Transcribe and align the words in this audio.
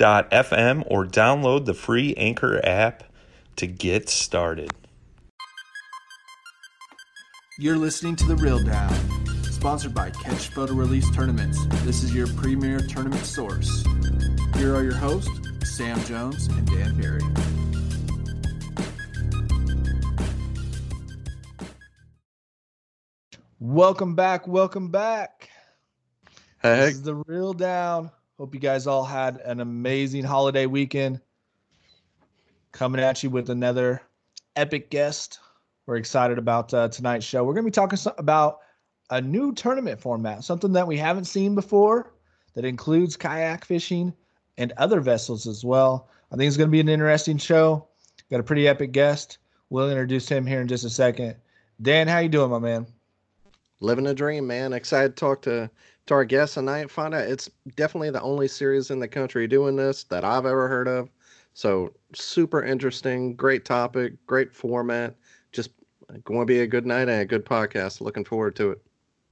anchor.fm 0.00 0.84
or 0.86 1.04
download 1.04 1.66
the 1.66 1.74
free 1.74 2.14
Anchor 2.16 2.60
app 2.64 3.04
to 3.56 3.66
get 3.66 4.08
started. 4.08 4.70
You're 7.58 7.76
listening 7.76 8.16
to 8.16 8.24
The 8.26 8.36
Real 8.36 8.62
Down, 8.62 8.94
sponsored 9.44 9.94
by 9.94 10.10
Catch 10.10 10.48
Photo 10.48 10.72
Release 10.72 11.10
Tournaments. 11.10 11.58
This 11.84 12.02
is 12.02 12.14
your 12.14 12.26
premier 12.28 12.80
tournament 12.80 13.24
source. 13.26 13.84
Here 14.56 14.74
are 14.74 14.82
your 14.82 14.94
hosts, 14.94 15.30
Sam 15.64 16.02
Jones 16.04 16.46
and 16.46 16.66
Dan 16.66 16.98
Perry. 16.98 17.20
Welcome 23.58 24.14
back. 24.14 24.48
Welcome 24.48 24.88
back. 24.88 25.50
Hey, 26.62 26.86
This 26.86 26.94
is 26.94 27.02
The 27.02 27.14
Real 27.14 27.52
Down. 27.52 28.10
Hope 28.40 28.54
you 28.54 28.60
guys 28.60 28.86
all 28.86 29.04
had 29.04 29.36
an 29.44 29.60
amazing 29.60 30.24
holiday 30.24 30.64
weekend. 30.64 31.20
Coming 32.72 33.02
at 33.02 33.22
you 33.22 33.28
with 33.28 33.50
another 33.50 34.00
epic 34.56 34.88
guest. 34.88 35.40
We're 35.84 35.96
excited 35.96 36.38
about 36.38 36.72
uh, 36.72 36.88
tonight's 36.88 37.26
show. 37.26 37.44
We're 37.44 37.52
going 37.52 37.66
to 37.66 37.70
be 37.70 37.74
talking 37.74 37.98
about 38.16 38.60
a 39.10 39.20
new 39.20 39.52
tournament 39.52 40.00
format, 40.00 40.42
something 40.42 40.72
that 40.72 40.86
we 40.86 40.96
haven't 40.96 41.26
seen 41.26 41.54
before 41.54 42.14
that 42.54 42.64
includes 42.64 43.14
kayak 43.14 43.66
fishing 43.66 44.14
and 44.56 44.72
other 44.78 45.02
vessels 45.02 45.46
as 45.46 45.62
well. 45.62 46.08
I 46.32 46.36
think 46.36 46.48
it's 46.48 46.56
going 46.56 46.70
to 46.70 46.72
be 46.72 46.80
an 46.80 46.88
interesting 46.88 47.36
show. 47.36 47.88
Got 48.30 48.40
a 48.40 48.44
pretty 48.44 48.66
epic 48.66 48.92
guest. 48.92 49.36
We'll 49.68 49.90
introduce 49.90 50.26
him 50.26 50.46
here 50.46 50.62
in 50.62 50.66
just 50.66 50.84
a 50.84 50.90
second. 50.90 51.36
Dan, 51.82 52.08
how 52.08 52.20
you 52.20 52.30
doing, 52.30 52.50
my 52.50 52.58
man? 52.58 52.86
living 53.80 54.06
a 54.06 54.14
dream, 54.14 54.46
man. 54.46 54.72
Excited 54.72 55.16
to 55.16 55.20
talk 55.20 55.42
to 55.42 55.70
to 56.10 56.14
our 56.14 56.24
guests 56.24 56.56
and 56.56 56.68
I 56.68 56.86
find 56.86 57.14
out 57.14 57.22
it's 57.28 57.48
definitely 57.76 58.10
the 58.10 58.20
only 58.20 58.48
series 58.48 58.90
in 58.90 58.98
the 58.98 59.06
country 59.06 59.46
doing 59.46 59.76
this 59.76 60.02
that 60.04 60.24
I've 60.24 60.44
ever 60.44 60.66
heard 60.68 60.88
of. 60.88 61.08
So 61.54 61.94
super 62.14 62.64
interesting, 62.64 63.36
great 63.36 63.64
topic, 63.64 64.14
great 64.26 64.52
format. 64.52 65.14
Just 65.52 65.70
going 66.24 66.40
to 66.40 66.46
be 66.46 66.60
a 66.60 66.66
good 66.66 66.84
night 66.84 67.02
and 67.08 67.20
a 67.20 67.24
good 67.24 67.44
podcast. 67.44 68.00
Looking 68.00 68.24
forward 68.24 68.56
to 68.56 68.72
it. 68.72 68.82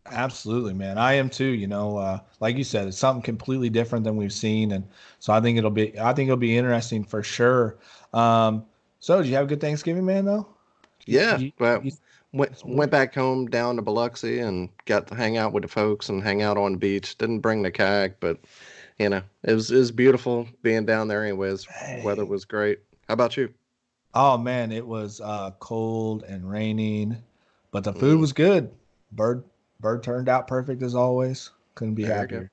Absolutely, 0.07 0.73
man. 0.73 0.99
I 0.99 1.15
am 1.15 1.29
too. 1.29 1.45
You 1.45 1.67
know, 1.67 1.97
uh, 1.99 2.21
like 2.39 2.57
you 2.57 2.63
said, 2.65 2.87
it's 2.87 2.97
something 2.97 3.23
completely 3.23 3.71
different 3.71 4.05
than 4.05 4.17
we've 4.17 4.33
seen, 4.33 4.73
and 4.73 4.87
so 5.19 5.33
I 5.33 5.41
think 5.41 5.59
it'll 5.59 5.71
be. 5.71 5.99
I 5.99 6.15
think 6.15 6.29
it'll 6.29 6.39
be 6.39 6.57
interesting 6.57 7.05
for 7.05 7.23
sure. 7.23 7.77
Um, 8.15 8.65
so, 9.01 9.21
did 9.21 9.29
you 9.29 9.35
have 9.35 9.45
a 9.45 9.49
good 9.49 9.61
Thanksgiving, 9.61 10.07
man? 10.07 10.25
Though. 10.25 10.49
Yeah, 11.05 11.37
You- 11.39 11.53
well, 11.59 11.83
you- 11.85 11.93
went 12.33 12.63
went 12.65 12.91
back 12.91 13.15
home 13.15 13.47
down 13.47 13.77
to 13.77 13.83
Biloxi 13.83 14.41
and 14.41 14.69
got 14.85 15.07
to 15.09 15.15
hang 15.15 15.37
out 15.37 15.53
with 15.53 15.63
the 15.63 15.69
folks 15.69 16.09
and 16.09 16.23
hang 16.23 16.43
out 16.43 16.57
on 16.57 16.73
the 16.73 16.79
beach. 16.79 17.17
Didn't 17.19 17.41
bring 17.41 17.63
the 17.63 17.71
kayak, 17.71 18.21
but 18.21 18.39
you 18.99 19.09
know, 19.09 19.23
it 19.43 19.55
was 19.55 19.71
it 19.71 19.77
was 19.77 19.91
beautiful 19.91 20.49
being 20.63 20.85
down 20.87 21.09
there. 21.09 21.23
Anyways, 21.25 21.67
weather 22.03 22.25
was 22.25 22.45
great. 22.45 22.81
How 23.07 23.15
about 23.15 23.37
you? 23.37 23.53
Oh 24.15 24.37
man, 24.39 24.73
it 24.73 24.87
was 24.87 25.21
uh, 25.21 25.53
cold 25.61 26.25
and 26.25 26.51
raining, 26.51 27.17
but 27.71 27.85
the 27.85 27.93
food 27.93 28.19
Mm. 28.19 28.21
was 28.21 28.33
good. 28.33 28.71
Bird 29.13 29.45
bird 29.81 30.03
turned 30.03 30.29
out 30.29 30.49
perfect 30.49 30.83
as 30.83 30.95
always. 30.95 31.51
Couldn't 31.75 31.95
be 31.95 32.05
There 32.05 32.17
happier. 32.17 32.51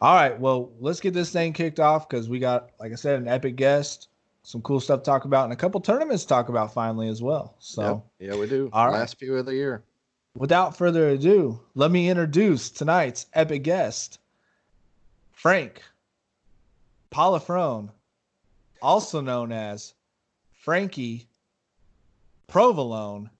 All 0.00 0.14
right, 0.14 0.38
well, 0.38 0.70
let's 0.80 1.00
get 1.00 1.14
this 1.14 1.30
thing 1.30 1.52
kicked 1.52 1.80
off 1.80 2.08
because 2.08 2.28
we 2.28 2.38
got, 2.38 2.70
like 2.80 2.92
I 2.92 2.96
said, 2.96 3.20
an 3.20 3.28
epic 3.28 3.56
guest, 3.56 4.08
some 4.46 4.62
cool 4.62 4.78
stuff 4.78 5.00
to 5.00 5.04
talk 5.04 5.24
about, 5.24 5.42
and 5.42 5.52
a 5.52 5.56
couple 5.56 5.80
tournaments 5.80 6.22
to 6.22 6.28
talk 6.28 6.48
about 6.48 6.72
finally 6.72 7.08
as 7.08 7.20
well. 7.20 7.56
So, 7.58 8.04
Yep. 8.20 8.30
yeah, 8.30 8.40
we 8.40 8.46
do. 8.48 8.70
all 8.72 8.86
right. 8.86 9.00
Last 9.00 9.18
few 9.18 9.34
of 9.36 9.44
the 9.44 9.54
year. 9.56 9.82
without 10.36 10.76
further 10.76 11.08
ado, 11.08 11.58
let 11.74 11.90
me 11.90 12.08
introduce 12.08 12.70
tonight's 12.70 13.26
epic 13.34 13.64
guest, 13.64 14.20
Frank 15.32 15.82
Polifrone, 17.10 17.90
also 18.80 19.20
known 19.20 19.50
as 19.50 19.94
Frankie 20.52 21.26
Provolone, 22.46 23.30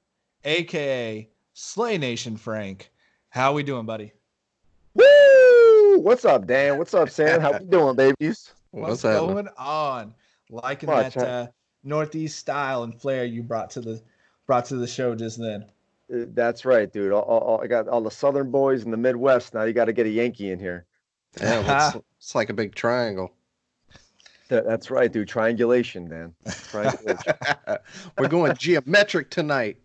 aka 0.45 1.29
Slay 1.55 1.99
Nation 1.99 2.37
Frank. 2.37 2.91
How 3.29 3.53
we 3.53 3.63
doing, 3.63 3.87
buddy? 3.87 4.13
Woo! 4.95 5.99
What's 6.01 6.25
up, 6.25 6.47
Dan? 6.49 6.79
What's 6.79 6.95
up, 6.95 7.11
Sam? 7.11 7.41
How 7.41 7.53
we 7.53 7.65
doing, 7.71 7.95
babies? 7.95 8.53
What's, 8.73 9.05
What's 9.05 9.21
going 9.21 9.49
on? 9.57 10.15
Liking 10.51 10.89
Much, 10.89 11.15
that 11.15 11.29
uh, 11.29 11.47
northeast 11.85 12.39
style 12.39 12.83
and 12.85 12.99
flair 13.01 13.25
you 13.25 13.43
brought 13.43 13.71
to 13.71 13.81
the 13.81 14.01
brought 14.47 14.67
to 14.67 14.77
the 14.77 14.87
show 14.87 15.15
just 15.15 15.39
then. 15.41 15.65
Uh, 16.13 16.27
That's 16.35 16.65
right, 16.65 16.93
dude. 16.93 17.13
All, 17.13 17.23
all, 17.23 17.41
all- 17.41 17.61
I 17.63 17.67
got 17.67 17.89
all 17.89 18.01
the 18.01 18.11
Southern 18.11 18.51
boys 18.51 18.85
in 18.85 18.91
the 18.91 18.97
Midwest. 18.97 19.55
Now 19.55 19.65
you 19.65 19.73
got 19.73 19.87
to 19.87 19.93
get 19.93 20.07
a 20.07 20.11
Yankee 20.11 20.51
in 20.53 20.59
here. 20.61 20.85
Yeah, 21.41 21.89
it's, 21.89 21.97
it's 22.19 22.35
like 22.35 22.49
a 22.51 22.55
big 22.55 22.75
triangle. 22.75 23.33
That- 24.49 24.65
that's 24.67 24.91
right, 24.91 25.13
dude. 25.13 25.27
Triangulation, 25.29 26.09
Dan. 26.09 26.33
Triangulation. 26.71 27.35
We're 28.19 28.29
going 28.29 28.55
geometric 28.57 29.31
tonight. 29.31 29.79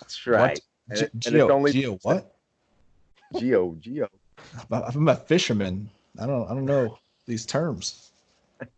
that's 0.00 0.24
right. 0.26 0.60
And, 0.88 0.98
Ge- 0.98 1.02
and 1.02 1.20
Geo, 1.20 1.44
it's 1.46 1.50
only 1.52 1.72
Geo, 1.72 1.98
what? 2.02 2.32
Geo, 3.36 3.76
Geo. 3.80 4.08
I'm 4.70 5.08
a 5.08 5.16
fisherman. 5.16 5.90
I 6.20 6.26
don't 6.26 6.48
I 6.48 6.54
don't 6.54 6.64
know 6.64 6.96
these 7.26 7.44
terms. 7.44 8.12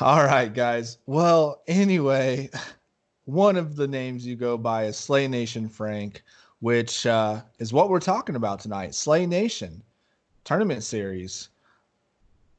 All 0.00 0.24
right, 0.24 0.52
guys. 0.52 0.98
Well, 1.06 1.62
anyway, 1.68 2.50
one 3.26 3.56
of 3.56 3.76
the 3.76 3.86
names 3.86 4.26
you 4.26 4.34
go 4.34 4.58
by 4.58 4.86
is 4.86 4.96
Slay 4.96 5.28
Nation 5.28 5.68
Frank, 5.68 6.24
which 6.58 7.06
uh, 7.06 7.42
is 7.60 7.72
what 7.72 7.88
we're 7.88 8.00
talking 8.00 8.34
about 8.34 8.58
tonight. 8.58 8.96
Slay 8.96 9.24
Nation 9.24 9.84
tournament 10.42 10.82
series. 10.82 11.48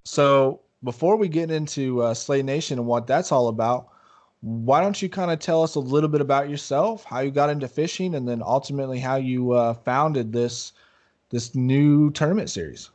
So 0.06 0.62
before 0.86 1.18
we 1.18 1.28
get 1.28 1.52
into 1.52 2.04
uh, 2.04 2.14
Slay 2.14 2.42
Nation 2.42 2.80
and 2.80 2.88
what 2.88 3.06
that's 3.06 3.34
all 3.34 3.50
about, 3.50 3.90
why 4.40 4.80
don't 4.80 5.02
you 5.02 5.10
kind 5.10 5.30
of 5.30 5.40
tell 5.40 5.62
us 5.62 5.76
a 5.76 5.80
little 5.80 6.10
bit 6.10 6.22
about 6.22 6.50
yourself, 6.50 7.04
how 7.04 7.20
you 7.20 7.32
got 7.32 7.50
into 7.50 7.68
fishing, 7.68 8.16
and 8.16 8.26
then 8.26 8.42
ultimately 8.42 9.00
how 9.00 9.18
you 9.18 9.52
uh, 9.52 9.74
founded 9.74 10.32
this 10.32 10.72
this 11.32 11.54
new 11.54 12.12
tournament 12.12 12.50
series? 12.50 12.92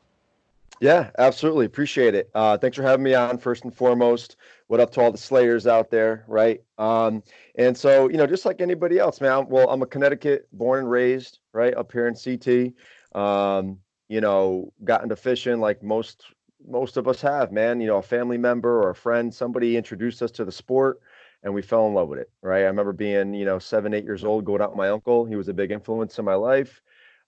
Yeah, 0.80 1.10
absolutely. 1.18 1.66
Appreciate 1.66 2.14
it. 2.14 2.30
Uh, 2.34 2.56
thanks 2.56 2.76
for 2.76 2.82
having 2.82 3.02
me 3.04 3.12
on 3.14 3.36
first 3.36 3.64
and 3.64 3.74
foremost. 3.74 4.36
What 4.68 4.80
up 4.80 4.90
to 4.92 5.00
all 5.02 5.12
the 5.12 5.18
Slayers 5.18 5.66
out 5.66 5.90
there, 5.90 6.24
right? 6.26 6.62
Um, 6.78 7.22
and 7.56 7.76
so, 7.76 8.08
you 8.08 8.16
know, 8.16 8.26
just 8.26 8.46
like 8.46 8.62
anybody 8.62 8.98
else, 8.98 9.20
man. 9.20 9.32
I'm- 9.32 9.48
Well, 9.50 9.68
I'm 9.68 9.82
a 9.82 9.86
Connecticut 9.86 10.48
born 10.52 10.78
and 10.80 10.90
raised, 10.90 11.40
right, 11.52 11.74
up 11.74 11.92
here 11.92 12.06
in 12.08 12.14
CT. 12.14 12.74
Um, 13.14 13.78
you 14.08 14.20
know, 14.22 14.72
got 14.82 15.02
into 15.02 15.16
fishing 15.16 15.60
like 15.60 15.82
most 15.82 16.24
most 16.66 16.96
of 16.98 17.08
us 17.08 17.20
have, 17.22 17.52
man. 17.52 17.80
You 17.80 17.86
know, 17.86 17.96
a 17.98 18.02
family 18.02 18.38
member 18.38 18.82
or 18.82 18.90
a 18.90 18.94
friend, 18.94 19.32
somebody 19.34 19.76
introduced 19.76 20.22
us 20.22 20.30
to 20.32 20.44
the 20.44 20.52
sport 20.52 21.00
and 21.42 21.54
we 21.54 21.62
fell 21.62 21.86
in 21.86 21.94
love 21.94 22.08
with 22.08 22.18
it, 22.18 22.30
right? 22.42 22.60
I 22.62 22.66
remember 22.66 22.92
being, 22.92 23.32
you 23.34 23.46
know, 23.46 23.58
seven, 23.58 23.94
eight 23.94 24.04
years 24.04 24.24
old, 24.24 24.44
going 24.44 24.60
out 24.60 24.70
with 24.70 24.76
my 24.76 24.90
uncle. 24.90 25.24
He 25.24 25.36
was 25.36 25.48
a 25.48 25.54
big 25.54 25.70
influence 25.72 26.18
in 26.18 26.24
my 26.26 26.34
life. 26.34 26.82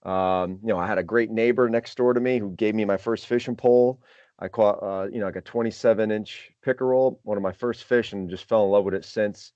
Um, 0.05 0.59
you 0.61 0.69
know, 0.69 0.77
I 0.77 0.87
had 0.87 0.97
a 0.97 1.03
great 1.03 1.31
neighbor 1.31 1.69
next 1.69 1.95
door 1.95 2.13
to 2.13 2.19
me 2.19 2.39
who 2.39 2.51
gave 2.51 2.75
me 2.75 2.85
my 2.85 2.97
first 2.97 3.27
fishing 3.27 3.55
pole. 3.55 4.01
I 4.39 4.47
caught, 4.47 4.83
uh, 4.83 5.07
you 5.11 5.19
know, 5.19 5.25
like 5.25 5.35
a 5.35 5.41
27 5.41 6.11
inch 6.11 6.51
pickerel, 6.61 7.19
one 7.23 7.37
of 7.37 7.43
my 7.43 7.51
first 7.53 7.85
fish, 7.85 8.13
and 8.13 8.29
just 8.29 8.47
fell 8.49 8.65
in 8.65 8.71
love 8.71 8.83
with 8.83 8.93
it 8.93 9.05
since. 9.05 9.53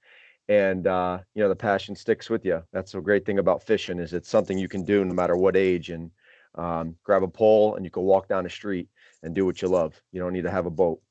And 0.48 0.88
uh, 0.88 1.20
you 1.36 1.44
know, 1.44 1.50
the 1.50 1.56
passion 1.56 1.96
sticks 1.96 2.30
with 2.30 2.46
you. 2.46 2.64
That's 2.72 2.94
the 2.94 3.02
great 3.02 3.26
thing 3.26 3.40
about 3.40 3.64
fishing 3.64 4.00
is 4.00 4.14
it's 4.14 4.30
something 4.30 4.58
you 4.58 4.70
can 4.70 4.86
do 4.86 5.04
no 5.04 5.14
matter 5.14 5.36
what 5.36 5.58
age. 5.58 5.90
And 5.90 6.12
um, 6.56 6.96
grab 7.04 7.24
a 7.24 7.28
pole 7.28 7.76
and 7.76 7.86
you 7.86 7.92
can 7.92 8.04
walk 8.04 8.28
down 8.28 8.44
the 8.44 8.50
street 8.50 8.88
and 9.24 9.36
do 9.36 9.46
what 9.46 9.62
you 9.62 9.68
love. 9.68 10.00
You 10.12 10.22
don't 10.22 10.34
need 10.34 10.44
to 10.44 10.52
have 10.52 10.66
a 10.66 10.72
boat. 10.72 11.02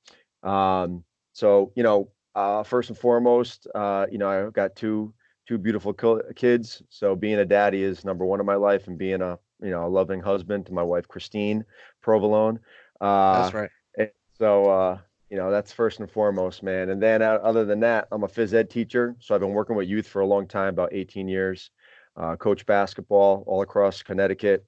Um, 0.42 1.04
so 1.32 1.72
you 1.76 1.82
know, 1.82 2.10
uh, 2.34 2.62
first 2.62 2.88
and 2.88 2.98
foremost, 2.98 3.66
uh, 3.74 4.06
you 4.10 4.18
know, 4.18 4.28
I've 4.28 4.52
got 4.52 4.76
two 4.76 5.12
two 5.46 5.58
beautiful 5.58 5.94
kids. 6.34 6.82
So 6.90 7.14
being 7.14 7.38
a 7.38 7.44
daddy 7.44 7.82
is 7.82 8.04
number 8.04 8.25
one 8.25 8.40
in 8.40 8.46
my 8.46 8.54
life, 8.54 8.87
and 8.87 8.98
being 8.98 9.22
a 9.22 9.38
you 9.62 9.70
know 9.70 9.87
a 9.87 9.88
loving 9.88 10.20
husband 10.20 10.66
to 10.66 10.75
my 10.75 10.82
wife 10.82 11.08
Christine 11.08 11.64
Provolone. 12.02 12.58
Uh, 13.00 13.43
that's 13.43 13.54
right. 13.54 14.12
so 14.38 14.70
uh, 14.70 14.98
you 15.31 15.37
know 15.37 15.50
that's 15.50 15.72
first 15.72 16.00
and 16.00 16.10
foremost, 16.10 16.62
man. 16.62 16.90
And 16.90 17.02
then 17.02 17.22
uh, 17.22 17.38
other 17.43 17.64
than 17.64 17.81
that, 17.81 18.08
I'm 18.12 18.25
a 18.25 18.28
phys 18.28 18.54
ed 18.54 18.70
teacher, 18.70 19.16
so 19.20 19.34
I've 19.34 19.40
been 19.40 19.50
working 19.50 19.76
with 19.76 19.88
youth 19.88 20.06
for 20.06 20.20
a 20.20 20.26
long 20.26 20.46
time, 20.46 20.69
about 20.69 20.93
18 20.93 21.28
years. 21.28 21.70
Uh, 22.16 22.34
coach 22.34 22.64
basketball 22.64 23.44
all 23.46 23.60
across 23.60 24.02
Connecticut, 24.02 24.64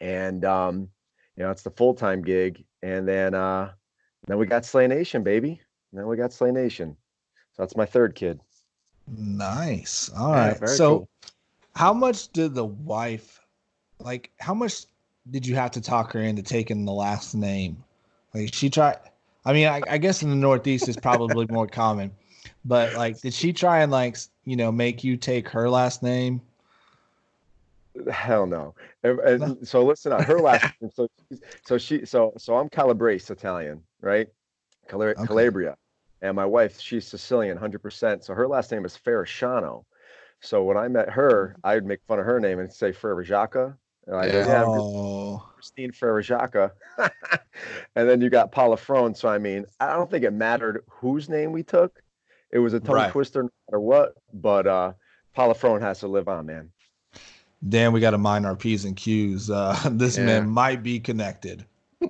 and 0.00 0.44
um, 0.44 0.88
you 1.36 1.42
know 1.42 1.50
it's 1.50 1.62
the 1.62 1.70
full 1.70 1.94
time 1.94 2.22
gig. 2.22 2.64
And 2.82 3.08
then 3.08 3.34
uh, 3.34 3.72
then 4.26 4.38
we 4.38 4.46
got 4.46 4.64
Slay 4.64 4.86
Nation, 4.86 5.22
baby. 5.22 5.60
And 5.92 6.00
then 6.00 6.06
we 6.06 6.16
got 6.16 6.32
Slay 6.32 6.50
Nation. 6.50 6.96
So 7.52 7.62
that's 7.62 7.76
my 7.76 7.86
third 7.86 8.14
kid. 8.14 8.40
Nice. 9.08 10.10
All 10.16 10.32
right. 10.32 10.58
Yeah, 10.60 10.66
so, 10.66 10.98
cool. 10.98 11.08
how 11.74 11.92
much 11.92 12.32
did 12.32 12.54
the 12.54 12.64
wife 12.64 13.40
like? 14.00 14.30
How 14.40 14.54
much 14.54 14.86
did 15.30 15.46
you 15.46 15.54
have 15.54 15.70
to 15.72 15.80
talk 15.80 16.12
her 16.12 16.20
into 16.20 16.42
taking 16.42 16.84
the 16.84 16.92
last 16.92 17.34
name? 17.34 17.82
Like 18.32 18.52
she 18.52 18.70
tried. 18.70 18.98
I 19.44 19.52
mean, 19.52 19.66
I, 19.66 19.84
I 19.88 19.98
guess 19.98 20.22
in 20.22 20.30
the 20.30 20.36
Northeast 20.36 20.88
is 20.88 20.96
probably 20.96 21.46
more 21.50 21.66
common, 21.66 22.10
but 22.64 22.94
like, 22.94 23.20
did 23.20 23.34
she 23.34 23.52
try 23.52 23.82
and 23.82 23.92
like 23.92 24.16
you 24.44 24.56
know 24.56 24.72
make 24.72 25.04
you 25.04 25.16
take 25.16 25.48
her 25.50 25.68
last 25.68 26.02
name? 26.02 26.40
Hell 28.10 28.46
no. 28.46 28.74
And, 29.04 29.20
and 29.20 29.68
so 29.68 29.84
listen, 29.84 30.12
uh, 30.12 30.22
her 30.24 30.40
last 30.40 30.66
name. 30.80 30.90
So 30.94 31.08
so 31.66 31.78
she 31.78 32.04
so 32.06 32.32
so 32.38 32.56
I'm 32.56 32.68
Calabrese 32.68 33.32
Italian, 33.32 33.82
right? 34.00 34.28
Cal- 34.88 35.02
okay. 35.02 35.24
Calabria, 35.26 35.76
and 36.24 36.34
my 36.34 36.44
wife 36.46 36.80
she's 36.80 37.06
Sicilian, 37.06 37.56
hundred 37.56 37.82
percent. 37.82 38.24
So 38.24 38.34
her 38.34 38.48
last 38.48 38.72
name 38.72 38.84
is 38.84 38.96
Ferrasciano. 38.96 39.84
So 40.40 40.62
when 40.62 40.76
I 40.76 40.88
met 40.88 41.08
her, 41.10 41.56
I 41.64 41.74
would 41.74 41.86
make 41.86 42.00
fun 42.06 42.18
of 42.18 42.26
her 42.26 42.40
name 42.40 42.58
and 42.58 42.72
say 42.72 42.92
Ferrajaka, 42.92 43.76
like, 44.06 44.32
yeah. 44.32 44.64
oh. 44.66 45.42
Christine 45.54 45.92
Ferrajaka. 45.92 46.70
and 47.96 48.08
then 48.08 48.20
you 48.20 48.28
got 48.28 48.52
Palafrone. 48.52 49.16
So, 49.16 49.28
I 49.28 49.38
mean, 49.38 49.64
I 49.80 49.94
don't 49.94 50.10
think 50.10 50.24
it 50.24 50.32
mattered 50.32 50.84
whose 50.88 51.28
name 51.28 51.52
we 51.52 51.62
took. 51.62 52.02
It 52.50 52.58
was 52.58 52.74
a 52.74 52.80
tongue 52.80 52.96
right. 52.96 53.10
twister 53.10 53.44
no 53.44 53.50
matter 53.68 53.80
what. 53.80 54.14
But 54.32 54.66
uh, 54.66 54.92
Palafrone 55.36 55.80
has 55.80 56.00
to 56.00 56.08
live 56.08 56.28
on, 56.28 56.46
man. 56.46 56.70
Dan, 57.66 57.92
we 57.92 58.00
got 58.00 58.10
to 58.10 58.18
mind 58.18 58.44
our 58.44 58.56
P's 58.56 58.84
and 58.84 58.96
Q's. 58.96 59.50
Uh, 59.50 59.78
this 59.92 60.18
yeah. 60.18 60.26
man 60.26 60.48
might 60.48 60.82
be 60.82 61.00
connected. 61.00 61.64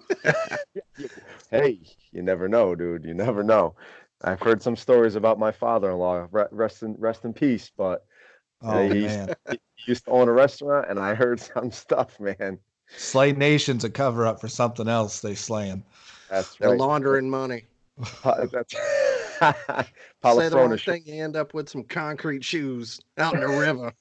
hey, 1.50 1.78
you 2.12 2.22
never 2.22 2.48
know, 2.48 2.74
dude. 2.74 3.04
You 3.04 3.14
never 3.14 3.44
know. 3.44 3.76
I've 4.24 4.40
heard 4.40 4.62
some 4.62 4.74
stories 4.74 5.16
about 5.16 5.38
my 5.38 5.52
father-in-law. 5.52 6.28
Rest 6.30 6.82
in 6.82 6.96
rest 6.98 7.24
in 7.24 7.32
peace. 7.32 7.70
But 7.76 8.04
oh, 8.62 8.88
he, 8.88 9.02
man. 9.02 9.34
He, 9.50 9.58
used 9.86 10.06
to 10.06 10.12
own 10.12 10.28
a 10.28 10.32
restaurant, 10.32 10.86
and 10.88 10.98
I 10.98 11.14
heard 11.14 11.38
some 11.54 11.70
stuff, 11.70 12.18
man. 12.18 12.58
Slay 12.96 13.32
Nation's 13.32 13.84
a 13.84 13.90
cover 13.90 14.26
up 14.26 14.40
for 14.40 14.48
something 14.48 14.88
else 14.88 15.20
they 15.20 15.34
slaying. 15.34 15.84
That's 16.30 16.58
right. 16.60 16.68
They're 16.68 16.78
laundering 16.78 17.28
money. 17.28 17.64
That's 18.24 18.52
Say 18.72 20.48
the 20.48 20.56
wrong 20.56 20.76
thing, 20.78 21.02
you 21.04 21.22
end 21.22 21.36
up 21.36 21.54
with 21.54 21.68
some 21.68 21.84
concrete 21.84 22.44
shoes 22.44 23.00
out 23.18 23.34
in 23.34 23.40
the 23.40 23.48
river. 23.48 23.92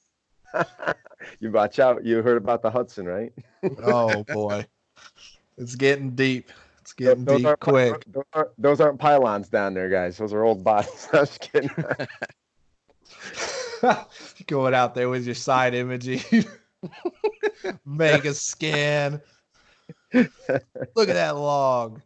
you 1.40 1.50
watch 1.50 1.78
out. 1.78 2.04
You 2.04 2.22
heard 2.22 2.38
about 2.38 2.62
the 2.62 2.70
Hudson, 2.70 3.06
right? 3.06 3.32
oh 3.82 4.24
boy, 4.24 4.64
it's 5.58 5.74
getting 5.74 6.10
deep. 6.10 6.50
It's 6.96 7.06
getting 7.06 7.24
those 7.24 7.42
deep 7.42 7.60
quick. 7.60 8.04
Those 8.06 8.24
aren't, 8.32 8.50
those 8.56 8.80
aren't 8.80 9.00
pylons 9.00 9.48
down 9.48 9.74
there, 9.74 9.88
guys. 9.88 10.16
Those 10.16 10.32
are 10.32 10.44
old 10.44 10.62
bodies. 10.62 11.08
I 11.12 11.20
was 11.20 11.38
kidding. 11.38 11.70
Going 14.46 14.74
out 14.74 14.94
there 14.94 15.08
with 15.08 15.26
your 15.26 15.34
side 15.34 15.74
imaging. 15.74 16.44
Mega 17.84 18.32
scan. 18.32 19.20
Look 20.12 20.28
at 21.08 21.14
that 21.14 21.36
log. 21.36 22.00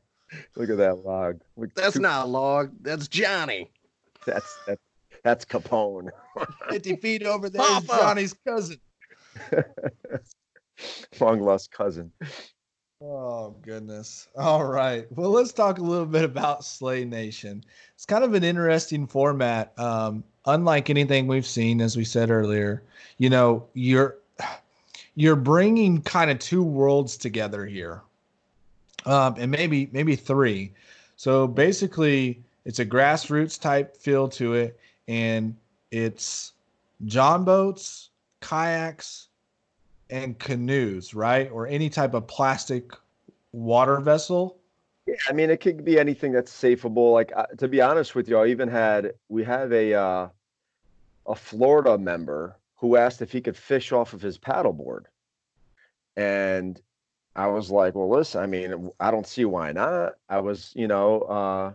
Look 0.56 0.70
at 0.70 0.78
that 0.78 1.04
log. 1.04 1.40
Look, 1.56 1.74
that's 1.74 1.94
two... 1.94 2.00
not 2.00 2.24
a 2.24 2.28
log. 2.28 2.72
That's 2.80 3.08
Johnny. 3.08 3.70
That's 4.26 4.58
that's 4.66 4.82
that's 5.22 5.44
Capone. 5.44 6.08
50 6.70 6.96
feet 6.96 7.24
over 7.24 7.50
there 7.50 7.60
Papa. 7.60 7.86
Johnny's 7.86 8.34
cousin. 8.46 8.78
Long 11.20 11.40
lost 11.40 11.72
cousin. 11.72 12.12
Oh 13.00 13.54
goodness. 13.62 14.28
All 14.36 14.64
right. 14.64 15.06
Well, 15.12 15.30
let's 15.30 15.52
talk 15.52 15.78
a 15.78 15.82
little 15.82 16.06
bit 16.06 16.24
about 16.24 16.64
Slay 16.64 17.04
Nation. 17.04 17.64
It's 17.94 18.04
kind 18.04 18.24
of 18.24 18.34
an 18.34 18.42
interesting 18.44 19.06
format. 19.06 19.72
Um, 19.78 20.24
unlike 20.46 20.90
anything 20.90 21.26
we've 21.26 21.46
seen, 21.46 21.80
as 21.80 21.96
we 21.96 22.04
said 22.04 22.30
earlier, 22.30 22.82
you 23.18 23.30
know, 23.30 23.66
you're 23.74 24.16
you're 25.14 25.36
bringing 25.36 26.02
kind 26.02 26.30
of 26.30 26.38
two 26.38 26.62
worlds 26.62 27.16
together 27.16 27.66
here, 27.66 28.02
um, 29.06 29.34
and 29.38 29.50
maybe 29.50 29.88
maybe 29.92 30.16
three. 30.16 30.72
So 31.16 31.46
basically, 31.46 32.42
it's 32.64 32.78
a 32.80 32.86
grassroots 32.86 33.60
type 33.60 33.96
feel 33.96 34.28
to 34.30 34.54
it, 34.54 34.78
and 35.06 35.56
it's 35.90 36.52
John 37.04 37.44
boats, 37.44 38.10
kayaks, 38.40 39.27
and 40.10 40.38
canoes, 40.38 41.14
right? 41.14 41.50
Or 41.50 41.66
any 41.66 41.90
type 41.90 42.14
of 42.14 42.26
plastic 42.26 42.92
water 43.52 44.00
vessel. 44.00 44.58
Yeah, 45.06 45.14
I 45.28 45.32
mean, 45.32 45.50
it 45.50 45.60
could 45.60 45.84
be 45.84 45.98
anything 45.98 46.32
that's 46.32 46.52
safeable. 46.52 47.12
Like 47.12 47.32
uh, 47.34 47.46
to 47.58 47.68
be 47.68 47.80
honest 47.80 48.14
with 48.14 48.28
you, 48.28 48.38
I 48.38 48.46
even 48.48 48.68
had 48.68 49.14
we 49.28 49.44
have 49.44 49.72
a 49.72 49.94
uh, 49.94 50.28
a 51.26 51.34
Florida 51.34 51.98
member 51.98 52.56
who 52.76 52.96
asked 52.96 53.22
if 53.22 53.32
he 53.32 53.40
could 53.40 53.56
fish 53.56 53.92
off 53.92 54.12
of 54.12 54.22
his 54.22 54.38
paddleboard. 54.38 55.04
And 56.16 56.80
I 57.36 57.46
was 57.46 57.70
like, 57.70 57.94
well, 57.94 58.08
listen, 58.08 58.42
I 58.42 58.46
mean, 58.46 58.90
I 58.98 59.10
don't 59.10 59.26
see 59.26 59.44
why 59.44 59.72
not. 59.72 60.14
I 60.28 60.40
was, 60.40 60.72
you 60.74 60.88
know, 60.88 61.20
uh, 61.22 61.72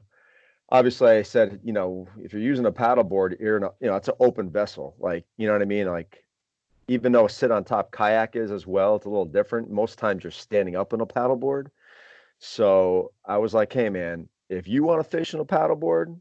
obviously 0.69 1.11
I 1.11 1.21
said, 1.21 1.59
you 1.63 1.73
know, 1.73 2.07
if 2.21 2.33
you're 2.33 2.41
using 2.41 2.65
a 2.65 2.71
paddleboard, 2.71 3.39
you're 3.39 3.57
in 3.57 3.63
a, 3.63 3.71
you 3.79 3.87
know, 3.87 3.95
it's 3.95 4.07
an 4.07 4.15
open 4.19 4.49
vessel. 4.49 4.95
Like, 4.99 5.25
you 5.37 5.47
know 5.47 5.53
what 5.53 5.61
I 5.61 5.65
mean? 5.65 5.87
Like, 5.87 6.22
even 6.87 7.11
though 7.11 7.27
sit 7.27 7.51
on 7.51 7.63
top 7.63 7.91
kayak 7.91 8.35
is 8.35 8.51
as 8.51 8.67
well, 8.67 8.95
it's 8.95 9.05
a 9.05 9.09
little 9.09 9.25
different. 9.25 9.71
Most 9.71 9.97
times 9.97 10.23
you're 10.23 10.31
standing 10.31 10.75
up 10.75 10.93
in 10.93 11.01
a 11.01 11.05
paddleboard. 11.05 11.67
So 12.39 13.11
I 13.25 13.37
was 13.37 13.53
like, 13.53 13.71
hey, 13.71 13.89
man, 13.89 14.27
if 14.49 14.67
you 14.67 14.83
want 14.83 15.01
to 15.01 15.09
fish 15.09 15.33
in 15.33 15.39
a 15.39 15.45
paddleboard, 15.45 16.19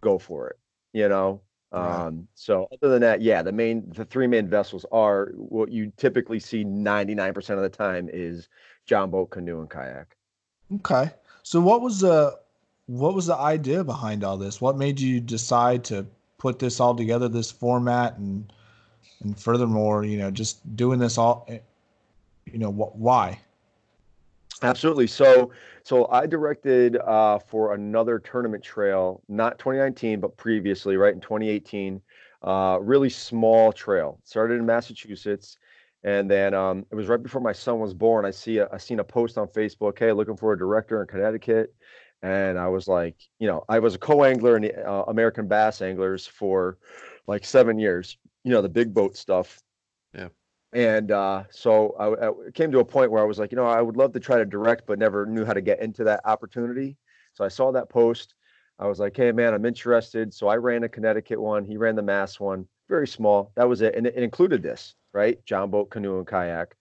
go 0.00 0.18
for 0.18 0.48
it. 0.48 0.58
You 0.92 1.08
know, 1.08 1.42
Right. 1.72 2.06
Um, 2.06 2.28
so 2.34 2.68
other 2.72 2.92
than 2.92 3.00
that, 3.00 3.22
yeah, 3.22 3.42
the 3.42 3.52
main 3.52 3.90
the 3.94 4.04
three 4.04 4.26
main 4.26 4.46
vessels 4.46 4.84
are 4.92 5.32
what 5.34 5.70
you 5.70 5.90
typically 5.96 6.38
see 6.38 6.64
99% 6.64 7.50
of 7.50 7.62
the 7.62 7.68
time 7.68 8.10
is 8.12 8.48
John 8.84 9.10
boat, 9.10 9.30
canoe, 9.30 9.60
and 9.60 9.70
kayak. 9.70 10.16
Okay. 10.76 11.10
So 11.42 11.60
what 11.60 11.80
was 11.80 12.00
the 12.00 12.38
what 12.86 13.14
was 13.14 13.26
the 13.26 13.36
idea 13.36 13.84
behind 13.84 14.22
all 14.22 14.36
this? 14.36 14.60
What 14.60 14.76
made 14.76 15.00
you 15.00 15.20
decide 15.20 15.84
to 15.84 16.06
put 16.36 16.58
this 16.58 16.78
all 16.78 16.94
together, 16.94 17.28
this 17.28 17.50
format, 17.50 18.18
and 18.18 18.52
and 19.22 19.38
furthermore, 19.38 20.04
you 20.04 20.18
know, 20.18 20.30
just 20.30 20.76
doing 20.76 20.98
this 20.98 21.18
all, 21.18 21.46
eh, 21.48 21.58
you 22.46 22.58
know, 22.58 22.72
wh- 22.72 22.96
why? 22.96 23.38
Absolutely. 24.62 25.06
So, 25.06 25.50
so 25.82 26.06
I 26.10 26.26
directed 26.26 26.96
uh, 26.96 27.38
for 27.38 27.74
another 27.74 28.18
tournament 28.18 28.62
trail, 28.62 29.22
not 29.28 29.58
2019, 29.58 30.20
but 30.20 30.36
previously, 30.36 30.96
right 30.96 31.14
in 31.14 31.20
2018. 31.20 32.00
Uh, 32.42 32.78
really 32.80 33.08
small 33.08 33.72
trail. 33.72 34.20
Started 34.24 34.54
in 34.54 34.66
Massachusetts, 34.66 35.58
and 36.02 36.30
then 36.30 36.54
um, 36.54 36.84
it 36.90 36.94
was 36.94 37.06
right 37.06 37.22
before 37.22 37.40
my 37.40 37.52
son 37.52 37.78
was 37.78 37.94
born. 37.94 38.24
I 38.24 38.30
see 38.30 38.58
a, 38.58 38.68
I 38.72 38.78
seen 38.78 38.98
a 38.98 39.04
post 39.04 39.38
on 39.38 39.46
Facebook. 39.48 39.98
Hey, 39.98 40.12
looking 40.12 40.36
for 40.36 40.52
a 40.52 40.58
director 40.58 41.00
in 41.00 41.08
Connecticut, 41.08 41.72
and 42.22 42.58
I 42.58 42.68
was 42.68 42.88
like, 42.88 43.16
you 43.38 43.46
know, 43.46 43.64
I 43.68 43.78
was 43.78 43.94
a 43.94 43.98
co-angler 43.98 44.56
in 44.56 44.62
the 44.62 44.88
uh, 44.88 45.04
American 45.04 45.46
Bass 45.46 45.82
Anglers 45.82 46.26
for 46.26 46.78
like 47.28 47.44
seven 47.44 47.78
years. 47.78 48.16
You 48.44 48.52
know, 48.52 48.62
the 48.62 48.68
big 48.68 48.92
boat 48.92 49.16
stuff. 49.16 49.60
Yeah. 50.14 50.28
and 50.72 51.10
uh, 51.10 51.44
so 51.50 51.94
I, 51.98 52.28
I, 52.28 52.50
came 52.52 52.72
to 52.72 52.80
a 52.80 52.84
point 52.84 53.10
where 53.10 53.22
I 53.22 53.26
was 53.26 53.38
like, 53.38 53.52
you 53.52 53.56
know, 53.56 53.66
I 53.66 53.80
would 53.80 53.96
love 53.96 54.12
to 54.12 54.20
try 54.20 54.38
to 54.38 54.44
direct, 54.44 54.86
but 54.86 54.98
never 54.98 55.26
knew 55.26 55.44
how 55.44 55.52
to 55.52 55.60
get 55.60 55.80
into 55.80 56.04
that 56.04 56.20
opportunity. 56.24 56.96
So 57.34 57.44
I 57.44 57.48
saw 57.48 57.72
that 57.72 57.88
post. 57.88 58.34
I 58.78 58.86
was 58.86 58.98
like, 58.98 59.16
hey 59.16 59.32
man, 59.32 59.54
I'm 59.54 59.64
interested. 59.64 60.34
So 60.34 60.48
I 60.48 60.56
ran 60.56 60.82
a 60.82 60.88
Connecticut 60.88 61.40
one. 61.40 61.64
He 61.64 61.76
ran 61.76 61.94
the 61.94 62.02
Mass 62.02 62.40
one, 62.40 62.66
very 62.88 63.06
small. 63.06 63.52
That 63.54 63.68
was 63.68 63.80
it, 63.80 63.94
and 63.94 64.06
it, 64.06 64.16
included 64.16 64.62
this, 64.62 64.94
right? 65.12 65.44
John 65.44 65.70
boat, 65.70 65.90
canoe, 65.90 66.18
and 66.18 66.26
kayak. 66.26 66.76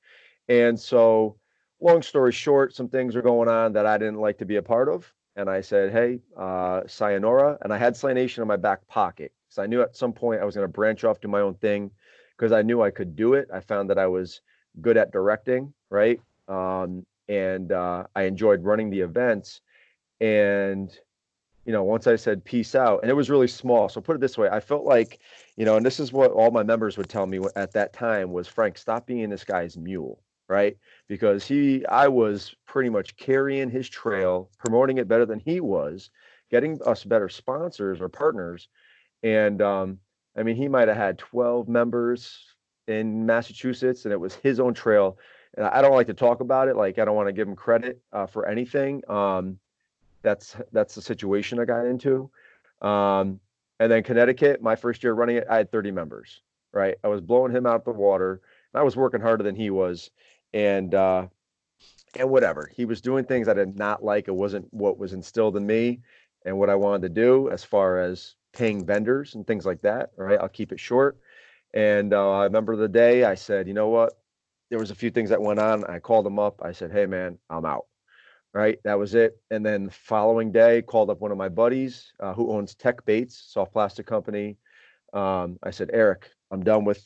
And 0.49 0.79
so, 0.79 1.37
long 1.79 2.01
story 2.01 2.31
short, 2.31 2.73
some 2.73 2.89
things 2.89 3.15
are 3.15 3.21
going 3.21 3.49
on 3.49 3.73
that 3.73 3.85
I 3.85 3.97
didn't 3.97 4.19
like 4.19 4.37
to 4.39 4.45
be 4.45 4.55
a 4.55 4.61
part 4.61 4.89
of. 4.89 5.13
And 5.35 5.49
I 5.49 5.61
said, 5.61 5.91
hey, 5.91 6.19
uh, 6.37 6.81
sayonara. 6.87 7.57
And 7.61 7.73
I 7.73 7.77
had 7.77 7.95
Slay 7.95 8.13
Nation 8.13 8.41
in 8.41 8.47
my 8.47 8.57
back 8.57 8.85
pocket. 8.87 9.31
So 9.51 9.61
I 9.61 9.67
knew 9.67 9.81
at 9.81 9.95
some 9.95 10.13
point 10.13 10.41
I 10.41 10.45
was 10.45 10.55
going 10.55 10.67
to 10.67 10.71
branch 10.71 11.03
off, 11.03 11.19
do 11.19 11.27
my 11.27 11.41
own 11.41 11.55
thing 11.55 11.91
because 12.37 12.53
I 12.53 12.61
knew 12.61 12.81
I 12.81 12.89
could 12.89 13.15
do 13.15 13.33
it. 13.33 13.49
I 13.53 13.59
found 13.59 13.89
that 13.89 13.99
I 13.99 14.07
was 14.07 14.41
good 14.79 14.95
at 14.95 15.11
directing, 15.11 15.73
right? 15.89 16.19
Um, 16.47 17.05
and 17.27 17.71
uh, 17.71 18.05
I 18.15 18.23
enjoyed 18.23 18.63
running 18.63 18.89
the 18.89 19.01
events. 19.01 19.61
And 20.21 20.97
you 21.65 21.73
know, 21.73 21.83
once 21.83 22.07
I 22.07 22.15
said 22.15 22.43
peace 22.43 22.73
out, 22.73 23.01
and 23.01 23.11
it 23.11 23.13
was 23.13 23.29
really 23.29 23.47
small. 23.47 23.87
So 23.89 24.01
put 24.01 24.15
it 24.15 24.19
this 24.19 24.37
way, 24.37 24.49
I 24.49 24.59
felt 24.59 24.83
like, 24.83 25.19
you 25.57 25.65
know, 25.65 25.75
and 25.77 25.85
this 25.85 25.99
is 25.99 26.11
what 26.11 26.31
all 26.31 26.49
my 26.49 26.63
members 26.63 26.97
would 26.97 27.09
tell 27.09 27.27
me 27.27 27.39
at 27.55 27.73
that 27.73 27.93
time 27.93 28.31
was 28.31 28.47
Frank, 28.47 28.77
stop 28.77 29.05
being 29.05 29.29
this 29.29 29.43
guy's 29.43 29.77
mule, 29.77 30.23
right? 30.47 30.75
Because 31.07 31.45
he, 31.45 31.85
I 31.85 32.07
was 32.07 32.55
pretty 32.65 32.89
much 32.89 33.15
carrying 33.17 33.69
his 33.69 33.87
trail, 33.87 34.49
promoting 34.57 34.97
it 34.97 35.07
better 35.07 35.25
than 35.25 35.39
he 35.39 35.59
was, 35.59 36.09
getting 36.49 36.79
us 36.83 37.03
better 37.03 37.29
sponsors 37.29 38.01
or 38.01 38.09
partners. 38.09 38.67
And 39.23 39.61
um, 39.61 39.99
I 40.35 40.43
mean, 40.43 40.55
he 40.55 40.67
might 40.67 40.87
have 40.87 40.97
had 40.97 41.17
12 41.17 41.67
members 41.67 42.37
in 42.87 43.25
Massachusetts, 43.25 44.05
and 44.05 44.13
it 44.13 44.19
was 44.19 44.35
his 44.35 44.59
own 44.59 44.73
trail. 44.73 45.17
And 45.57 45.65
I 45.65 45.81
don't 45.81 45.93
like 45.93 46.07
to 46.07 46.13
talk 46.13 46.39
about 46.39 46.67
it. 46.67 46.75
Like 46.75 46.97
I 46.99 47.05
don't 47.05 47.15
want 47.15 47.27
to 47.27 47.33
give 47.33 47.47
him 47.47 47.55
credit 47.55 48.01
uh, 48.13 48.25
for 48.25 48.47
anything. 48.47 49.01
Um, 49.09 49.59
that's 50.21 50.55
that's 50.71 50.95
the 50.95 51.01
situation 51.01 51.59
I 51.59 51.65
got 51.65 51.85
into. 51.85 52.29
Um, 52.81 53.39
and 53.79 53.91
then 53.91 54.03
Connecticut, 54.03 54.61
my 54.61 54.75
first 54.75 55.03
year 55.03 55.13
running 55.13 55.37
it, 55.37 55.47
I 55.49 55.57
had 55.57 55.71
30 55.71 55.91
members. 55.91 56.41
Right, 56.73 56.95
I 57.03 57.09
was 57.09 57.19
blowing 57.19 57.53
him 57.53 57.65
out 57.65 57.83
the 57.83 57.91
water. 57.91 58.39
I 58.73 58.83
was 58.83 58.95
working 58.95 59.19
harder 59.19 59.43
than 59.43 59.57
he 59.57 59.69
was, 59.71 60.09
and 60.53 60.95
uh, 60.95 61.27
and 62.15 62.29
whatever 62.29 62.69
he 62.73 62.85
was 62.85 63.01
doing 63.01 63.25
things 63.25 63.49
I 63.49 63.53
did 63.53 63.77
not 63.77 64.03
like. 64.03 64.29
It 64.29 64.35
wasn't 64.35 64.73
what 64.73 64.97
was 64.97 65.11
instilled 65.11 65.57
in 65.57 65.65
me 65.65 65.99
and 66.45 66.57
what 66.57 66.69
I 66.69 66.75
wanted 66.75 67.01
to 67.01 67.09
do 67.09 67.49
as 67.49 67.65
far 67.65 67.99
as 67.99 68.35
paying 68.53 68.85
vendors 68.85 69.35
and 69.35 69.45
things 69.45 69.65
like 69.65 69.81
that. 69.81 70.11
Right, 70.17 70.39
I'll 70.39 70.49
keep 70.49 70.71
it 70.71 70.79
short. 70.79 71.17
And 71.73 72.13
uh, 72.13 72.31
I 72.31 72.43
remember 72.43 72.75
the 72.75 72.87
day 72.89 73.23
I 73.23 73.35
said, 73.35 73.67
you 73.67 73.73
know 73.73 73.89
what? 73.89 74.13
There 74.69 74.79
was 74.79 74.91
a 74.91 74.95
few 74.95 75.11
things 75.11 75.29
that 75.29 75.41
went 75.41 75.59
on. 75.59 75.83
I 75.85 75.99
called 75.99 76.27
him 76.27 76.39
up. 76.39 76.61
I 76.63 76.71
said, 76.71 76.91
hey 76.91 77.05
man, 77.05 77.37
I'm 77.49 77.65
out 77.65 77.85
right? 78.53 78.79
That 78.83 78.99
was 78.99 79.15
it. 79.15 79.39
And 79.49 79.65
then 79.65 79.85
the 79.85 79.91
following 79.91 80.51
day, 80.51 80.81
called 80.81 81.09
up 81.09 81.21
one 81.21 81.31
of 81.31 81.37
my 81.37 81.49
buddies 81.49 82.11
uh, 82.19 82.33
who 82.33 82.51
owns 82.51 82.75
Tech 82.75 83.05
Baits, 83.05 83.45
soft 83.47 83.71
plastic 83.71 84.05
company. 84.05 84.57
Um, 85.13 85.57
I 85.63 85.71
said, 85.71 85.89
Eric, 85.93 86.29
I'm 86.51 86.63
done 86.63 86.85
with, 86.85 87.03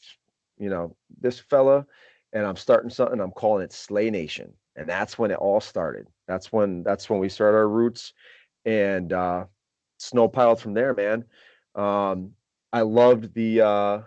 you 0.57 0.69
know, 0.69 0.95
this 1.19 1.39
fella, 1.39 1.85
and 2.33 2.45
I'm 2.45 2.55
starting 2.55 2.89
something. 2.89 3.19
I'm 3.19 3.31
calling 3.31 3.63
it 3.63 3.73
Slay 3.73 4.09
Nation, 4.09 4.53
and 4.75 4.87
that's 4.87 5.17
when 5.17 5.31
it 5.31 5.37
all 5.37 5.61
started. 5.61 6.07
That's 6.27 6.51
when 6.51 6.83
that's 6.83 7.09
when 7.09 7.19
we 7.19 7.29
started 7.29 7.57
our 7.57 7.69
roots, 7.69 8.13
and 8.65 9.11
uh, 9.13 9.45
snow 9.97 10.27
piled 10.27 10.59
from 10.59 10.73
there, 10.73 10.93
man. 10.93 11.25
Um, 11.75 12.31
I 12.71 12.81
loved 12.81 13.33
the 13.33 13.61
uh, 13.61 14.01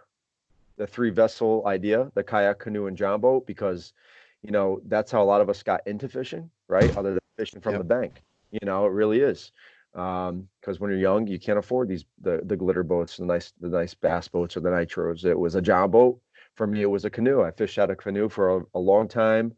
the 0.76 0.86
three 0.86 1.10
vessel 1.10 1.64
idea, 1.66 2.10
the 2.14 2.22
kayak, 2.22 2.58
canoe, 2.58 2.86
and 2.86 2.96
john 2.96 3.20
boat, 3.20 3.46
because 3.46 3.92
you 4.42 4.50
know 4.50 4.80
that's 4.86 5.10
how 5.10 5.22
a 5.22 5.24
lot 5.24 5.40
of 5.40 5.48
us 5.48 5.62
got 5.62 5.86
into 5.86 6.08
fishing, 6.08 6.50
right? 6.68 6.94
Other 6.96 7.10
than 7.10 7.20
fishing 7.36 7.60
from 7.60 7.72
yep. 7.72 7.80
the 7.80 7.84
bank. 7.84 8.22
You 8.50 8.60
know, 8.64 8.86
it 8.86 8.92
really 8.92 9.20
is. 9.20 9.52
Um, 9.94 10.48
because 10.60 10.76
um, 10.76 10.80
when 10.80 10.90
you're 10.90 11.00
young, 11.00 11.26
you 11.26 11.38
can't 11.38 11.58
afford 11.58 11.88
these 11.88 12.04
the 12.20 12.40
the 12.44 12.56
glitter 12.56 12.82
boats, 12.82 13.16
the 13.16 13.24
nice 13.24 13.52
the 13.60 13.68
nice 13.68 13.94
bass 13.94 14.28
boats 14.28 14.56
or 14.56 14.60
the 14.60 14.70
nitros. 14.70 15.24
It 15.24 15.38
was 15.38 15.54
a 15.54 15.62
john 15.62 15.90
boat. 15.90 16.20
For 16.54 16.66
me, 16.66 16.82
it 16.82 16.90
was 16.90 17.04
a 17.04 17.10
canoe. 17.10 17.42
I 17.42 17.50
fished 17.52 17.78
out 17.78 17.90
a 17.90 17.96
canoe 17.96 18.28
for 18.28 18.58
a, 18.58 18.62
a 18.74 18.78
long 18.78 19.08
time. 19.08 19.54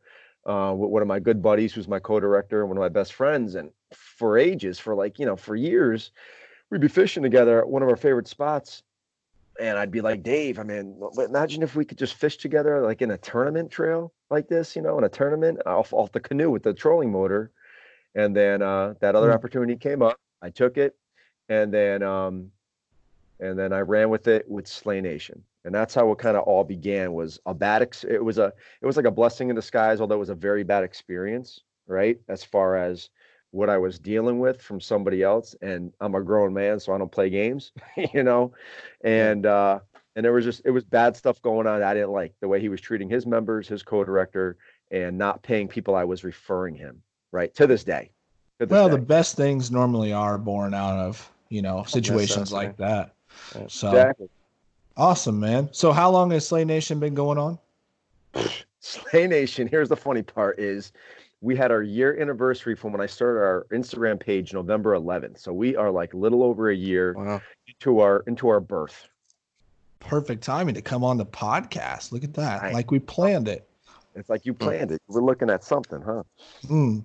Uh, 0.47 0.75
with 0.75 0.90
one 0.90 1.02
of 1.02 1.09
my 1.09 1.20
good 1.20 1.42
buddies, 1.42 1.73
who's 1.73 1.87
my 1.87 1.99
co-director 1.99 2.61
and 2.61 2.68
one 2.70 2.78
of 2.78 2.80
my 2.80 2.88
best 2.88 3.12
friends, 3.12 3.54
and 3.56 3.70
for 3.92 4.38
ages, 4.38 4.78
for 4.78 4.94
like 4.94 5.18
you 5.18 5.26
know, 5.26 5.37
for 5.37 5.54
years, 5.54 6.12
we'd 6.70 6.80
be 6.80 6.88
fishing 6.88 7.23
together 7.23 7.61
at 7.61 7.68
one 7.68 7.82
of 7.82 7.88
our 7.88 7.97
favorite 7.97 8.26
spots 8.26 8.82
and 9.61 9.78
I'd 9.78 9.90
be 9.90 10.00
like, 10.00 10.23
Dave, 10.23 10.59
I 10.59 10.62
mean, 10.62 11.00
imagine 11.18 11.62
if 11.62 11.76
we 11.76 11.85
could 11.85 11.99
just 11.99 12.14
fish 12.14 12.38
together, 12.38 12.80
like 12.80 13.02
in 13.02 13.11
a 13.11 13.18
tournament 13.18 13.70
trail 13.70 14.12
like 14.30 14.49
this, 14.49 14.75
you 14.75 14.82
know, 14.82 14.97
in 14.97 15.04
a 15.04 15.09
tournament 15.09 15.61
off, 15.66 15.92
off 15.92 16.12
the 16.12 16.20
canoe 16.20 16.50
with 16.50 16.62
the 16.62 16.73
trolling 16.73 17.12
motor. 17.12 17.50
And 18.14 18.35
then 18.35 18.62
uh, 18.62 18.94
that 19.00 19.14
other 19.14 19.28
mm-hmm. 19.28 19.35
opportunity 19.35 19.76
came 19.76 20.02
up. 20.02 20.18
I 20.42 20.50
took 20.50 20.78
it, 20.78 20.97
and 21.49 21.73
then 21.73 22.02
um, 22.02 22.50
and 23.40 23.59
then 23.59 23.73
I 23.73 23.80
ran 23.80 24.11
with 24.11 24.28
it 24.28 24.49
with 24.49 24.66
Slay 24.66 25.00
Nation, 25.00 25.42
and 25.64 25.75
that's 25.75 25.94
how 25.94 26.11
it 26.12 26.18
kind 26.18 26.37
of 26.37 26.44
all 26.44 26.64
began. 26.64 27.12
Was 27.12 27.40
a 27.47 27.54
bad 27.54 27.82
ex- 27.82 28.04
it 28.04 28.23
was 28.23 28.38
a 28.38 28.52
it 28.80 28.87
was 28.87 28.97
like 28.97 29.06
a 29.06 29.11
blessing 29.11 29.50
in 29.50 29.56
disguise, 29.56 30.00
although 30.00 30.16
it 30.16 30.18
was 30.18 30.28
a 30.28 30.35
very 30.35 30.62
bad 30.62 30.85
experience, 30.85 31.61
right? 31.87 32.18
As 32.28 32.44
far 32.44 32.76
as 32.76 33.11
what 33.50 33.68
I 33.68 33.78
was 33.78 33.99
dealing 33.99 34.38
with 34.38 34.62
from 34.62 34.80
somebody 34.80 35.23
else, 35.23 35.56
and 35.61 35.92
I'm 36.00 36.14
a 36.14 36.23
grown 36.23 36.52
man, 36.54 36.78
so 36.78 36.94
I 36.94 36.99
don't 36.99 37.11
play 37.11 37.30
games, 37.30 37.73
you 38.14 38.23
know, 38.23 38.52
and 39.02 39.47
uh, 39.47 39.80
and 40.16 40.25
there 40.25 40.32
was 40.32 40.44
just 40.44 40.62
it 40.64 40.70
was 40.70 40.85
bad 40.85 41.16
stuff 41.16 41.40
going 41.42 41.66
on. 41.66 41.82
I 41.82 41.94
didn't 41.94 42.12
like 42.12 42.35
the 42.40 42.49
way 42.49 42.61
he 42.61 42.68
was 42.68 42.80
treating 42.80 43.09
his 43.09 43.26
members, 43.26 43.68
his 43.68 43.82
co-director, 43.82 44.56
and 44.90 45.16
not 45.16 45.42
paying 45.42 45.68
people 45.68 45.94
I 45.94 46.04
was 46.04 46.25
referring 46.25 46.75
him 46.75 47.02
right 47.32 47.54
to 47.54 47.66
this 47.66 47.85
day. 47.85 48.11
To 48.59 48.66
this 48.66 48.73
well, 48.73 48.88
day. 48.88 48.97
the 48.97 49.02
best 49.02 49.37
things 49.37 49.70
normally 49.70 50.12
are 50.12 50.38
born 50.38 50.75
out 50.75 50.99
of 50.99 51.30
you 51.49 51.62
know 51.62 51.85
situations 51.85 52.52
like 52.52 52.76
that. 52.76 53.14
So 53.68 53.88
exactly. 53.88 54.28
awesome, 54.96 55.40
man. 55.40 55.68
So 55.72 55.92
how 55.92 56.10
long 56.10 56.30
has 56.30 56.46
Slay 56.46 56.64
Nation 56.64 57.00
been 57.00 57.14
going 57.14 57.38
on? 57.38 57.58
Slay 58.80 59.26
Nation. 59.26 59.66
Here's 59.66 59.88
the 59.88 59.96
funny 59.96 60.22
part: 60.22 60.58
is 60.58 60.92
we 61.40 61.56
had 61.56 61.70
our 61.70 61.82
year 61.82 62.20
anniversary 62.20 62.75
from 62.75 62.92
when 62.92 63.00
I 63.00 63.06
started 63.06 63.40
our 63.40 63.66
Instagram 63.72 64.20
page 64.20 64.52
November 64.52 64.92
11th. 64.92 65.38
So 65.38 65.52
we 65.52 65.75
are 65.75 65.90
like 65.90 66.12
a 66.12 66.16
little 66.16 66.42
over 66.42 66.70
a 66.70 66.76
year 66.76 67.14
wow. 67.14 67.40
into 67.66 68.00
our 68.00 68.22
into 68.26 68.49
our 68.49 68.60
birth. 68.60 69.08
Perfect 70.00 70.42
timing 70.42 70.75
to 70.75 70.82
come 70.82 71.04
on 71.04 71.18
the 71.18 71.26
podcast. 71.26 72.12
Look 72.12 72.25
at 72.25 72.34
that. 72.34 72.62
I, 72.62 72.72
like 72.72 72.90
we 72.90 72.99
planned 72.99 73.49
it. 73.49 73.69
It's 74.14 74.28
like 74.28 74.44
you 74.44 74.54
mm. 74.54 74.58
planned 74.58 74.92
it. 74.92 75.02
We're 75.08 75.22
looking 75.22 75.50
at 75.50 75.64
something, 75.64 76.02
huh? 76.02 76.22
Mm. 76.64 77.04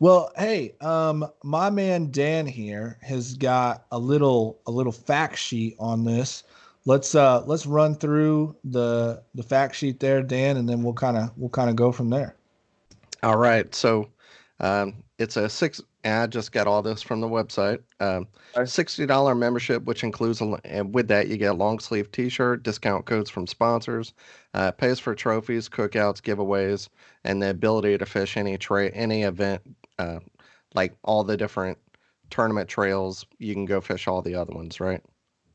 Well, 0.00 0.32
hey, 0.36 0.74
um, 0.80 1.26
my 1.42 1.70
man 1.70 2.10
Dan 2.10 2.46
here 2.46 2.98
has 3.02 3.34
got 3.34 3.86
a 3.90 3.98
little 3.98 4.58
a 4.66 4.70
little 4.70 4.92
fact 4.92 5.38
sheet 5.38 5.76
on 5.78 6.04
this. 6.04 6.44
Let's 6.86 7.14
uh 7.14 7.42
let's 7.46 7.66
run 7.66 7.94
through 7.94 8.56
the 8.64 9.22
the 9.34 9.42
fact 9.42 9.74
sheet 9.74 10.00
there, 10.00 10.22
Dan, 10.22 10.56
and 10.56 10.68
then 10.68 10.82
we'll 10.82 10.94
kind 10.94 11.16
of 11.16 11.30
we'll 11.36 11.50
kind 11.50 11.70
of 11.70 11.76
go 11.76 11.92
from 11.92 12.10
there. 12.10 12.36
All 13.22 13.38
right. 13.38 13.74
So 13.74 14.08
um, 14.60 15.02
it's 15.18 15.36
a 15.36 15.48
six. 15.48 15.80
I 16.12 16.26
just 16.26 16.52
got 16.52 16.66
all 16.66 16.82
this 16.82 17.00
from 17.00 17.20
the 17.20 17.28
website. 17.28 17.80
Um, 18.00 18.26
Sixty 18.66 19.06
dollar 19.06 19.34
membership, 19.34 19.84
which 19.84 20.04
includes 20.04 20.40
a, 20.40 20.58
and 20.64 20.94
with 20.94 21.08
that 21.08 21.28
you 21.28 21.36
get 21.36 21.52
a 21.52 21.54
long 21.54 21.78
sleeve 21.78 22.12
T-shirt, 22.12 22.62
discount 22.62 23.06
codes 23.06 23.30
from 23.30 23.46
sponsors, 23.46 24.12
uh, 24.52 24.70
pays 24.72 24.98
for 24.98 25.14
trophies, 25.14 25.68
cookouts, 25.68 26.20
giveaways, 26.20 26.88
and 27.24 27.42
the 27.42 27.50
ability 27.50 27.96
to 27.96 28.06
fish 28.06 28.36
any 28.36 28.58
tra- 28.58 28.90
any 28.90 29.22
event, 29.22 29.62
uh, 29.98 30.20
like 30.74 30.94
all 31.04 31.24
the 31.24 31.36
different 31.36 31.78
tournament 32.30 32.68
trails. 32.68 33.24
You 33.38 33.54
can 33.54 33.64
go 33.64 33.80
fish 33.80 34.06
all 34.06 34.20
the 34.20 34.34
other 34.34 34.52
ones, 34.52 34.80
right? 34.80 35.02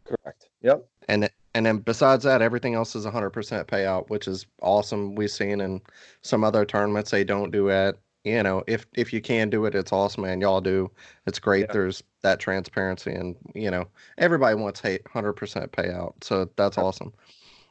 Correct. 0.05 0.49
Yep. 0.61 0.87
And 1.07 1.29
and 1.55 1.65
then 1.65 1.77
besides 1.79 2.23
that, 2.23 2.41
everything 2.41 2.75
else 2.75 2.95
is 2.95 3.05
100% 3.05 3.31
payout, 3.65 4.09
which 4.09 4.27
is 4.27 4.45
awesome. 4.61 5.15
We've 5.15 5.31
seen 5.31 5.61
in 5.61 5.81
some 6.21 6.43
other 6.43 6.65
tournaments 6.65 7.11
they 7.11 7.23
don't 7.23 7.51
do 7.51 7.69
it. 7.69 7.97
You 8.23 8.43
know, 8.43 8.63
if 8.67 8.85
if 8.93 9.13
you 9.13 9.21
can 9.21 9.49
do 9.49 9.65
it, 9.65 9.75
it's 9.75 9.93
awesome, 9.93 10.23
man. 10.23 10.41
Y'all 10.41 10.61
do. 10.61 10.91
It's 11.25 11.39
great. 11.39 11.65
Yeah. 11.67 11.73
There's 11.73 12.03
that 12.21 12.39
transparency, 12.39 13.13
and 13.13 13.35
you 13.55 13.71
know, 13.71 13.87
everybody 14.17 14.55
wants 14.55 14.81
hate 14.81 15.03
100% 15.05 15.69
payout, 15.69 16.13
so 16.21 16.49
that's 16.57 16.77
awesome. 16.77 17.13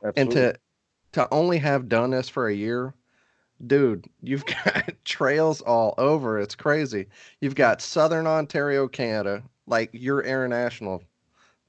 Absolutely. 0.02 0.22
And 0.22 0.30
to 0.32 0.58
to 1.12 1.28
only 1.32 1.58
have 1.58 1.88
done 1.88 2.10
this 2.10 2.28
for 2.28 2.48
a 2.48 2.54
year, 2.54 2.94
dude, 3.66 4.06
you've 4.22 4.46
got 4.64 4.90
trails 5.04 5.60
all 5.60 5.94
over. 5.98 6.38
It's 6.38 6.54
crazy. 6.54 7.06
You've 7.40 7.54
got 7.54 7.82
Southern 7.82 8.26
Ontario, 8.26 8.88
Canada, 8.88 9.42
like 9.66 9.90
you're 9.92 10.22
international. 10.22 11.02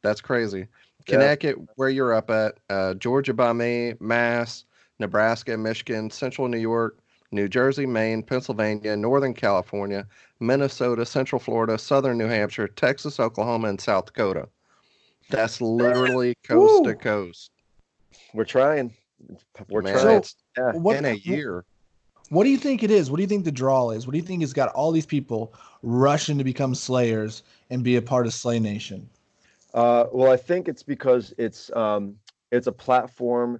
That's 0.02 0.22
crazy. 0.22 0.68
Connecticut, 1.06 1.58
yeah. 1.60 1.66
where 1.76 1.90
you're 1.90 2.14
up 2.14 2.30
at, 2.30 2.60
uh, 2.70 2.94
Georgia 2.94 3.34
by 3.34 3.52
me, 3.52 3.96
Mass, 4.00 4.66
Nebraska, 5.00 5.58
Michigan, 5.58 6.10
Central 6.10 6.48
New 6.48 6.60
York, 6.60 7.00
New 7.32 7.48
Jersey, 7.48 7.86
Maine, 7.86 8.24
Pennsylvania, 8.24 8.96
Northern 8.96 9.34
California, 9.34 10.08
Minnesota, 10.40 11.06
Central 11.06 11.40
Florida, 11.40 11.78
Southern 11.78 12.18
New 12.18 12.28
Hampshire, 12.28 12.68
Texas, 12.68 13.20
Oklahoma, 13.20 13.68
and 13.70 13.80
South 13.80 14.06
Dakota. 14.06 14.48
That's 15.30 15.62
literally 15.62 16.36
coast 16.44 16.84
Woo. 16.84 16.92
to 16.92 16.96
coast. 16.96 17.52
We're 18.34 18.46
trying. 18.46 18.94
We're 19.70 19.82
Man, 19.82 19.94
trying. 19.94 20.18
It's, 20.18 20.36
yeah, 20.58 20.72
what, 20.72 20.96
in 20.98 21.06
a 21.06 21.14
year. 21.14 21.66
What 22.30 22.44
do 22.44 22.50
you 22.50 22.58
think 22.58 22.84
it 22.84 22.92
is? 22.92 23.10
What 23.10 23.18
do 23.18 23.24
you 23.24 23.28
think 23.28 23.46
the 23.46 23.52
draw 23.52 23.90
is? 23.90 24.06
What 24.06 24.14
do 24.14 24.20
you 24.20 24.24
think 24.24 24.42
has 24.42 24.54
got 24.54 24.70
all 24.70 24.92
these 24.92 25.06
people 25.06 25.54
rushing 25.82 26.38
to 26.38 26.44
become 26.44 26.76
Slayers 26.76 27.44
and 27.70 27.84
be 27.84 27.96
a 27.96 28.02
part 28.02 28.28
of 28.28 28.34
Slay 28.34 28.60
Nation? 28.60 29.10
Uh, 29.74 30.06
well, 30.12 30.32
I 30.32 30.38
think 30.38 30.68
it's 30.68 30.84
because 30.84 31.34
it's 31.38 31.72
um, 31.76 32.16
it's 32.52 32.68
a 32.68 32.72
platform 32.72 33.60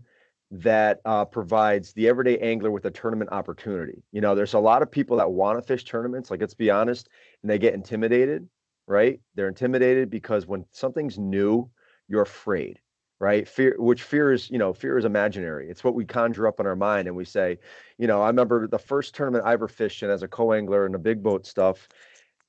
that 0.52 1.00
uh, 1.06 1.26
provides 1.26 1.94
the 1.94 2.08
everyday 2.08 2.38
angler 2.40 2.72
with 2.72 2.86
a 2.86 2.92
tournament 2.92 3.32
opportunity. 3.32 4.04
You 4.12 4.22
know, 4.22 4.34
there's 4.34 4.56
a 4.56 4.60
lot 4.60 4.82
of 4.82 4.90
people 4.90 5.18
that 5.18 5.32
want 5.32 5.60
to 5.60 5.62
fish 5.62 5.84
tournaments. 5.84 6.32
Like, 6.32 6.42
let's 6.42 6.56
be 6.56 6.72
honest, 6.72 7.10
and 7.42 7.50
they 7.50 7.60
get 7.60 7.74
intimidated, 7.76 8.48
right? 8.88 9.20
They're 9.36 9.48
intimidated 9.48 10.10
because 10.10 10.48
when 10.48 10.66
something's 10.72 11.20
new, 11.20 11.70
you're 12.08 12.24
afraid 12.24 12.80
right 13.20 13.48
fear 13.48 13.76
which 13.78 14.02
fear 14.04 14.32
is 14.32 14.50
you 14.50 14.58
know 14.58 14.74
fear 14.74 14.98
is 14.98 15.06
imaginary 15.06 15.70
it's 15.70 15.84
what 15.84 15.94
we 15.94 16.06
conjure 16.06 16.48
up 16.48 16.60
in 16.60 16.66
our 16.66 16.76
mind 16.76 17.08
and 17.08 17.16
we 17.16 17.26
say 17.26 17.58
you 17.98 18.08
know 18.08 18.22
i 18.22 18.28
remember 18.28 18.68
the 18.68 18.80
first 18.80 19.14
tournament 19.14 19.46
i 19.46 19.54
ever 19.54 19.68
fished 19.68 20.04
in 20.04 20.10
as 20.10 20.24
a 20.24 20.28
co-angler 20.28 20.86
in 20.86 20.92
the 20.92 20.98
big 20.98 21.22
boat 21.22 21.46
stuff 21.46 21.90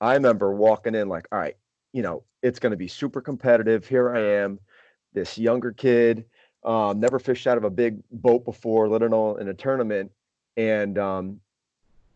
i 0.01 0.15
remember 0.15 0.55
walking 0.55 0.95
in 0.95 1.09
like 1.09 1.27
all 1.33 1.39
right 1.39 1.57
you 1.93 2.03
know 2.03 2.23
it's 2.43 2.59
going 2.59 2.71
to 2.71 2.77
be 2.77 2.89
super 2.89 3.21
competitive 3.21 3.87
here 3.87 4.15
i 4.15 4.21
am 4.21 4.59
this 5.13 5.37
younger 5.37 5.73
kid 5.73 6.25
um, 6.65 7.01
never 7.01 7.19
fished 7.19 7.47
out 7.47 7.57
of 7.57 7.65
a 7.65 7.71
big 7.71 8.03
boat 8.11 8.45
before 8.45 8.89
let 8.89 9.03
alone 9.03 9.41
in 9.41 9.49
a 9.49 9.55
tournament 9.55 10.11
and 10.57 10.99
um, 10.99 11.41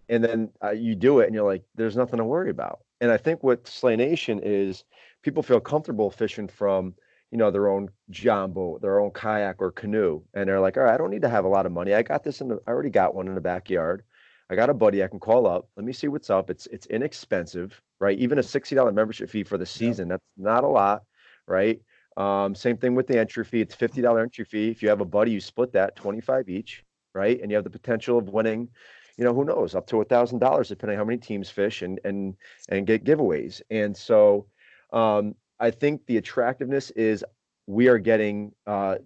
and 0.08 0.22
then 0.22 0.50
uh, 0.62 0.70
you 0.70 0.94
do 0.94 1.20
it 1.20 1.26
and 1.26 1.34
you're 1.34 1.44
like 1.44 1.62
there's 1.74 1.96
nothing 1.96 2.18
to 2.18 2.24
worry 2.24 2.50
about 2.50 2.80
and 3.00 3.10
i 3.10 3.16
think 3.16 3.42
what 3.42 3.66
slay 3.66 3.96
nation 3.96 4.40
is 4.42 4.84
people 5.22 5.42
feel 5.42 5.60
comfortable 5.60 6.10
fishing 6.10 6.48
from 6.48 6.94
you 7.34 7.38
know, 7.38 7.50
their 7.50 7.68
own 7.68 7.90
john 8.10 8.52
boat, 8.52 8.80
their 8.80 9.00
own 9.00 9.10
kayak 9.10 9.56
or 9.58 9.72
canoe, 9.72 10.22
and 10.34 10.48
they're 10.48 10.60
like, 10.60 10.76
all 10.76 10.84
right, 10.84 10.94
I 10.94 10.96
don't 10.96 11.10
need 11.10 11.22
to 11.22 11.28
have 11.28 11.44
a 11.44 11.48
lot 11.48 11.66
of 11.66 11.72
money. 11.72 11.92
I 11.92 12.00
got 12.00 12.22
this 12.22 12.40
in 12.40 12.46
the, 12.46 12.60
I 12.64 12.70
already 12.70 12.90
got 12.90 13.12
one 13.12 13.26
in 13.26 13.34
the 13.34 13.40
backyard. 13.40 14.04
I 14.48 14.54
got 14.54 14.70
a 14.70 14.74
buddy 14.74 15.02
I 15.02 15.08
can 15.08 15.18
call 15.18 15.48
up. 15.48 15.68
Let 15.76 15.84
me 15.84 15.92
see 15.92 16.06
what's 16.06 16.30
up. 16.30 16.48
It's 16.48 16.68
it's 16.68 16.86
inexpensive, 16.86 17.82
right? 17.98 18.16
Even 18.16 18.38
a 18.38 18.42
sixty 18.44 18.76
dollar 18.76 18.92
membership 18.92 19.28
fee 19.30 19.42
for 19.42 19.58
the 19.58 19.66
season, 19.66 20.06
that's 20.06 20.22
not 20.36 20.62
a 20.62 20.68
lot, 20.68 21.02
right? 21.48 21.80
Um, 22.16 22.54
same 22.54 22.76
thing 22.76 22.94
with 22.94 23.06
the 23.06 23.18
entry 23.18 23.44
fee. 23.44 23.60
It's 23.60 23.74
fifty 23.74 24.00
dollar 24.00 24.20
entry 24.20 24.44
fee. 24.44 24.70
If 24.70 24.82
you 24.82 24.88
have 24.88 25.00
a 25.00 25.04
buddy, 25.04 25.32
you 25.32 25.40
split 25.40 25.72
that 25.72 25.96
twenty 25.96 26.20
five 26.20 26.48
each, 26.48 26.84
right? 27.14 27.40
And 27.40 27.50
you 27.50 27.56
have 27.56 27.64
the 27.64 27.70
potential 27.70 28.18
of 28.18 28.28
winning, 28.28 28.68
you 29.16 29.24
know, 29.24 29.34
who 29.34 29.44
knows, 29.44 29.74
up 29.74 29.86
to 29.88 30.00
a 30.00 30.04
thousand 30.04 30.38
dollars 30.38 30.68
depending 30.68 30.96
on 30.96 31.04
how 31.04 31.04
many 31.04 31.18
teams 31.18 31.50
fish 31.50 31.82
and 31.82 32.00
and 32.04 32.36
and 32.68 32.86
get 32.86 33.04
giveaways. 33.04 33.62
And 33.70 33.96
so, 33.96 34.46
um, 34.92 35.34
I 35.58 35.70
think 35.70 36.06
the 36.06 36.16
attractiveness 36.16 36.90
is 36.90 37.24
we 37.66 37.88
are 37.88 37.98
getting 37.98 38.52
uh, 38.66 38.96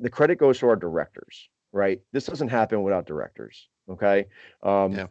the 0.00 0.10
credit 0.10 0.38
goes 0.38 0.58
to 0.58 0.68
our 0.68 0.76
directors, 0.76 1.48
right? 1.72 2.00
This 2.12 2.26
doesn't 2.26 2.48
happen 2.48 2.82
without 2.82 3.06
directors. 3.06 3.68
Okay. 3.88 4.26
Um, 4.62 4.92
yeah. 4.92 5.06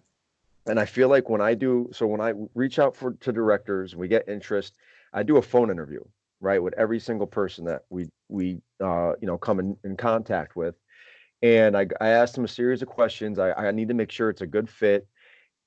And 0.65 0.79
I 0.79 0.85
feel 0.85 1.09
like 1.09 1.29
when 1.29 1.41
I 1.41 1.53
do, 1.53 1.89
so 1.91 2.07
when 2.07 2.21
I 2.21 2.33
reach 2.55 2.79
out 2.79 2.95
for 2.95 3.13
to 3.13 3.31
directors, 3.33 3.95
we 3.95 4.07
get 4.07 4.27
interest. 4.29 4.75
I 5.11 5.23
do 5.23 5.37
a 5.37 5.41
phone 5.41 5.69
interview, 5.69 6.01
right, 6.43 6.61
with 6.61 6.73
every 6.75 6.99
single 6.99 7.27
person 7.27 7.65
that 7.65 7.83
we 7.89 8.09
we 8.29 8.61
uh, 8.83 9.13
you 9.21 9.27
know 9.27 9.37
come 9.37 9.59
in, 9.59 9.77
in 9.83 9.97
contact 9.97 10.55
with, 10.55 10.75
and 11.41 11.75
I 11.75 11.87
I 12.01 12.09
ask 12.09 12.35
them 12.35 12.45
a 12.45 12.49
series 12.49 12.81
of 12.81 12.87
questions. 12.87 13.39
I 13.39 13.53
I 13.53 13.71
need 13.71 13.87
to 13.87 13.93
make 13.93 14.11
sure 14.11 14.29
it's 14.29 14.41
a 14.41 14.47
good 14.47 14.69
fit, 14.69 15.07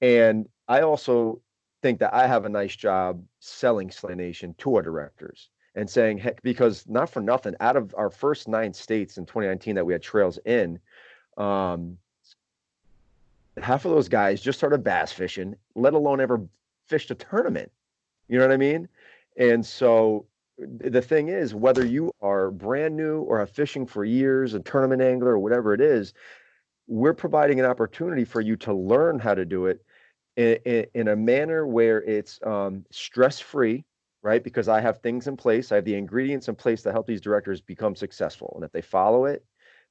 and 0.01 0.49
I 0.69 0.83
also 0.83 1.41
think 1.83 1.99
that 2.01 2.15
I 2.15 2.27
have 2.27 2.45
a 2.45 2.49
nice 2.49 2.77
job 2.77 3.23
selling 3.41 3.91
Slay 3.91 4.15
Nation 4.15 4.55
to 4.59 4.77
our 4.77 4.83
directors 4.83 5.51
and 5.75 5.89
saying, 5.89 6.19
heck, 6.19 6.43
because 6.43 6.85
not 6.89 7.11
for 7.11 7.21
nothing, 7.21 7.55
out 7.61 7.77
of 7.77 7.95
our 7.97 8.11
first 8.11 8.49
nine 8.49 8.73
states 8.73 9.19
in 9.19 9.27
2019 9.27 9.75
that 9.75 9.85
we 9.85 9.93
had 9.93 10.03
trails 10.03 10.39
in, 10.47 10.79
um, 11.37 11.99
half 13.59 13.85
of 13.85 13.91
those 13.91 14.09
guys 14.09 14.41
just 14.41 14.59
started 14.59 14.83
bass 14.83 15.13
fishing, 15.13 15.55
let 15.75 15.93
alone 15.93 16.21
ever 16.21 16.41
fished 16.87 17.11
a 17.11 17.15
tournament. 17.15 17.71
You 18.29 18.39
know 18.39 18.45
what 18.47 18.55
I 18.55 18.57
mean? 18.57 18.89
And 19.37 19.65
so 19.65 20.27
the 20.59 21.03
thing 21.03 21.29
is, 21.29 21.55
whether 21.55 21.85
you 21.85 22.11
are 22.23 22.51
brand 22.51 22.97
new 22.97 23.21
or 23.21 23.39
have 23.39 23.51
fishing 23.51 23.87
for 23.87 24.05
years, 24.05 24.55
a 24.55 24.61
tournament 24.61 25.03
angler 25.03 25.33
or 25.33 25.39
whatever 25.39 25.75
it 25.75 25.81
is, 25.81 26.15
we're 26.87 27.15
providing 27.15 27.61
an 27.61 27.67
opportunity 27.67 28.25
for 28.25 28.41
you 28.41 28.57
to 28.57 28.73
learn 28.73 29.19
how 29.19 29.35
to 29.35 29.45
do 29.45 29.67
it 29.67 29.85
in, 30.37 30.87
in, 30.95 31.09
a 31.09 31.17
manner 31.17 31.67
where 31.67 32.03
it's 32.03 32.39
um, 32.45 32.85
stress 32.91 33.41
free, 33.41 33.85
right? 34.23 34.43
Because 34.43 34.69
I 34.69 34.81
have 34.81 35.01
things 35.01 35.27
in 35.27 35.37
place, 35.37 35.73
I 35.73 35.77
have 35.77 35.85
the 35.85 35.95
ingredients 35.95 36.49
in 36.49 36.55
place 36.55 36.83
to 36.83 36.93
help 36.93 37.07
these 37.07 37.21
directors 37.21 37.61
become 37.61 37.97
successful. 37.97 38.53
And 38.55 38.65
if 38.65 38.73
they 38.73 38.83
follow 38.83 39.25
it, 39.25 39.45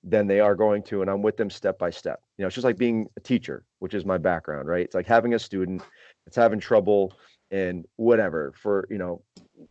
then 0.04 0.28
they 0.28 0.40
are 0.40 0.56
going 0.56 0.84
to, 0.84 1.02
and 1.02 1.10
I'm 1.10 1.24
with 1.24 1.36
them 1.36 1.50
step 1.50 1.80
by 1.80 1.90
step. 1.90 2.22
You 2.38 2.44
know, 2.44 2.48
it's 2.48 2.56
just 2.56 2.66
like 2.66 2.78
being 2.78 3.08
a 3.18 3.20
teacher, 3.20 3.66
which 3.80 3.94
is 3.94 4.06
my 4.06 4.20
background, 4.20 4.68
right? 4.68 4.86
It's 4.86 4.96
like 4.96 5.08
having 5.08 5.34
a 5.34 5.40
student 5.40 5.82
that's 6.26 6.36
having 6.36 6.60
trouble 6.60 7.14
and 7.52 7.86
whatever 7.96 8.54
for, 8.62 8.88
you 8.90 8.98
know, 8.98 9.22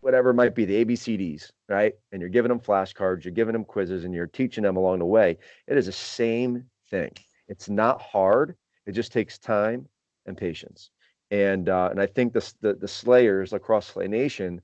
whatever 0.00 0.32
might 0.32 0.54
be, 0.54 0.64
the 0.64 0.84
ABCDs, 0.84 1.50
right? 1.68 1.94
And 2.12 2.20
you're 2.20 2.30
giving 2.30 2.48
them 2.48 2.60
flashcards, 2.60 3.24
you're 3.24 3.32
giving 3.32 3.52
them 3.52 3.64
quizzes, 3.64 4.04
and 4.04 4.14
you're 4.14 4.26
teaching 4.26 4.62
them 4.62 4.76
along 4.76 5.00
the 5.00 5.04
way. 5.04 5.38
It 5.66 5.76
is 5.76 5.86
the 5.86 5.92
same 5.92 6.64
thing. 6.90 7.12
It's 7.48 7.68
not 7.68 8.00
hard. 8.00 8.56
It 8.86 8.92
just 8.92 9.12
takes 9.12 9.38
time 9.38 9.88
and 10.26 10.36
patience. 10.36 10.90
And 11.30 11.68
uh, 11.68 11.88
and 11.90 12.00
I 12.00 12.06
think 12.06 12.32
the, 12.32 12.52
the 12.60 12.74
the 12.74 12.88
Slayers 12.88 13.52
across 13.52 13.88
Slay 13.88 14.08
Nation, 14.08 14.60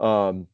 um, 0.00 0.46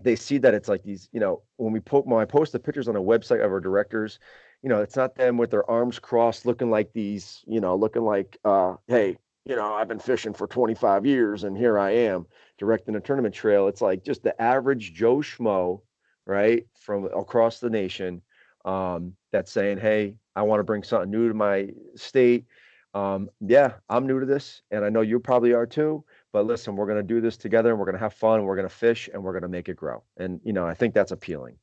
they 0.00 0.14
see 0.14 0.38
that 0.38 0.54
it's 0.54 0.68
like 0.68 0.82
these, 0.82 1.08
you 1.12 1.20
know, 1.20 1.42
when 1.56 1.72
we 1.72 1.80
put 1.80 2.06
I 2.12 2.24
post 2.24 2.52
the 2.52 2.58
pictures 2.58 2.88
on 2.88 2.96
a 2.96 3.00
website 3.00 3.44
of 3.44 3.50
our 3.50 3.60
directors, 3.60 4.18
you 4.62 4.68
know, 4.68 4.80
it's 4.80 4.96
not 4.96 5.16
them 5.16 5.36
with 5.36 5.50
their 5.50 5.68
arms 5.70 5.98
crossed, 5.98 6.46
looking 6.46 6.70
like 6.70 6.92
these, 6.92 7.42
you 7.46 7.60
know, 7.60 7.74
looking 7.74 8.02
like, 8.02 8.38
uh, 8.44 8.74
hey, 8.88 9.16
you 9.44 9.56
know, 9.56 9.74
I've 9.74 9.88
been 9.88 9.98
fishing 9.98 10.32
for 10.32 10.46
25 10.46 11.04
years 11.06 11.44
and 11.44 11.56
here 11.56 11.78
I 11.78 11.90
am 11.90 12.26
directing 12.58 12.96
a 12.96 13.00
tournament 13.00 13.34
trail. 13.34 13.68
It's 13.68 13.80
like 13.80 14.04
just 14.04 14.22
the 14.22 14.40
average 14.40 14.94
Joe 14.94 15.18
Schmo, 15.18 15.80
right, 16.26 16.66
from 16.78 17.04
across 17.06 17.60
the 17.60 17.70
nation, 17.70 18.22
um, 18.64 19.14
that's 19.32 19.52
saying, 19.52 19.78
hey, 19.78 20.14
I 20.34 20.42
want 20.42 20.60
to 20.60 20.64
bring 20.64 20.82
something 20.82 21.10
new 21.10 21.28
to 21.28 21.34
my 21.34 21.68
state 21.96 22.46
um, 22.94 23.28
yeah, 23.40 23.72
I'm 23.88 24.06
new 24.06 24.20
to 24.20 24.26
this, 24.26 24.62
and 24.70 24.84
I 24.84 24.88
know 24.88 25.00
you 25.00 25.18
probably 25.18 25.52
are 25.52 25.66
too. 25.66 26.04
But 26.32 26.46
listen, 26.46 26.76
we're 26.76 26.86
going 26.86 26.98
to 26.98 27.02
do 27.02 27.20
this 27.20 27.36
together, 27.36 27.70
and 27.70 27.78
we're 27.78 27.86
going 27.86 27.96
to 27.96 28.00
have 28.00 28.14
fun. 28.14 28.44
We're 28.44 28.56
going 28.56 28.68
to 28.68 28.74
fish, 28.74 29.10
and 29.12 29.22
we're 29.22 29.32
going 29.32 29.42
to 29.42 29.48
make 29.48 29.68
it 29.68 29.76
grow. 29.76 30.02
And 30.16 30.40
you 30.44 30.52
know, 30.52 30.66
I 30.66 30.74
think 30.74 30.94
that's 30.94 31.12
appealing. 31.12 31.56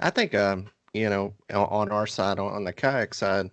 I 0.00 0.10
think, 0.10 0.34
um, 0.34 0.66
you 0.92 1.08
know, 1.08 1.34
on 1.52 1.90
our 1.90 2.06
side, 2.06 2.38
on 2.38 2.64
the 2.64 2.72
kayak 2.72 3.14
side, 3.14 3.50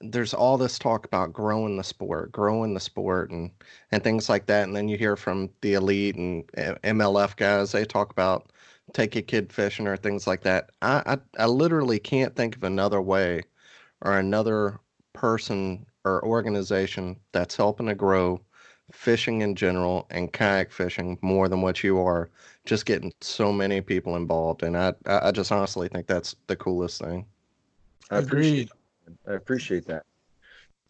there's 0.00 0.34
all 0.34 0.58
this 0.58 0.78
talk 0.78 1.06
about 1.06 1.32
growing 1.32 1.76
the 1.76 1.84
sport, 1.84 2.32
growing 2.32 2.74
the 2.74 2.80
sport, 2.80 3.30
and 3.30 3.50
and 3.92 4.02
things 4.02 4.28
like 4.28 4.46
that. 4.46 4.64
And 4.64 4.76
then 4.76 4.88
you 4.88 4.96
hear 4.96 5.16
from 5.16 5.50
the 5.60 5.74
elite 5.74 6.16
and 6.16 6.44
eh, 6.56 6.74
MLF 6.84 7.36
guys, 7.36 7.72
they 7.72 7.84
talk 7.84 8.10
about 8.10 8.52
take 8.92 9.16
a 9.16 9.22
kid 9.22 9.52
fishing 9.52 9.86
or 9.86 9.96
things 9.96 10.26
like 10.26 10.42
that. 10.42 10.70
I, 10.82 11.02
I 11.38 11.44
I 11.44 11.46
literally 11.46 11.98
can't 11.98 12.34
think 12.36 12.56
of 12.56 12.64
another 12.64 13.00
way 13.00 13.42
or 14.02 14.18
another 14.18 14.78
person 15.12 15.86
or 16.04 16.24
organization 16.24 17.16
that's 17.32 17.56
helping 17.56 17.86
to 17.86 17.94
grow 17.94 18.40
fishing 18.92 19.40
in 19.42 19.54
general 19.56 20.06
and 20.10 20.32
kayak 20.32 20.70
fishing 20.70 21.18
more 21.20 21.48
than 21.48 21.60
what 21.60 21.82
you 21.82 21.98
are 21.98 22.30
just 22.64 22.86
getting 22.86 23.12
so 23.20 23.52
many 23.52 23.80
people 23.80 24.14
involved 24.14 24.62
and 24.62 24.76
i 24.76 24.92
i 25.06 25.32
just 25.32 25.50
honestly 25.50 25.88
think 25.88 26.06
that's 26.06 26.36
the 26.46 26.54
coolest 26.54 27.00
thing 27.00 27.26
i 28.10 28.18
appreciate 28.18 28.70
i 29.28 29.32
appreciate 29.32 29.86
that 29.86 30.04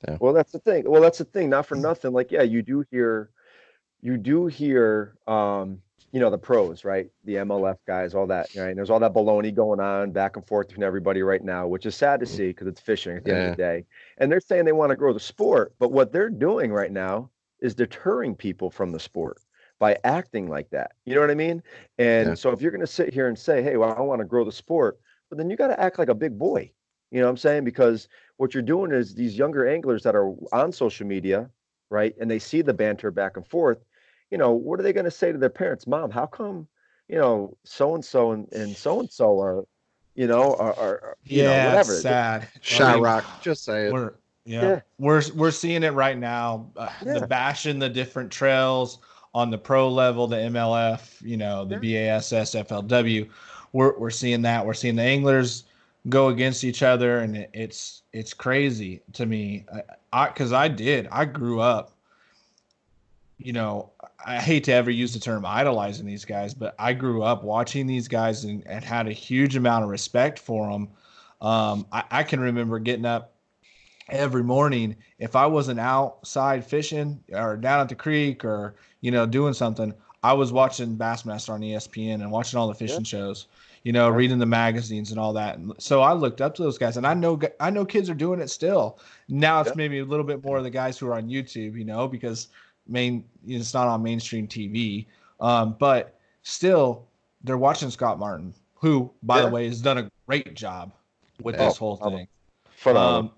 yeah. 0.07 0.17
well 0.21 0.33
that's 0.33 0.53
the 0.53 0.59
thing 0.59 0.85
well 0.87 1.03
that's 1.03 1.19
the 1.19 1.25
thing 1.25 1.49
not 1.49 1.67
for 1.67 1.75
nothing 1.75 2.13
like 2.13 2.31
yeah 2.31 2.43
you 2.43 2.63
do 2.63 2.85
hear 2.91 3.31
you 4.03 4.17
do 4.17 4.47
hear 4.47 5.17
um 5.27 5.81
you 6.17 6.21
know 6.21 6.31
the 6.31 6.39
pros, 6.39 6.83
right? 6.83 7.11
The 7.25 7.35
MLF 7.35 7.77
guys, 7.87 8.15
all 8.15 8.27
that. 8.29 8.49
Right? 8.57 8.69
And 8.69 8.79
there's 8.79 8.89
all 8.89 9.01
that 9.01 9.13
baloney 9.13 9.55
going 9.55 9.81
on 9.81 10.13
back 10.13 10.37
and 10.37 10.47
forth 10.47 10.69
between 10.69 10.85
everybody 10.85 11.23
right 11.23 11.45
now, 11.45 11.67
which 11.67 11.85
is 11.85 11.95
sad 11.95 12.21
to 12.21 12.27
mm. 12.27 12.29
see 12.31 12.47
because 12.49 12.69
it's 12.69 12.81
fishing 12.81 13.19
at 13.19 13.25
the 13.25 13.33
yeah. 13.33 13.37
end 13.37 13.51
of 13.51 13.57
the 13.59 13.63
day. 13.63 13.85
And 14.17 14.33
they're 14.33 14.41
saying 14.41 14.65
they 14.65 14.73
want 14.73 14.91
to 14.91 14.97
grow 14.97 15.13
the 15.13 15.21
sport, 15.21 15.75
but 15.79 15.93
what 15.93 16.13
they're 16.13 16.31
doing 16.31 16.73
right 16.73 16.91
now 16.91 17.29
is 17.61 17.75
deterring 17.75 18.35
people 18.35 18.71
from 18.71 18.93
the 18.93 18.99
sport 18.99 19.43
by 19.79 19.99
acting 20.05 20.49
like 20.49 20.71
that. 20.71 20.93
You 21.05 21.15
know 21.15 21.21
what 21.21 21.31
I 21.31 21.35
mean? 21.35 21.63
And 21.99 22.29
yeah. 22.29 22.35
so 22.35 22.51
if 22.51 22.63
you're 22.63 22.71
going 22.71 22.81
to 22.81 22.87
sit 22.87 23.13
here 23.13 23.29
and 23.29 23.39
say, 23.39 23.63
"Hey, 23.63 23.77
well, 23.77 23.95
I 23.95 24.01
want 24.01 24.21
to 24.21 24.25
grow 24.25 24.45
the 24.45 24.53
sport," 24.53 24.99
but 25.29 25.37
then 25.37 25.51
you 25.51 25.57
got 25.57 25.69
to 25.69 25.79
act 25.79 25.99
like 25.99 26.09
a 26.09 26.15
big 26.15 26.39
boy. 26.39 26.71
You 27.11 27.21
know 27.21 27.27
what 27.27 27.31
I'm 27.31 27.37
saying? 27.37 27.65
Because 27.65 28.09
what 28.37 28.55
you're 28.55 28.63
doing 28.63 28.93
is 28.93 29.15
these 29.15 29.39
younger 29.39 29.67
anglers 29.69 30.03
that 30.03 30.15
are 30.15 30.33
on 30.53 30.73
social 30.73 31.07
media, 31.07 31.49
right? 31.91 32.15
And 32.21 32.31
they 32.31 32.39
see 32.39 32.63
the 32.63 32.75
banter 32.75 33.11
back 33.11 33.37
and 33.37 33.47
forth 33.47 33.79
you 34.31 34.39
know, 34.39 34.53
what 34.53 34.81
are 34.81 34.83
they 34.83 34.93
going 34.93 35.05
to 35.05 35.11
say 35.11 35.33
to 35.33 35.39
their 35.39 35.51
parents? 35.51 35.87
Mom, 35.87 36.11
how 36.11 36.27
come, 36.27 36.67
you 37.09 37.17
know, 37.17 37.57
so 37.65 37.95
and 37.95 38.05
so 38.05 38.33
and 38.33 38.77
so 38.77 39.01
and 39.01 39.11
so 39.11 39.41
are, 39.41 39.65
you 40.15 40.27
know, 40.27 40.55
are, 40.55 40.75
are 40.75 41.17
you 41.25 41.43
yeah, 41.43 41.63
know, 41.63 41.69
whatever. 41.71 41.95
sad. 41.95 42.49
Shy 42.61 42.99
Rock, 42.99 43.25
just 43.41 43.65
say 43.65 43.87
it. 43.87 43.93
We're, 43.93 44.15
yeah, 44.45 44.63
yeah, 44.63 44.81
we're 44.99 45.23
we're 45.35 45.51
seeing 45.51 45.83
it 45.83 45.93
right 45.93 46.17
now. 46.17 46.71
Uh, 46.77 46.89
yeah. 47.05 47.19
The 47.19 47.27
bashing 47.27 47.79
the 47.79 47.89
different 47.89 48.31
trails 48.31 48.99
on 49.35 49.51
the 49.51 49.59
pro 49.59 49.89
level, 49.89 50.27
the 50.27 50.37
MLF, 50.37 51.21
you 51.21 51.37
know, 51.37 51.65
the 51.65 51.79
yeah. 51.83 52.19
BASS, 52.19 52.55
FLW. 52.55 53.29
We're 53.73 53.99
we're 53.99 54.11
seeing 54.11 54.43
that. 54.43 54.65
We're 54.65 54.75
seeing 54.75 54.97
the 54.97 55.03
anglers 55.03 55.65
go 56.09 56.29
against 56.29 56.65
each 56.65 56.83
other, 56.83 57.19
and 57.19 57.37
it, 57.37 57.51
it's 57.53 58.03
it's 58.13 58.35
crazy 58.35 59.03
to 59.15 59.27
me. 59.27 59.67
I 60.13 60.29
because 60.29 60.53
I, 60.53 60.65
I 60.65 60.69
did. 60.69 61.09
I 61.11 61.25
grew 61.25 61.61
up. 61.61 61.93
You 63.39 63.53
know, 63.53 63.91
I 64.25 64.41
hate 64.41 64.65
to 64.65 64.73
ever 64.73 64.91
use 64.91 65.13
the 65.13 65.21
term 65.21 65.45
idolizing 65.45 66.07
these 66.07 66.25
guys, 66.25 66.55
but 66.55 66.75
I 66.79 66.95
grew 66.95 67.23
up 67.23 67.45
watching 67.45 67.87
these 67.87 68.09
guys 68.09 68.45
and, 68.45 68.67
and 68.67 68.83
had 68.83 69.07
a 69.07 69.13
huge 69.13 69.57
amount 69.57 69.85
of 69.85 69.91
respect 69.91 70.39
for 70.39 70.71
them. 70.71 70.89
Um, 71.43 71.87
I, 71.93 72.05
I 72.11 72.23
can 72.23 72.41
remember 72.41 72.79
getting 72.79 73.05
up 73.05 73.35
every 74.09 74.43
morning 74.43 74.97
if 75.19 75.37
I 75.37 75.47
wasn't 75.47 75.81
outside 75.81 76.65
fishing 76.65 77.23
or 77.33 77.57
down 77.57 77.81
at 77.81 77.89
the 77.89 77.95
creek 77.95 78.45
or 78.45 78.77
you 79.01 79.11
know 79.11 79.27
doing 79.27 79.53
something, 79.53 79.93
I 80.23 80.33
was 80.33 80.53
watching 80.53 80.97
Bassmaster 80.97 81.51
on 81.51 81.61
ESPN 81.61 82.15
and 82.15 82.31
watching 82.31 82.59
all 82.59 82.69
the 82.69 82.75
fishing 82.75 83.01
yeah. 83.01 83.05
shows, 83.05 83.47
you 83.87 83.93
know, 83.93 84.09
reading 84.09 84.41
the 84.41 84.47
magazines 84.47 85.13
and 85.13 85.21
all 85.21 85.33
that. 85.33 85.59
And 85.59 85.73
so 85.79 86.03
I 86.03 86.13
looked 86.13 86.41
up 86.41 86.57
to 86.57 86.63
those 86.65 86.77
guys, 86.77 86.97
and 86.97 87.07
I 87.07 87.15
know 87.15 87.41
I 87.61 87.71
know 87.71 87.85
kids 87.85 88.11
are 88.11 88.15
doing 88.15 88.41
it 88.41 88.51
still. 88.51 88.99
Now 89.29 89.61
it's 89.61 89.77
maybe 89.77 90.01
a 90.01 90.05
little 90.05 90.25
bit 90.25 90.45
more 90.45 90.57
of 90.59 90.65
the 90.65 90.71
guys 90.71 90.99
who 90.99 91.07
are 91.07 91.15
on 91.15 91.29
YouTube, 91.29 91.79
you 91.79 91.85
know, 91.85 92.09
because 92.09 92.49
main 92.89 93.23
it's 93.47 93.75
not 93.75 93.87
on 93.87 94.03
mainstream 94.03 94.49
TV, 94.49 95.07
um, 95.39 95.77
but 95.79 96.19
still 96.43 97.07
they're 97.45 97.57
watching 97.57 97.89
Scott 97.89 98.19
Martin, 98.19 98.53
who 98.75 99.09
by 99.23 99.37
yeah. 99.37 99.45
the 99.45 99.51
way 99.53 99.69
has 99.69 99.81
done 99.81 99.99
a 99.99 100.11
great 100.27 100.55
job 100.55 100.91
with 101.41 101.57
this 101.57 101.77
whole 101.77 101.95
thing. 101.95 102.27
Um, 102.87 103.31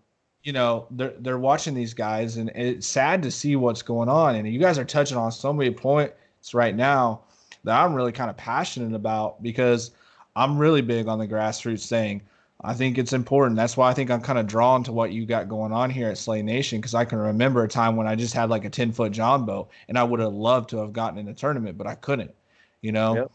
you 0.44 0.54
know 0.54 0.86
they're 0.92 1.12
they're 1.18 1.38
watching 1.38 1.74
these 1.74 1.92
guys 1.92 2.38
and 2.38 2.48
it's 2.54 2.86
sad 2.86 3.22
to 3.22 3.30
see 3.30 3.54
what's 3.56 3.82
going 3.82 4.08
on 4.08 4.36
and 4.36 4.50
you 4.50 4.58
guys 4.58 4.78
are 4.78 4.84
touching 4.84 5.18
on 5.18 5.30
so 5.30 5.52
many 5.52 5.70
points 5.70 6.54
right 6.54 6.74
now 6.74 7.20
that 7.64 7.78
I'm 7.78 7.92
really 7.92 8.12
kind 8.12 8.30
of 8.30 8.36
passionate 8.38 8.94
about 8.94 9.42
because 9.42 9.90
I'm 10.38 10.56
really 10.56 10.82
big 10.82 11.08
on 11.08 11.18
the 11.18 11.26
grassroots 11.26 11.88
thing. 11.88 12.22
I 12.62 12.72
think 12.72 12.96
it's 12.96 13.12
important. 13.12 13.56
That's 13.56 13.76
why 13.76 13.90
I 13.90 13.94
think 13.94 14.08
I'm 14.08 14.20
kind 14.20 14.38
of 14.38 14.46
drawn 14.46 14.84
to 14.84 14.92
what 14.92 15.12
you 15.12 15.26
got 15.26 15.48
going 15.48 15.72
on 15.72 15.90
here 15.90 16.08
at 16.08 16.18
Slay 16.18 16.42
Nation 16.42 16.80
because 16.80 16.94
I 16.94 17.04
can 17.04 17.18
remember 17.18 17.64
a 17.64 17.68
time 17.68 17.96
when 17.96 18.06
I 18.06 18.14
just 18.14 18.34
had 18.34 18.48
like 18.48 18.64
a 18.64 18.70
10 18.70 18.92
foot 18.92 19.12
John 19.12 19.44
boat 19.44 19.68
and 19.88 19.98
I 19.98 20.04
would 20.04 20.20
have 20.20 20.32
loved 20.32 20.70
to 20.70 20.78
have 20.78 20.92
gotten 20.92 21.18
in 21.18 21.28
a 21.28 21.34
tournament, 21.34 21.76
but 21.76 21.88
I 21.88 21.96
couldn't, 21.96 22.34
you 22.82 22.92
know? 22.92 23.14
Yep. 23.14 23.32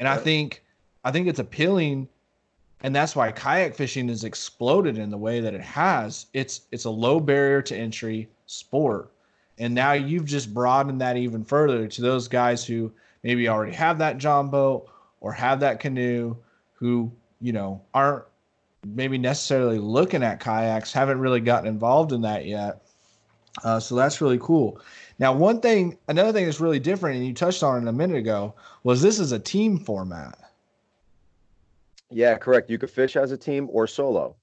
And 0.00 0.06
yep. 0.06 0.18
I 0.18 0.20
think 0.20 0.64
I 1.04 1.12
think 1.12 1.28
it's 1.28 1.38
appealing 1.38 2.08
and 2.82 2.94
that's 2.94 3.14
why 3.14 3.30
kayak 3.30 3.74
fishing 3.74 4.08
has 4.08 4.24
exploded 4.24 4.98
in 4.98 5.10
the 5.10 5.18
way 5.18 5.40
that 5.40 5.54
it 5.54 5.60
has. 5.60 6.26
It's 6.32 6.62
it's 6.72 6.84
a 6.84 6.90
low 6.90 7.20
barrier 7.20 7.62
to 7.62 7.76
entry 7.76 8.28
sport, 8.46 9.12
and 9.58 9.74
now 9.74 9.92
you've 9.92 10.24
just 10.24 10.54
broadened 10.54 11.00
that 11.00 11.16
even 11.16 11.44
further 11.44 11.86
to 11.86 12.02
those 12.02 12.26
guys 12.26 12.64
who 12.64 12.90
maybe 13.22 13.48
already 13.48 13.72
have 13.72 13.98
that 13.98 14.18
John 14.18 14.48
boat 14.48 14.88
or 15.20 15.32
have 15.32 15.60
that 15.60 15.80
canoe, 15.80 16.36
who 16.74 17.10
you 17.40 17.52
know 17.52 17.82
aren't 17.94 18.24
maybe 18.86 19.18
necessarily 19.18 19.78
looking 19.78 20.22
at 20.22 20.40
kayaks, 20.40 20.92
haven't 20.92 21.20
really 21.20 21.40
gotten 21.40 21.68
involved 21.68 22.12
in 22.12 22.22
that 22.22 22.46
yet. 22.46 22.82
Uh, 23.64 23.80
so 23.80 23.94
that's 23.94 24.20
really 24.20 24.38
cool. 24.40 24.80
Now, 25.18 25.34
one 25.34 25.60
thing, 25.60 25.98
another 26.08 26.32
thing 26.32 26.46
that's 26.46 26.60
really 26.60 26.78
different, 26.78 27.18
and 27.18 27.26
you 27.26 27.34
touched 27.34 27.62
on 27.62 27.82
it 27.82 27.88
a 27.88 27.92
minute 27.92 28.16
ago, 28.16 28.54
was 28.84 29.02
this 29.02 29.18
is 29.18 29.32
a 29.32 29.38
team 29.38 29.78
format. 29.78 30.38
Yeah, 32.10 32.36
correct. 32.38 32.70
You 32.70 32.78
could 32.78 32.90
fish 32.90 33.16
as 33.16 33.30
a 33.30 33.36
team 33.36 33.68
or 33.70 33.86
solo, 33.86 34.34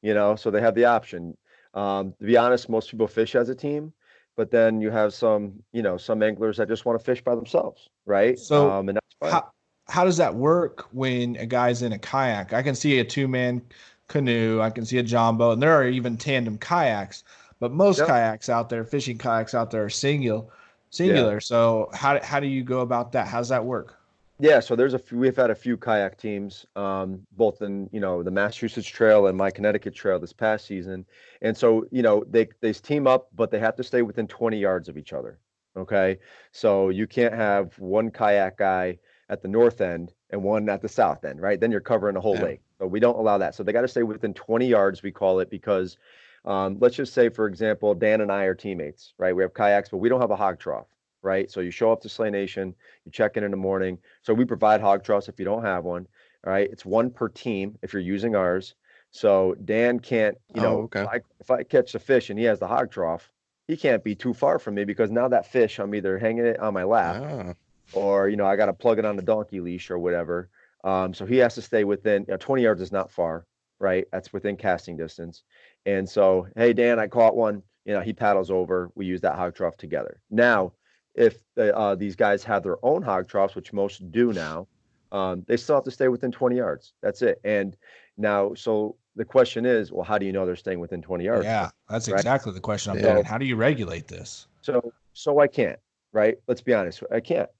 you 0.00 0.14
know, 0.14 0.34
so 0.36 0.50
they 0.50 0.60
have 0.60 0.74
the 0.74 0.86
option. 0.86 1.36
Um, 1.74 2.14
to 2.18 2.24
be 2.24 2.36
honest, 2.36 2.68
most 2.68 2.90
people 2.90 3.06
fish 3.06 3.34
as 3.34 3.48
a 3.48 3.54
team, 3.54 3.92
but 4.36 4.50
then 4.50 4.80
you 4.80 4.90
have 4.90 5.12
some, 5.12 5.62
you 5.72 5.82
know, 5.82 5.96
some 5.96 6.22
anglers 6.22 6.56
that 6.56 6.68
just 6.68 6.84
want 6.84 6.98
to 6.98 7.04
fish 7.04 7.22
by 7.22 7.34
themselves, 7.34 7.88
right? 8.06 8.38
So, 8.38 8.70
um, 8.70 8.88
and 8.88 8.96
that's 8.96 9.14
fine. 9.20 9.32
How, 9.32 9.50
how 9.88 10.04
does 10.04 10.16
that 10.16 10.34
work 10.34 10.86
when 10.92 11.36
a 11.36 11.46
guy's 11.46 11.82
in 11.82 11.92
a 11.92 11.98
kayak? 11.98 12.52
I 12.52 12.62
can 12.62 12.74
see 12.74 12.98
a 12.98 13.04
two 13.04 13.28
man 13.28 13.62
canoe, 14.08 14.60
I 14.60 14.70
can 14.70 14.84
see 14.84 14.98
a 14.98 15.02
John 15.02 15.36
boat, 15.36 15.52
and 15.52 15.62
there 15.62 15.72
are 15.72 15.86
even 15.86 16.16
tandem 16.16 16.58
kayaks, 16.58 17.24
but 17.60 17.72
most 17.72 17.98
yep. 17.98 18.08
kayaks 18.08 18.48
out 18.48 18.68
there, 18.68 18.84
fishing 18.84 19.18
kayaks 19.18 19.54
out 19.54 19.70
there 19.70 19.84
are 19.84 19.90
singular. 19.90 20.44
Singular. 20.90 21.34
Yeah. 21.34 21.40
So 21.40 21.90
how 21.94 22.22
how 22.22 22.38
do 22.40 22.46
you 22.46 22.62
go 22.62 22.80
about 22.80 23.12
that? 23.12 23.26
How 23.26 23.38
does 23.38 23.48
that 23.48 23.64
work? 23.64 23.98
Yeah, 24.38 24.58
so 24.58 24.74
there's 24.74 24.92
a 24.92 24.98
few, 24.98 25.18
we've 25.18 25.36
had 25.36 25.50
a 25.50 25.54
few 25.54 25.76
kayak 25.76 26.18
teams, 26.18 26.66
um, 26.74 27.24
both 27.36 27.62
in 27.62 27.88
you 27.92 28.00
know 28.00 28.22
the 28.22 28.30
Massachusetts 28.30 28.88
Trail 28.88 29.28
and 29.28 29.38
my 29.38 29.50
Connecticut 29.50 29.94
Trail 29.94 30.18
this 30.18 30.32
past 30.32 30.66
season, 30.66 31.06
and 31.42 31.56
so 31.56 31.86
you 31.90 32.02
know 32.02 32.24
they 32.28 32.48
they 32.60 32.72
team 32.72 33.06
up, 33.06 33.28
but 33.36 33.50
they 33.50 33.58
have 33.58 33.76
to 33.76 33.84
stay 33.84 34.02
within 34.02 34.26
20 34.26 34.58
yards 34.58 34.88
of 34.88 34.98
each 34.98 35.12
other. 35.12 35.38
Okay, 35.76 36.18
so 36.50 36.88
you 36.88 37.06
can't 37.06 37.32
have 37.32 37.78
one 37.78 38.10
kayak 38.10 38.58
guy 38.58 38.98
at 39.28 39.42
the 39.42 39.48
north 39.48 39.80
end 39.80 40.12
and 40.30 40.42
one 40.42 40.68
at 40.68 40.82
the 40.82 40.88
south 40.88 41.24
end, 41.24 41.40
right? 41.40 41.60
Then 41.60 41.70
you're 41.70 41.80
covering 41.80 42.16
a 42.16 42.20
whole 42.20 42.36
yeah. 42.36 42.44
lake. 42.44 42.60
But 42.78 42.88
we 42.88 43.00
don't 43.00 43.18
allow 43.18 43.38
that. 43.38 43.54
So 43.54 43.62
they 43.62 43.72
got 43.72 43.82
to 43.82 43.88
stay 43.88 44.02
within 44.02 44.34
20 44.34 44.66
yards. 44.66 45.02
We 45.02 45.12
call 45.12 45.40
it 45.40 45.50
because 45.50 45.96
um, 46.44 46.78
let's 46.80 46.96
just 46.96 47.14
say, 47.14 47.28
for 47.28 47.46
example, 47.46 47.94
Dan 47.94 48.20
and 48.20 48.32
I 48.32 48.44
are 48.44 48.54
teammates, 48.54 49.14
right? 49.18 49.34
We 49.34 49.42
have 49.42 49.54
kayaks, 49.54 49.88
but 49.88 49.98
we 49.98 50.08
don't 50.08 50.20
have 50.20 50.32
a 50.32 50.36
hog 50.36 50.58
trough 50.58 50.86
right? 51.22 51.50
So 51.50 51.60
you 51.60 51.70
show 51.70 51.92
up 51.92 52.00
to 52.02 52.08
Slay 52.08 52.30
Nation, 52.30 52.74
you 53.04 53.12
check 53.12 53.36
in 53.36 53.44
in 53.44 53.50
the 53.50 53.56
morning. 53.56 53.98
So 54.22 54.34
we 54.34 54.44
provide 54.44 54.80
hog 54.80 55.04
troughs 55.04 55.28
if 55.28 55.38
you 55.38 55.44
don't 55.44 55.64
have 55.64 55.84
one. 55.84 56.06
All 56.44 56.52
right, 56.52 56.68
it's 56.70 56.84
one 56.84 57.10
per 57.10 57.28
team 57.28 57.78
if 57.82 57.92
you're 57.92 58.02
using 58.02 58.34
ours. 58.34 58.74
So 59.12 59.54
Dan 59.64 60.00
can't, 60.00 60.36
you 60.54 60.60
know, 60.60 60.78
oh, 60.78 60.82
okay. 60.82 61.02
if, 61.02 61.08
I, 61.08 61.20
if 61.40 61.50
I 61.50 61.62
catch 61.62 61.94
a 61.94 61.98
fish 61.98 62.30
and 62.30 62.38
he 62.38 62.44
has 62.46 62.58
the 62.58 62.66
hog 62.66 62.90
trough, 62.90 63.30
he 63.68 63.76
can't 63.76 64.02
be 64.02 64.14
too 64.14 64.34
far 64.34 64.58
from 64.58 64.74
me 64.74 64.84
because 64.84 65.10
now 65.10 65.28
that 65.28 65.46
fish 65.46 65.78
I'm 65.78 65.94
either 65.94 66.18
hanging 66.18 66.46
it 66.46 66.58
on 66.58 66.74
my 66.74 66.82
lap 66.82 67.22
ah. 67.24 67.54
Or 67.92 68.28
you 68.28 68.36
know 68.36 68.46
I 68.46 68.56
got 68.56 68.66
to 68.66 68.72
plug 68.72 68.98
it 68.98 69.04
on 69.04 69.16
the 69.16 69.22
donkey 69.22 69.60
leash 69.60 69.90
or 69.90 69.98
whatever. 69.98 70.48
Um, 70.84 71.14
so 71.14 71.24
he 71.24 71.36
has 71.38 71.54
to 71.54 71.62
stay 71.62 71.84
within 71.84 72.22
you 72.22 72.32
know, 72.32 72.36
20 72.36 72.62
yards 72.62 72.80
is 72.80 72.90
not 72.90 73.10
far, 73.10 73.46
right? 73.78 74.06
That's 74.10 74.32
within 74.32 74.56
casting 74.56 74.96
distance. 74.96 75.44
And 75.86 76.08
so, 76.08 76.48
hey 76.56 76.72
Dan, 76.72 76.98
I 76.98 77.06
caught 77.06 77.36
one. 77.36 77.62
You 77.84 77.94
know, 77.94 78.00
he 78.00 78.12
paddles 78.12 78.50
over. 78.50 78.90
We 78.94 79.06
use 79.06 79.20
that 79.22 79.36
hog 79.36 79.54
trough 79.54 79.76
together. 79.76 80.20
Now, 80.30 80.72
if 81.14 81.42
uh, 81.58 81.94
these 81.94 82.16
guys 82.16 82.42
have 82.44 82.62
their 82.62 82.84
own 82.84 83.02
hog 83.02 83.28
troughs, 83.28 83.54
which 83.54 83.72
most 83.72 84.10
do 84.10 84.32
now, 84.32 84.66
um, 85.10 85.44
they 85.46 85.56
still 85.56 85.74
have 85.76 85.84
to 85.84 85.90
stay 85.90 86.08
within 86.08 86.32
20 86.32 86.56
yards. 86.56 86.94
That's 87.02 87.22
it. 87.22 87.40
And 87.44 87.76
now, 88.16 88.54
so 88.54 88.96
the 89.14 89.24
question 89.24 89.66
is, 89.66 89.92
well, 89.92 90.04
how 90.04 90.18
do 90.18 90.26
you 90.26 90.32
know 90.32 90.46
they're 90.46 90.56
staying 90.56 90.80
within 90.80 91.02
20 91.02 91.24
yards? 91.24 91.44
Yeah, 91.44 91.70
that's 91.88 92.08
right? 92.08 92.18
exactly 92.18 92.52
the 92.52 92.60
question 92.60 92.92
I'm 92.92 92.98
yeah. 92.98 93.04
thinking. 93.04 93.24
How 93.24 93.38
do 93.38 93.44
you 93.44 93.56
regulate 93.56 94.08
this? 94.08 94.46
So, 94.62 94.92
so 95.12 95.38
I 95.38 95.46
can't, 95.46 95.78
right? 96.12 96.38
Let's 96.48 96.62
be 96.62 96.72
honest, 96.72 97.02
I 97.12 97.20
can't, 97.20 97.50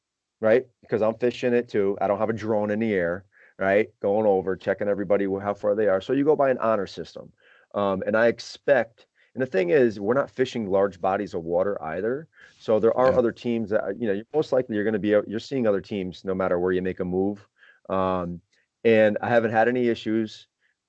right? 0.43 0.67
Because 0.81 1.01
I'm 1.01 1.15
fishing 1.15 1.55
it 1.55 1.69
too. 1.69 1.97
I 2.01 2.09
don't 2.09 2.19
have 2.19 2.29
a 2.29 2.35
drone 2.35 2.73
in 2.73 2.81
the 2.81 2.93
air, 2.93 3.25
right? 3.59 3.89
Going 4.01 4.27
over, 4.27 4.57
checking 4.57 4.89
everybody 4.89 5.25
how 5.25 5.55
far 5.55 5.75
they 5.75 5.87
are. 5.87 6.01
So 6.01 6.13
you 6.13 6.25
go 6.25 6.37
by 6.37 6.51
an 6.51 6.59
honor 6.59 6.87
system, 6.87 7.33
um, 7.75 8.03
and 8.05 8.15
I 8.15 8.27
expect. 8.27 9.07
And 9.35 9.41
the 9.41 9.47
thing 9.47 9.71
is, 9.71 9.99
we're 9.99 10.13
not 10.13 10.31
fishing 10.31 10.67
large 10.67 11.01
bodies 11.01 11.33
of 11.33 11.45
water 11.45 11.83
either. 11.83 12.29
So 12.59 12.79
there 12.79 12.95
are 12.95 13.11
yeah. 13.11 13.19
other 13.19 13.33
teams 13.33 13.71
that 13.71 13.99
you 13.99 14.13
know. 14.13 14.23
Most 14.35 14.53
likely, 14.53 14.75
you're 14.75 14.85
going 14.85 14.93
to 14.93 14.99
be 14.99 15.17
you're 15.31 15.41
seeing 15.41 15.67
other 15.67 15.81
teams 15.81 16.25
no 16.25 16.35
matter 16.35 16.59
where 16.59 16.73
you 16.73 16.83
make 16.83 17.01
a 17.01 17.05
move. 17.05 17.47
Um, 17.89 18.41
and 18.85 19.17
I 19.23 19.29
haven't 19.29 19.53
had 19.53 19.69
any 19.69 19.89
issues. 19.89 20.49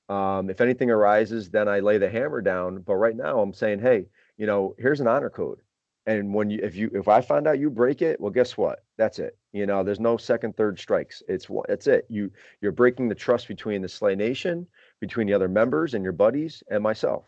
Um, 0.10 0.50
if 0.50 0.60
anything 0.62 0.90
arises, 0.90 1.52
then 1.52 1.70
I 1.70 1.80
lay 1.80 2.00
the 2.00 2.10
hammer 2.10 2.42
down. 2.42 2.80
But 2.80 2.96
right 2.96 3.16
now, 3.16 3.40
I'm 3.40 3.54
saying, 3.54 3.80
hey, 3.80 4.08
you 4.36 4.48
know, 4.48 4.76
here's 4.80 5.00
an 5.00 5.08
honor 5.08 5.30
code. 5.30 5.60
And 6.06 6.34
when 6.34 6.50
you, 6.50 6.60
if 6.62 6.76
you, 6.76 6.92
if 6.94 7.08
I 7.08 7.22
find 7.22 7.48
out 7.48 7.60
you 7.60 7.70
break 7.70 8.02
it, 8.02 8.20
well, 8.20 8.32
guess 8.32 8.58
what? 8.58 8.84
That's 8.98 9.20
it. 9.20 9.38
You 9.54 9.66
know, 9.66 9.84
there's 9.84 10.00
no 10.02 10.18
second, 10.18 10.58
third 10.58 10.78
strikes. 10.78 11.24
It's 11.30 11.50
what, 11.50 11.70
it's 11.70 11.88
it. 11.88 12.06
You, 12.10 12.30
you're 12.60 12.74
breaking 12.74 13.08
the 13.08 13.16
trust 13.16 13.48
between 13.48 13.82
the 13.82 13.88
Slay 13.88 14.16
Nation, 14.16 14.68
between 15.00 15.28
the 15.28 15.34
other 15.34 15.48
members 15.48 15.94
and 15.94 16.04
your 16.04 16.12
buddies 16.12 16.62
and 16.70 16.84
myself. 16.84 17.26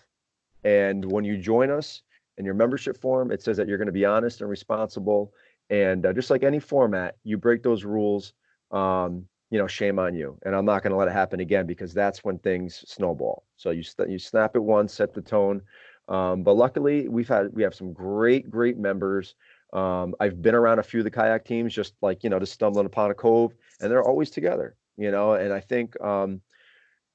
And 0.65 1.09
when 1.09 1.23
you 1.23 1.37
join 1.37 1.69
us, 1.69 2.01
in 2.37 2.45
your 2.45 2.53
membership 2.53 2.97
form, 2.97 3.31
it 3.31 3.41
says 3.41 3.57
that 3.57 3.67
you're 3.67 3.77
going 3.77 3.87
to 3.87 3.93
be 3.93 4.05
honest 4.05 4.41
and 4.41 4.49
responsible. 4.49 5.33
And 5.69 6.05
uh, 6.05 6.13
just 6.13 6.29
like 6.29 6.43
any 6.43 6.59
format, 6.59 7.15
you 7.23 7.37
break 7.37 7.63
those 7.63 7.83
rules, 7.83 8.33
um, 8.71 9.25
you 9.49 9.57
know, 9.57 9.67
shame 9.67 9.99
on 9.99 10.13
you. 10.15 10.37
And 10.43 10.55
I'm 10.55 10.65
not 10.65 10.83
going 10.83 10.91
to 10.91 10.97
let 10.97 11.07
it 11.07 11.13
happen 11.13 11.39
again 11.39 11.65
because 11.65 11.93
that's 11.93 12.23
when 12.23 12.37
things 12.39 12.83
snowball. 12.87 13.45
So 13.55 13.71
you 13.71 13.83
you 14.07 14.19
snap 14.19 14.55
it 14.55 14.63
once, 14.63 14.93
set 14.93 15.13
the 15.13 15.21
tone. 15.21 15.61
Um, 16.07 16.43
but 16.43 16.53
luckily, 16.53 17.07
we've 17.07 17.27
had 17.27 17.53
we 17.53 17.63
have 17.63 17.75
some 17.75 17.93
great 17.93 18.49
great 18.49 18.77
members. 18.77 19.35
Um, 19.73 20.15
I've 20.19 20.41
been 20.41 20.55
around 20.55 20.79
a 20.79 20.83
few 20.83 20.99
of 20.99 21.03
the 21.03 21.11
kayak 21.11 21.45
teams, 21.45 21.73
just 21.73 21.93
like 22.01 22.23
you 22.23 22.29
know, 22.29 22.39
just 22.39 22.53
stumbling 22.53 22.85
upon 22.85 23.11
a 23.11 23.13
cove, 23.13 23.53
and 23.81 23.91
they're 23.91 24.03
always 24.03 24.29
together. 24.29 24.75
You 24.97 25.11
know, 25.11 25.33
and 25.33 25.51
I 25.51 25.59
think 25.59 25.99
um, 26.01 26.41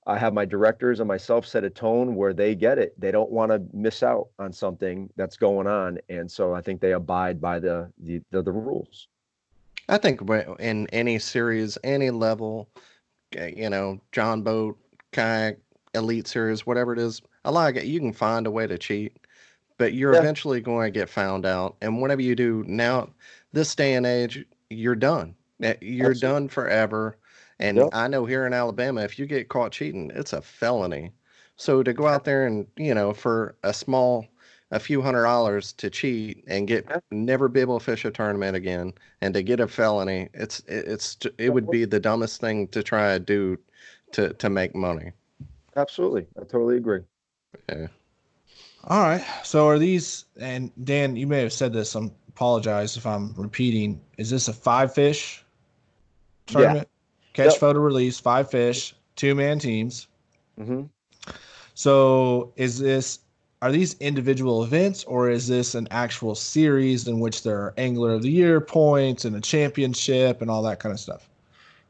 I 0.06 0.18
have 0.18 0.34
my 0.34 0.44
directors 0.44 1.00
and 1.00 1.08
myself 1.08 1.46
set 1.46 1.64
a 1.64 1.70
tone 1.70 2.14
where 2.14 2.32
they 2.32 2.54
get 2.54 2.78
it. 2.78 2.98
They 2.98 3.10
don't 3.10 3.30
want 3.30 3.52
to 3.52 3.62
miss 3.72 4.02
out 4.02 4.28
on 4.38 4.52
something 4.52 5.08
that's 5.16 5.36
going 5.36 5.66
on, 5.66 5.98
and 6.08 6.30
so 6.30 6.52
I 6.54 6.60
think 6.60 6.80
they 6.80 6.92
abide 6.92 7.40
by 7.40 7.60
the 7.60 7.90
the, 8.02 8.20
the, 8.30 8.42
the 8.42 8.52
rules. 8.52 9.08
I 9.88 9.98
think 9.98 10.20
in 10.60 10.86
any 10.92 11.18
series, 11.18 11.76
any 11.82 12.10
level, 12.10 12.68
you 13.34 13.68
know, 13.68 14.00
John 14.12 14.42
boat, 14.42 14.78
kayak, 15.12 15.58
elite 15.94 16.28
series, 16.28 16.64
whatever 16.64 16.92
it 16.92 16.98
is, 17.00 17.20
I 17.44 17.50
like 17.50 17.76
it. 17.76 17.84
You 17.86 18.00
can 18.00 18.12
find 18.12 18.46
a 18.46 18.50
way 18.50 18.66
to 18.66 18.78
cheat, 18.78 19.18
but 19.78 19.94
you're 19.94 20.12
yeah. 20.12 20.18
eventually 20.18 20.60
going 20.60 20.92
to 20.92 20.98
get 20.98 21.08
found 21.08 21.46
out. 21.46 21.76
And 21.80 22.00
whatever 22.00 22.22
you 22.22 22.34
do 22.36 22.64
now, 22.66 23.10
this 23.52 23.74
day 23.74 23.94
and 23.94 24.06
age, 24.06 24.44
you're 24.70 24.94
done. 24.96 25.34
Eh, 25.62 25.74
you're 25.80 26.10
Absolutely. 26.10 26.40
done 26.40 26.48
forever 26.48 27.16
And 27.58 27.76
Yep. 27.78 27.90
I 27.92 28.08
know 28.08 28.24
here 28.24 28.46
in 28.46 28.54
Alabama, 28.54 29.02
if 29.02 29.18
you 29.18 29.26
get 29.26 29.48
caught 29.50 29.72
cheating, 29.72 30.10
it's 30.14 30.32
a 30.32 30.40
felony. 30.42 31.12
So 31.56 31.82
to 31.82 31.92
go 31.92 32.06
out 32.06 32.24
there 32.24 32.46
and, 32.46 32.66
you 32.76 32.94
know, 32.94 33.12
for 33.12 33.56
a 33.62 33.74
small, 33.74 34.26
a 34.70 34.80
few 34.80 35.02
hundred 35.02 35.24
dollars 35.24 35.72
to 35.74 35.90
cheat 35.90 36.42
and 36.46 36.66
get 36.68 36.90
never 37.10 37.48
be 37.48 37.60
able 37.60 37.78
to 37.78 37.84
fish 37.84 38.04
a 38.04 38.10
tournament 38.10 38.56
again 38.56 38.94
and 39.20 39.34
to 39.34 39.42
get 39.42 39.60
a 39.60 39.68
felony, 39.68 40.28
it's 40.34 40.60
it's 40.68 41.18
it 41.38 41.50
would 41.50 41.70
be 41.70 41.84
the 41.84 42.00
dumbest 42.00 42.40
thing 42.40 42.68
to 42.68 42.82
try 42.82 43.12
to 43.18 43.20
do 43.20 43.58
to 44.12 44.32
to 44.34 44.48
make 44.50 44.74
money. 44.74 45.12
Absolutely. 45.76 46.26
I 46.36 46.44
totally 46.44 46.76
agree. 46.76 47.00
Yeah. 47.68 47.86
All 48.84 49.02
right. 49.02 49.24
So 49.44 49.68
are 49.68 49.78
these 49.78 50.24
and 50.40 50.70
Dan, 50.84 51.16
you 51.16 51.26
may 51.26 51.40
have 51.40 51.52
said 51.52 51.72
this. 51.72 51.94
I'm 51.94 52.12
apologize 52.40 52.96
if 52.96 53.06
I'm 53.06 53.34
repeating. 53.36 54.00
Is 54.16 54.30
this 54.30 54.48
a 54.48 54.52
five 54.52 54.94
fish 54.94 55.44
tournament? 56.46 56.88
Yeah. 56.90 57.44
Catch, 57.44 57.52
Yep. 57.52 57.60
photo, 57.60 57.80
release, 57.80 58.18
five 58.18 58.50
fish, 58.50 58.94
two 59.14 59.34
man 59.34 59.58
teams. 59.58 60.08
Mm-hmm. 60.58 60.84
So 61.74 62.52
is 62.56 62.78
this 62.78 63.20
are 63.62 63.70
these 63.70 63.94
individual 64.00 64.64
events 64.64 65.04
or 65.04 65.28
is 65.28 65.46
this 65.46 65.74
an 65.74 65.86
actual 65.90 66.34
series 66.34 67.06
in 67.06 67.20
which 67.20 67.42
there 67.42 67.58
are 67.58 67.74
angler 67.76 68.14
of 68.14 68.22
the 68.22 68.30
year 68.30 68.58
points 68.58 69.26
and 69.26 69.36
a 69.36 69.40
championship 69.40 70.40
and 70.40 70.50
all 70.50 70.62
that 70.62 70.80
kind 70.80 70.94
of 70.94 70.98
stuff? 70.98 71.28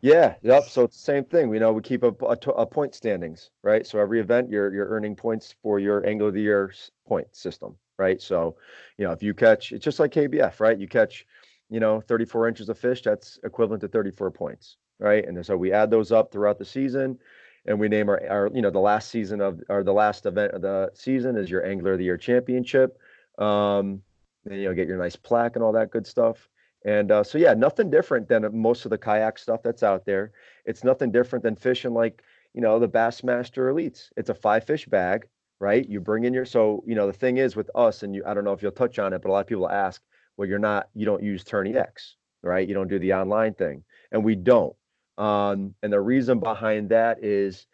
Yeah, 0.03 0.37
yep. 0.43 0.65
So 0.69 0.85
it's 0.85 0.97
the 0.97 1.03
same 1.03 1.25
thing. 1.25 1.49
We 1.51 1.59
know 1.59 1.73
we 1.73 1.83
keep 1.83 2.03
a, 2.03 2.09
a, 2.23 2.37
a 2.53 2.67
point 2.67 2.95
standings, 2.95 3.51
right? 3.63 3.87
So 3.87 3.99
every 3.99 4.21
event, 4.21 4.49
you're 4.49 4.73
you're 4.73 4.89
earning 4.89 5.15
points 5.15 5.55
for 5.63 5.79
your 5.79 6.07
Angler 6.07 6.29
of 6.29 6.35
the 6.35 6.41
Year 6.41 6.73
point 7.07 7.35
system, 7.37 7.77
right? 7.99 8.21
So, 8.21 8.57
you 8.97 9.05
know, 9.07 9.13
if 9.13 9.23
you 9.23 9.35
catch, 9.35 9.73
it's 9.73 9.85
just 9.85 10.01
like 10.01 10.13
KBF, 10.13 10.59
right? 10.61 10.79
You 10.79 10.89
catch, 10.89 11.27
you 11.69 11.81
know, 11.81 12.01
34 12.01 12.49
inches 12.49 12.69
of 12.71 12.79
fish, 12.79 13.03
that's 13.03 13.39
equivalent 13.45 13.83
to 13.83 13.89
34 13.89 14.31
points, 14.31 14.79
right? 14.99 15.27
And 15.27 15.45
so 15.45 15.55
we 15.57 15.71
add 15.73 15.91
those 15.91 16.13
up 16.13 16.33
throughout 16.33 16.59
the 16.59 16.65
season, 16.65 17.19
and 17.67 17.79
we 17.79 17.89
name 17.89 18.09
our, 18.09 18.27
our 18.31 18.51
you 18.55 18.63
know, 18.63 18.71
the 18.71 18.79
last 18.81 19.11
season 19.11 19.43
of 19.43 19.61
or 19.69 19.85
the 19.85 19.93
last 19.93 20.25
event 20.25 20.53
of 20.53 20.63
the 20.63 20.91
season 20.95 21.37
is 21.37 21.51
your 21.51 21.67
Angler 21.67 21.93
of 21.93 21.99
the 21.99 22.05
Year 22.05 22.17
championship. 22.17 22.99
Um, 23.39 24.01
and 24.47 24.59
you 24.59 24.65
know, 24.65 24.75
get 24.75 24.89
your 24.89 24.97
nice 24.97 25.17
plaque 25.17 25.57
and 25.57 25.63
all 25.63 25.73
that 25.73 25.91
good 25.91 26.07
stuff. 26.07 26.49
And 26.85 27.13
uh, 27.13 27.23
so, 27.23 27.37
yeah, 27.39 27.55
nothing 27.55 27.91
different 27.91 28.29
than 28.29 28.45
uh, 28.45 28.51
most 28.51 28.85
of 28.85 28.91
the 28.91 28.99
kayak 28.99 29.39
stuff 29.39 29.63
that's 29.63 29.83
out 29.83 30.07
there. 30.07 30.33
It's 30.65 30.83
nothing 30.83 31.11
different 31.11 31.43
than 31.43 31.57
fishing 31.57 31.93
like, 31.93 32.23
you 32.55 32.63
know, 32.63 32.79
the 32.79 32.89
Bassmaster 32.89 33.73
Elites. 33.73 34.09
It's 34.17 34.31
a 34.31 34.35
five 34.35 34.65
fish 34.65 34.87
bag, 34.87 35.27
right? 35.61 35.87
You 35.89 36.01
bring 36.01 36.25
in 36.25 36.33
your, 36.33 36.47
so, 36.47 36.83
you 36.87 36.95
know, 36.95 37.07
the 37.07 37.13
thing 37.13 37.37
is 37.37 37.55
with 37.55 37.71
us, 37.75 38.03
and 38.03 38.15
you, 38.15 38.23
I 38.27 38.33
don't 38.33 38.45
know 38.45 38.53
if 38.53 38.63
you'll 38.63 38.73
touch 38.73 38.99
on 38.99 39.13
it, 39.13 39.21
but 39.23 39.29
a 39.29 39.33
lot 39.33 39.41
of 39.41 39.47
people 39.47 39.69
ask, 39.69 40.03
well, 40.37 40.49
you're 40.49 40.59
not, 40.59 40.89
you 40.95 41.05
don't 41.05 41.23
use 41.23 41.45
Tourney 41.45 41.77
X, 41.77 42.17
right? 42.43 42.67
You 42.67 42.75
don't 42.75 42.89
do 42.89 42.99
the 42.99 43.13
online 43.13 43.53
thing. 43.55 43.85
And 44.11 44.25
we 44.25 44.35
don't. 44.35 44.75
Um, 45.19 45.75
and 45.83 45.93
the 45.93 46.01
reason 46.01 46.41
behind 46.41 46.89
that 46.89 47.23
is 47.23 47.67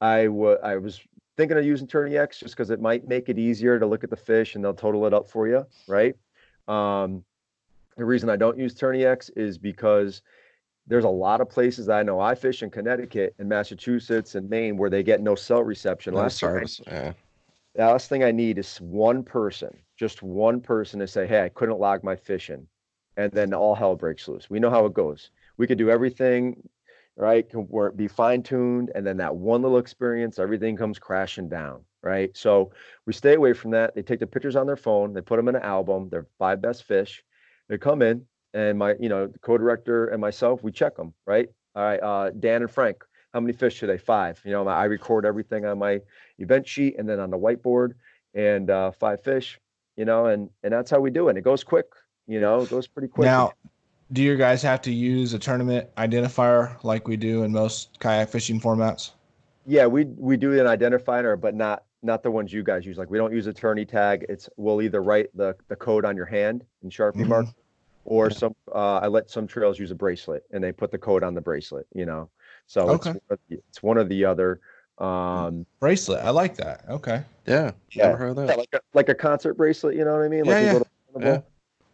I 0.00 0.26
wa- 0.26 0.58
I 0.62 0.76
was 0.76 1.00
thinking 1.36 1.56
of 1.56 1.64
using 1.64 1.86
Tourney 1.86 2.16
X 2.16 2.40
just 2.40 2.56
because 2.56 2.70
it 2.70 2.80
might 2.80 3.06
make 3.06 3.28
it 3.28 3.38
easier 3.38 3.78
to 3.78 3.86
look 3.86 4.02
at 4.02 4.10
the 4.10 4.16
fish 4.16 4.56
and 4.56 4.64
they'll 4.64 4.74
total 4.74 5.06
it 5.06 5.14
up 5.14 5.30
for 5.30 5.46
you, 5.46 5.64
right? 5.86 6.16
Um, 6.66 7.24
the 8.00 8.06
reason 8.06 8.30
I 8.30 8.36
don't 8.36 8.58
use 8.58 8.74
Tourney 8.74 9.04
X 9.04 9.28
is 9.36 9.58
because 9.58 10.22
there's 10.86 11.04
a 11.04 11.08
lot 11.08 11.42
of 11.42 11.50
places 11.50 11.86
that 11.86 11.98
I 11.98 12.02
know 12.02 12.18
I 12.18 12.34
fish 12.34 12.62
in 12.62 12.70
Connecticut 12.70 13.34
and 13.38 13.46
Massachusetts 13.46 14.34
and 14.34 14.48
Maine 14.48 14.78
where 14.78 14.88
they 14.88 15.02
get 15.02 15.20
no 15.20 15.34
cell 15.34 15.62
reception. 15.62 16.14
No 16.14 16.20
Last 16.20 16.42
I- 16.42 16.64
Yeah. 16.86 17.12
the 17.74 17.82
last 17.84 18.08
thing 18.08 18.24
I 18.24 18.32
need 18.32 18.56
is 18.58 18.80
one 18.80 19.22
person, 19.22 19.76
just 19.96 20.22
one 20.22 20.62
person 20.62 20.98
to 21.00 21.06
say, 21.06 21.26
Hey, 21.26 21.44
I 21.44 21.50
couldn't 21.50 21.78
log 21.78 22.02
my 22.02 22.16
fishing. 22.16 22.66
And 23.18 23.30
then 23.32 23.52
all 23.52 23.74
hell 23.74 23.96
breaks 23.96 24.26
loose. 24.28 24.48
We 24.48 24.60
know 24.60 24.70
how 24.70 24.86
it 24.86 24.94
goes. 24.94 25.30
We 25.58 25.66
could 25.66 25.76
do 25.76 25.90
everything, 25.90 26.66
right? 27.16 27.46
Can 27.48 27.68
be 27.96 28.08
fine 28.08 28.42
tuned. 28.42 28.90
And 28.94 29.06
then 29.06 29.18
that 29.18 29.36
one 29.36 29.60
little 29.60 29.76
experience, 29.78 30.38
everything 30.38 30.74
comes 30.74 30.98
crashing 30.98 31.50
down, 31.50 31.84
right? 32.02 32.34
So 32.34 32.72
we 33.06 33.12
stay 33.12 33.34
away 33.34 33.52
from 33.52 33.72
that. 33.72 33.94
They 33.94 34.00
take 34.02 34.20
the 34.20 34.26
pictures 34.26 34.56
on 34.56 34.66
their 34.66 34.76
phone, 34.76 35.12
they 35.12 35.20
put 35.20 35.36
them 35.36 35.48
in 35.48 35.56
an 35.56 35.62
album, 35.62 36.08
their 36.08 36.26
five 36.38 36.62
best 36.62 36.84
fish. 36.84 37.22
They 37.70 37.78
come 37.78 38.02
in, 38.02 38.26
and 38.52 38.78
my, 38.78 38.96
you 39.00 39.08
know, 39.08 39.28
the 39.28 39.38
co-director 39.38 40.08
and 40.08 40.20
myself, 40.20 40.62
we 40.62 40.72
check 40.72 40.96
them, 40.96 41.14
right? 41.26 41.48
All 41.74 41.84
right, 41.84 42.02
uh, 42.02 42.30
Dan 42.30 42.62
and 42.62 42.70
Frank, 42.70 43.02
how 43.32 43.40
many 43.40 43.52
fish 43.52 43.80
today? 43.80 43.96
Five. 43.96 44.42
You 44.44 44.50
know, 44.50 44.66
I 44.68 44.84
record 44.84 45.24
everything 45.24 45.64
on 45.64 45.78
my 45.78 46.00
event 46.38 46.66
sheet 46.66 46.96
and 46.98 47.08
then 47.08 47.20
on 47.20 47.30
the 47.30 47.38
whiteboard, 47.38 47.92
and 48.34 48.68
uh, 48.68 48.90
five 48.90 49.22
fish. 49.22 49.58
You 49.96 50.04
know, 50.04 50.26
and 50.26 50.50
and 50.62 50.72
that's 50.72 50.90
how 50.90 51.00
we 51.00 51.10
do 51.10 51.28
it. 51.28 51.36
It 51.36 51.42
goes 51.42 51.64
quick. 51.64 51.86
You 52.26 52.40
know, 52.40 52.62
it 52.62 52.70
goes 52.70 52.86
pretty 52.88 53.08
quick. 53.08 53.26
Now, 53.26 53.52
do 54.12 54.22
your 54.22 54.36
guys 54.36 54.62
have 54.62 54.82
to 54.82 54.92
use 54.92 55.32
a 55.32 55.38
tournament 55.38 55.88
identifier 55.96 56.82
like 56.82 57.06
we 57.06 57.16
do 57.16 57.44
in 57.44 57.52
most 57.52 58.00
kayak 58.00 58.28
fishing 58.28 58.60
formats? 58.60 59.12
yeah, 59.66 59.86
we 59.86 60.04
we 60.16 60.36
do 60.36 60.58
an 60.58 60.66
identifier, 60.66 61.40
but 61.40 61.54
not 61.54 61.84
not 62.02 62.22
the 62.22 62.30
ones 62.30 62.52
you 62.52 62.62
guys 62.62 62.86
use. 62.86 62.98
Like 62.98 63.10
we 63.10 63.18
don't 63.18 63.32
use 63.32 63.46
attorney 63.46 63.84
tag. 63.84 64.26
It's 64.28 64.48
we'll 64.56 64.82
either 64.82 65.02
write 65.02 65.28
the 65.36 65.54
the 65.68 65.76
code 65.76 66.04
on 66.04 66.16
your 66.16 66.26
hand 66.26 66.64
in 66.82 66.90
Sharpie 66.90 67.16
Mhm. 67.24 67.28
mark, 67.28 67.46
or 68.04 68.30
some 68.30 68.54
uh, 68.74 68.98
I 68.98 69.06
let 69.08 69.30
some 69.30 69.46
trails 69.46 69.78
use 69.78 69.90
a 69.90 69.94
bracelet 69.94 70.44
and 70.52 70.62
they 70.62 70.72
put 70.72 70.90
the 70.90 70.98
code 70.98 71.22
on 71.22 71.34
the 71.34 71.40
bracelet. 71.40 71.86
You 71.94 72.06
know, 72.06 72.30
so 72.66 72.88
Okay. 72.90 73.10
it's 73.10 73.18
one 73.18 73.22
of 73.30 73.38
the- 73.48 73.56
it's 73.68 73.82
one 73.82 73.98
or 73.98 74.04
the 74.04 74.24
other. 74.24 74.60
Um, 74.98 75.64
Bracelet. 75.80 76.22
I 76.22 76.28
like 76.30 76.56
that. 76.56 76.84
Okay. 76.88 77.22
Yeah. 77.46 77.72
Yeah. 77.92 78.06
Never 78.06 78.18
heard 78.18 78.30
of 78.32 78.36
yeah, 78.38 78.46
that. 78.46 78.58
like 78.58 78.68
a, 78.74 78.80
like 78.92 79.08
a 79.08 79.14
concert 79.14 79.54
bracelet. 79.54 79.96
You 79.96 80.04
know 80.04 80.12
what 80.12 80.22
I 80.22 80.28
mean? 80.28 80.44
Yeah, 80.44 80.52
like 80.52 80.60
you 80.60 80.66
yeah. 80.66 80.72
go 80.74 80.78
to 80.80 80.84
carnival. 81.12 81.32
Yeah. 81.32 81.40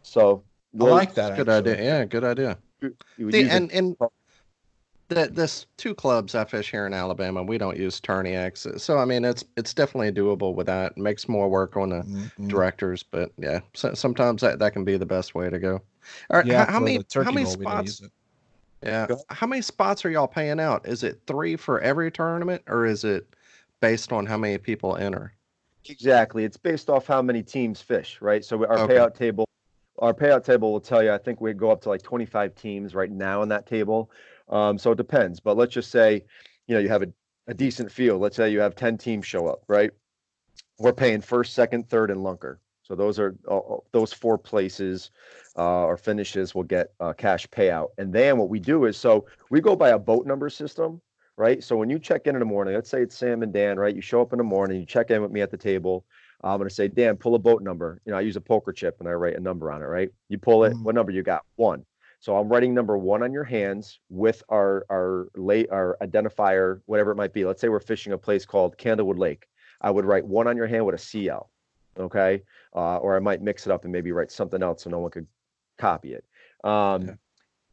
So 0.03 0.43
I 0.79 0.83
like 0.83 1.13
that. 1.13 1.37
Good 1.37 1.47
idea. 1.49 1.81
Yeah, 1.81 2.05
good 2.05 2.23
idea. 2.25 2.57
you 2.81 2.95
would 3.25 3.33
See, 3.33 3.49
and 3.49 3.71
and 3.71 3.95
the 5.09 5.27
this 5.31 5.65
two 5.77 5.95
clubs 5.95 6.35
I 6.35 6.45
fish 6.45 6.71
here 6.71 6.85
in 6.85 6.93
Alabama, 6.93 7.43
we 7.43 7.57
don't 7.57 7.77
use 7.77 7.99
Tourney 7.99 8.35
so 8.55 8.97
I 8.97 9.05
mean 9.05 9.23
it's 9.25 9.43
it's 9.55 9.73
definitely 9.73 10.11
doable 10.11 10.53
with 10.55 10.67
that. 10.67 10.93
It 10.93 10.97
makes 10.97 11.27
more 11.29 11.49
work 11.49 11.77
on 11.77 11.89
the 11.89 12.03
Mhm. 12.03 12.49
directors, 12.49 13.03
but 13.03 13.31
yeah, 13.37 13.61
so, 13.73 13.93
sometimes 13.93 14.41
that, 14.41 14.59
that 14.59 14.73
can 14.73 14.83
be 14.83 14.97
the 14.97 15.05
best 15.05 15.35
way 15.35 15.49
to 15.49 15.59
go. 15.59 15.81
All 16.29 16.37
right, 16.37 16.45
Yeah, 16.45 16.65
how, 16.65 16.73
how 16.73 16.79
many 16.79 17.05
how 17.13 17.31
many 17.31 17.45
bowl, 17.45 17.57
we 17.57 17.65
didn't 17.65 17.87
spots? 17.87 18.01
Yeah, 18.83 19.07
how 19.29 19.47
many 19.47 19.61
spots 19.61 20.05
are 20.05 20.09
y'all 20.09 20.27
paying 20.27 20.59
out? 20.59 20.87
Is 20.87 21.03
it 21.03 21.21
three 21.27 21.55
for 21.55 21.79
every 21.81 22.11
tournament, 22.11 22.63
or 22.67 22.85
is 22.85 23.03
it 23.03 23.27
based 23.81 24.11
on 24.11 24.25
how 24.25 24.37
many 24.37 24.57
people 24.57 24.95
enter? 24.97 25.33
Exactly. 25.89 26.43
It's 26.43 26.57
based 26.57 26.89
off 26.89 27.07
how 27.07 27.21
many 27.21 27.41
teams 27.43 27.81
fish, 27.81 28.21
right? 28.21 28.43
So 28.43 28.65
our 28.65 28.77
Okay. 28.79 28.95
payout 28.95 29.13
table, 29.15 29.45
our 29.99 30.13
payout 30.13 30.43
table 30.43 30.71
will 30.71 30.81
tell 30.81 31.01
you. 31.01 31.11
I 31.11 31.17
think 31.17 31.39
we 31.41 31.53
go 31.53 31.71
up 31.71 31.81
to 31.81 31.89
like 31.89 32.01
25 32.03 32.55
teams 32.55 32.93
right 32.93 33.11
now 33.11 33.41
in 33.41 33.49
that 33.49 33.65
table. 33.65 34.11
Um, 34.49 34.77
so 34.77 34.91
it 34.91 34.97
depends. 34.97 35.39
But 35.39 35.57
let's 35.57 35.73
just 35.73 35.91
say, 35.91 36.23
you 36.67 36.75
know, 36.75 36.81
you 36.81 36.89
have 36.89 37.03
a, 37.03 37.07
a 37.47 37.53
decent 37.53 37.91
field. 37.91 38.21
Let's 38.21 38.35
say 38.35 38.49
you 38.49 38.59
have 38.59 38.75
10 38.75 38.97
teams 38.97 39.25
show 39.25 39.47
up, 39.47 39.63
right? 39.67 39.91
We're 40.79 40.93
paying 40.93 41.21
first, 41.21 41.53
second, 41.53 41.89
third, 41.89 42.11
and 42.11 42.19
lunker. 42.21 42.57
So 42.83 42.95
those 42.95 43.19
are 43.19 43.35
uh, 43.49 43.57
uh, 43.57 43.77
those 43.91 44.13
four 44.13 44.37
places 44.37 45.11
uh, 45.57 45.83
or 45.83 45.97
finishes 45.97 46.55
will 46.55 46.63
get 46.63 46.93
uh, 46.99 47.13
cash 47.13 47.45
payout. 47.47 47.89
And 47.97 48.13
then 48.13 48.37
what 48.37 48.47
we 48.49 48.59
do 48.59 48.85
is 48.85 48.95
so 48.95 49.25
we 49.49 49.59
go 49.59 49.75
by 49.75 49.89
a 49.89 49.99
boat 49.99 50.25
number 50.25 50.49
system 50.49 51.01
right? 51.37 51.63
So 51.63 51.75
when 51.77 51.89
you 51.89 51.99
check 51.99 52.25
in 52.25 52.35
in 52.35 52.39
the 52.39 52.45
morning, 52.45 52.73
let's 52.73 52.89
say 52.89 53.03
it's 53.03 53.15
Sam 53.15 53.43
and 53.43 53.53
Dan, 53.53 53.77
right? 53.77 53.95
You 53.95 54.01
show 54.01 54.21
up 54.21 54.33
in 54.33 54.37
the 54.37 54.43
morning, 54.43 54.79
you 54.79 54.85
check 54.85 55.11
in 55.11 55.21
with 55.21 55.31
me 55.31 55.41
at 55.41 55.51
the 55.51 55.57
table. 55.57 56.03
I'm 56.43 56.57
going 56.57 56.67
to 56.69 56.73
say, 56.73 56.87
Dan, 56.87 57.15
pull 57.15 57.35
a 57.35 57.39
boat 57.39 57.61
number. 57.63 58.01
You 58.05 58.11
know, 58.11 58.17
I 58.17 58.21
use 58.21 58.35
a 58.35 58.41
poker 58.41 58.71
chip 58.71 58.97
and 58.99 59.07
I 59.07 59.13
write 59.13 59.35
a 59.35 59.39
number 59.39 59.71
on 59.71 59.81
it, 59.81 59.85
right? 59.85 60.09
You 60.29 60.37
pull 60.37 60.65
it. 60.65 60.73
Mhm. 60.73 60.83
What 60.83 60.95
number 60.95 61.11
you 61.11 61.23
got? 61.23 61.43
One. 61.55 61.85
So 62.19 62.35
I'm 62.35 62.49
writing 62.49 62.73
number 62.73 62.97
one 62.97 63.23
on 63.23 63.31
your 63.31 63.43
hands 63.43 63.99
with 64.09 64.43
our 64.49 64.85
our 64.89 65.27
late 65.35 65.69
our 65.71 65.97
identifier, 66.01 66.81
whatever 66.85 67.11
it 67.11 67.15
might 67.15 67.33
be. 67.33 67.45
Let's 67.45 67.61
say 67.61 67.69
we're 67.69 67.79
fishing 67.79 68.13
a 68.13 68.17
place 68.17 68.45
called 68.45 68.77
Candlewood 68.77 69.19
Lake. 69.19 69.47
I 69.81 69.91
would 69.91 70.05
write 70.05 70.25
one 70.25 70.47
on 70.47 70.57
your 70.57 70.67
hand 70.67 70.85
with 70.85 70.95
a 70.95 70.97
CL, 70.97 71.49
okay? 71.99 72.41
Uh, 72.75 72.97
or 72.97 73.15
I 73.15 73.19
might 73.19 73.41
mix 73.41 73.67
it 73.67 73.71
up 73.71 73.83
and 73.83 73.93
maybe 73.93 74.11
write 74.11 74.31
something 74.31 74.63
else 74.63 74.83
so 74.83 74.89
no 74.89 74.99
one 74.99 75.11
could 75.11 75.27
copy 75.77 76.13
it. 76.13 76.25
Um, 76.63 77.03
Yeah. 77.03 77.13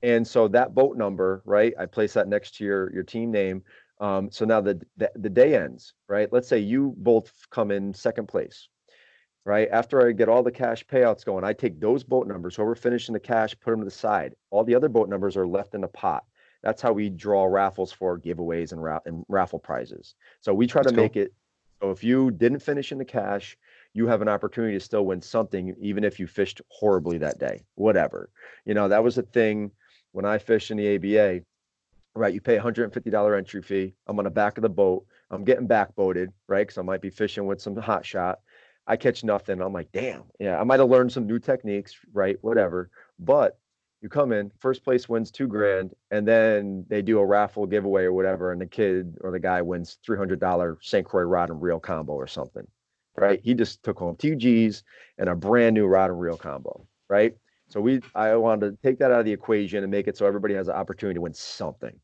And 0.03 0.27
so 0.27 0.49
that 0.49 0.75
boat 0.75 0.99
number, 0.99 1.41
right? 1.47 1.73
I 1.79 1.87
place 1.87 2.13
that 2.13 2.29
next 2.29 2.57
to 2.57 2.65
your 2.65 2.93
your 2.93 3.03
team 3.05 3.31
name. 3.31 3.63
Um, 4.01 4.31
so 4.31 4.45
now 4.45 4.61
the, 4.61 4.79
the 4.99 5.11
the 5.15 5.31
day 5.31 5.57
ends, 5.57 5.95
right? 6.09 6.31
Let's 6.31 6.47
say 6.47 6.59
you 6.59 6.95
both 6.99 7.33
come 7.49 7.71
in 7.71 7.95
second 7.95 8.27
place, 8.29 8.69
right? 9.45 9.69
After 9.71 10.07
I 10.07 10.13
get 10.13 10.29
all 10.29 10.43
the 10.43 10.51
cash 10.51 10.85
payouts 10.87 11.25
going, 11.25 11.45
I 11.45 11.53
take 11.53 11.81
those 11.81 12.03
boat 12.03 12.27
numbers, 12.27 12.57
whoever 12.57 12.75
finished 12.75 13.09
in 13.09 13.13
the 13.13 13.21
cash, 13.21 13.55
put 13.61 13.71
them 13.71 13.81
to 13.81 13.85
the 13.85 13.91
side. 13.91 14.35
All 14.51 14.65
the 14.65 14.75
other 14.75 14.89
boat 14.89 15.09
numbers 15.09 15.37
are 15.37 15.47
left 15.47 15.75
in 15.75 15.81
the 15.81 15.89
pot. 15.89 16.25
That's 16.63 16.81
how 16.81 16.93
we 16.93 17.11
draw 17.11 17.45
raffles 17.45 17.93
for 17.93 18.19
giveaways 18.19 18.73
and, 18.73 18.83
ra- 18.83 19.01
and 19.05 19.25
raffle 19.29 19.59
prizes. 19.59 20.15
So 20.41 20.55
we 20.55 20.67
try 20.67 20.83
That's 20.83 20.93
to 20.93 20.97
cool. 20.97 21.05
make 21.05 21.17
it 21.17 21.33
so 21.85 21.91
if 21.91 22.03
you 22.03 22.31
didn't 22.31 22.61
finish 22.61 22.93
in 22.93 22.99
the 22.99 23.05
cash, 23.05 23.59
you 23.93 24.07
have 24.07 24.23
an 24.23 24.29
opportunity 24.29 24.73
to 24.73 24.81
still 24.81 25.05
win 25.05 25.21
something, 25.21 25.77
even 25.79 26.03
if 26.03 26.19
you 26.19 26.27
fished 26.27 26.63
horribly 26.69 27.19
that 27.19 27.39
day, 27.39 27.61
whatever. 27.75 28.31
You 28.65 28.73
know, 28.73 28.89
that 28.89 29.05
was 29.05 29.19
a 29.19 29.23
thing 29.23 29.71
when 30.13 30.25
I 30.25 30.39
fished 30.39 30.71
in 30.71 30.79
the 30.79 30.95
ABA, 30.95 31.45
right? 32.15 32.33
You 32.33 32.41
pay 32.41 32.57
$150 32.57 33.37
entry 33.37 33.61
fee. 33.61 33.95
I'm 34.07 34.19
on 34.19 34.25
the 34.25 34.31
back 34.31 34.57
of 34.57 34.63
the 34.63 34.69
boat. 34.71 35.05
I'm 35.31 35.45
getting 35.45 35.67
backboated, 35.67 36.33
right? 36.49 36.67
Because 36.67 36.79
I 36.79 36.83
might 36.83 37.03
be 37.03 37.11
fishing 37.11 37.45
with 37.45 37.61
some 37.61 37.77
hot 37.77 38.07
shot. 38.07 38.41
I 38.87 38.97
catch 38.97 39.25
nothing. 39.25 39.61
I'm 39.61 39.73
like, 39.73 39.91
damn, 39.93 40.25
yeah, 40.39 40.61
I 40.61 40.65
might 40.65 40.81
have 40.81 40.91
learned 40.91 41.13
some 41.13 41.27
new 41.27 41.39
techniques, 41.39 41.95
right? 42.13 42.37
Whatever. 42.43 42.91
But 43.19 43.59
you 44.03 44.09
come 44.09 44.33
in, 44.33 44.51
first 44.59 44.85
place 44.85 45.09
wins 45.09 45.31
two 45.31 45.47
grand, 45.47 45.95
and 46.11 46.29
then 46.29 46.85
they 46.89 47.01
do 47.01 47.19
a 47.19 47.25
raffle 47.25 47.67
giveaway 47.67 48.05
or 48.05 48.13
whatever, 48.13 48.53
and 48.53 48.61
the 48.61 48.67
kid 48.67 49.17
or 49.23 49.31
the 49.31 49.39
guy 49.39 49.63
wins 49.63 49.99
three 50.05 50.19
hundred 50.19 50.41
dollar 50.41 50.79
St. 50.83 51.07
Croix 51.07 51.23
rod 51.23 51.51
and 51.51 51.63
reel 51.63 51.81
combo 51.81 52.13
or 52.13 52.27
something, 52.27 52.67
right? 53.17 53.41
He 53.43 53.55
just 53.55 53.83
took 53.83 53.99
home 53.99 54.17
two 54.17 54.37
G's 54.37 54.85
and 55.19 55.29
a 55.29 55.35
brand 55.35 55.75
new 55.75 55.87
rod 55.87 56.11
and 56.11 56.21
reel 56.21 56.37
combo, 56.37 56.87
right? 57.09 57.35
So 57.69 57.81
we, 57.81 58.03
I 58.15 58.37
wanted 58.37 58.71
to 58.71 58.83
take 58.83 58.99
that 58.99 59.11
out 59.11 59.21
of 59.21 59.25
the 59.25 59.33
equation 59.33 59.83
and 59.83 59.91
make 59.91 60.07
it 60.07 60.19
so 60.19 60.27
everybody 60.27 60.55
has 60.55 60.69
an 60.69 60.75
opportunity 60.75 61.15
to 61.15 61.23
win 61.23 61.33
something. 61.33 61.99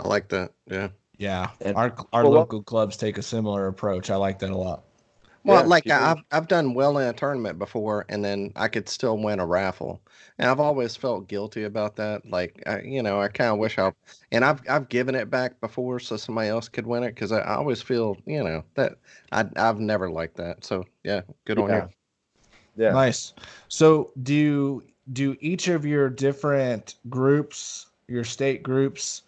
I 0.00 0.08
like 0.08 0.28
that. 0.30 0.52
Yeah. 0.66 0.88
Yeah, 1.18 1.50
And 1.62 1.76
our 1.76 1.94
our 2.12 2.24
well, 2.24 2.32
local 2.32 2.62
clubs 2.62 2.96
take 2.98 3.16
a 3.16 3.22
similar 3.22 3.68
approach. 3.68 4.10
I 4.10 4.16
like 4.16 4.38
that 4.40 4.50
a 4.50 4.56
lot. 4.56 4.84
Well, 5.46 5.62
Yeah, 5.62 5.66
like 5.66 5.90
I've 5.90 6.18
I've 6.32 6.48
done 6.48 6.74
well 6.74 6.98
in 6.98 7.06
a 7.08 7.12
tournament 7.12 7.58
before, 7.58 8.04
and 8.08 8.24
then 8.24 8.52
I 8.56 8.68
could 8.68 8.88
still 8.88 9.16
win 9.18 9.38
a 9.40 9.46
raffle, 9.46 10.00
and 10.38 10.50
I've 10.50 10.60
always 10.60 10.96
felt 10.96 11.28
guilty 11.28 11.62
about 11.64 11.96
that. 11.96 12.26
Like, 12.28 12.62
I, 12.66 12.80
you 12.82 13.02
know, 13.02 13.20
I 13.20 13.28
kind 13.28 13.50
of 13.52 13.58
wish 13.58 13.78
I, 13.78 13.92
and 14.32 14.44
I've 14.44 14.60
I've 14.68 14.88
given 14.88 15.14
it 15.14 15.30
back 15.30 15.60
before 15.60 16.00
so 16.00 16.16
somebody 16.16 16.48
else 16.48 16.68
could 16.68 16.86
win 16.86 17.04
it 17.04 17.14
because 17.14 17.32
I, 17.32 17.40
I 17.40 17.54
always 17.56 17.80
feel, 17.82 18.16
you 18.26 18.42
know, 18.42 18.64
that 18.74 18.98
I 19.32 19.46
I've 19.56 19.78
never 19.80 20.10
liked 20.10 20.36
that. 20.36 20.64
So 20.64 20.84
yeah, 21.04 21.22
good 21.44 21.58
on 21.58 21.72
Yeah. 21.72 21.74
you. 21.74 21.88
Yeah. 22.76 22.96
Nice. 22.96 23.32
So 23.68 24.12
do 24.22 24.82
do 25.12 25.36
each 25.40 25.68
of 25.68 25.84
your 25.86 26.08
different 26.10 26.96
groups, 27.08 27.86
your 28.08 28.24
state 28.24 28.62
groups, 28.62 29.22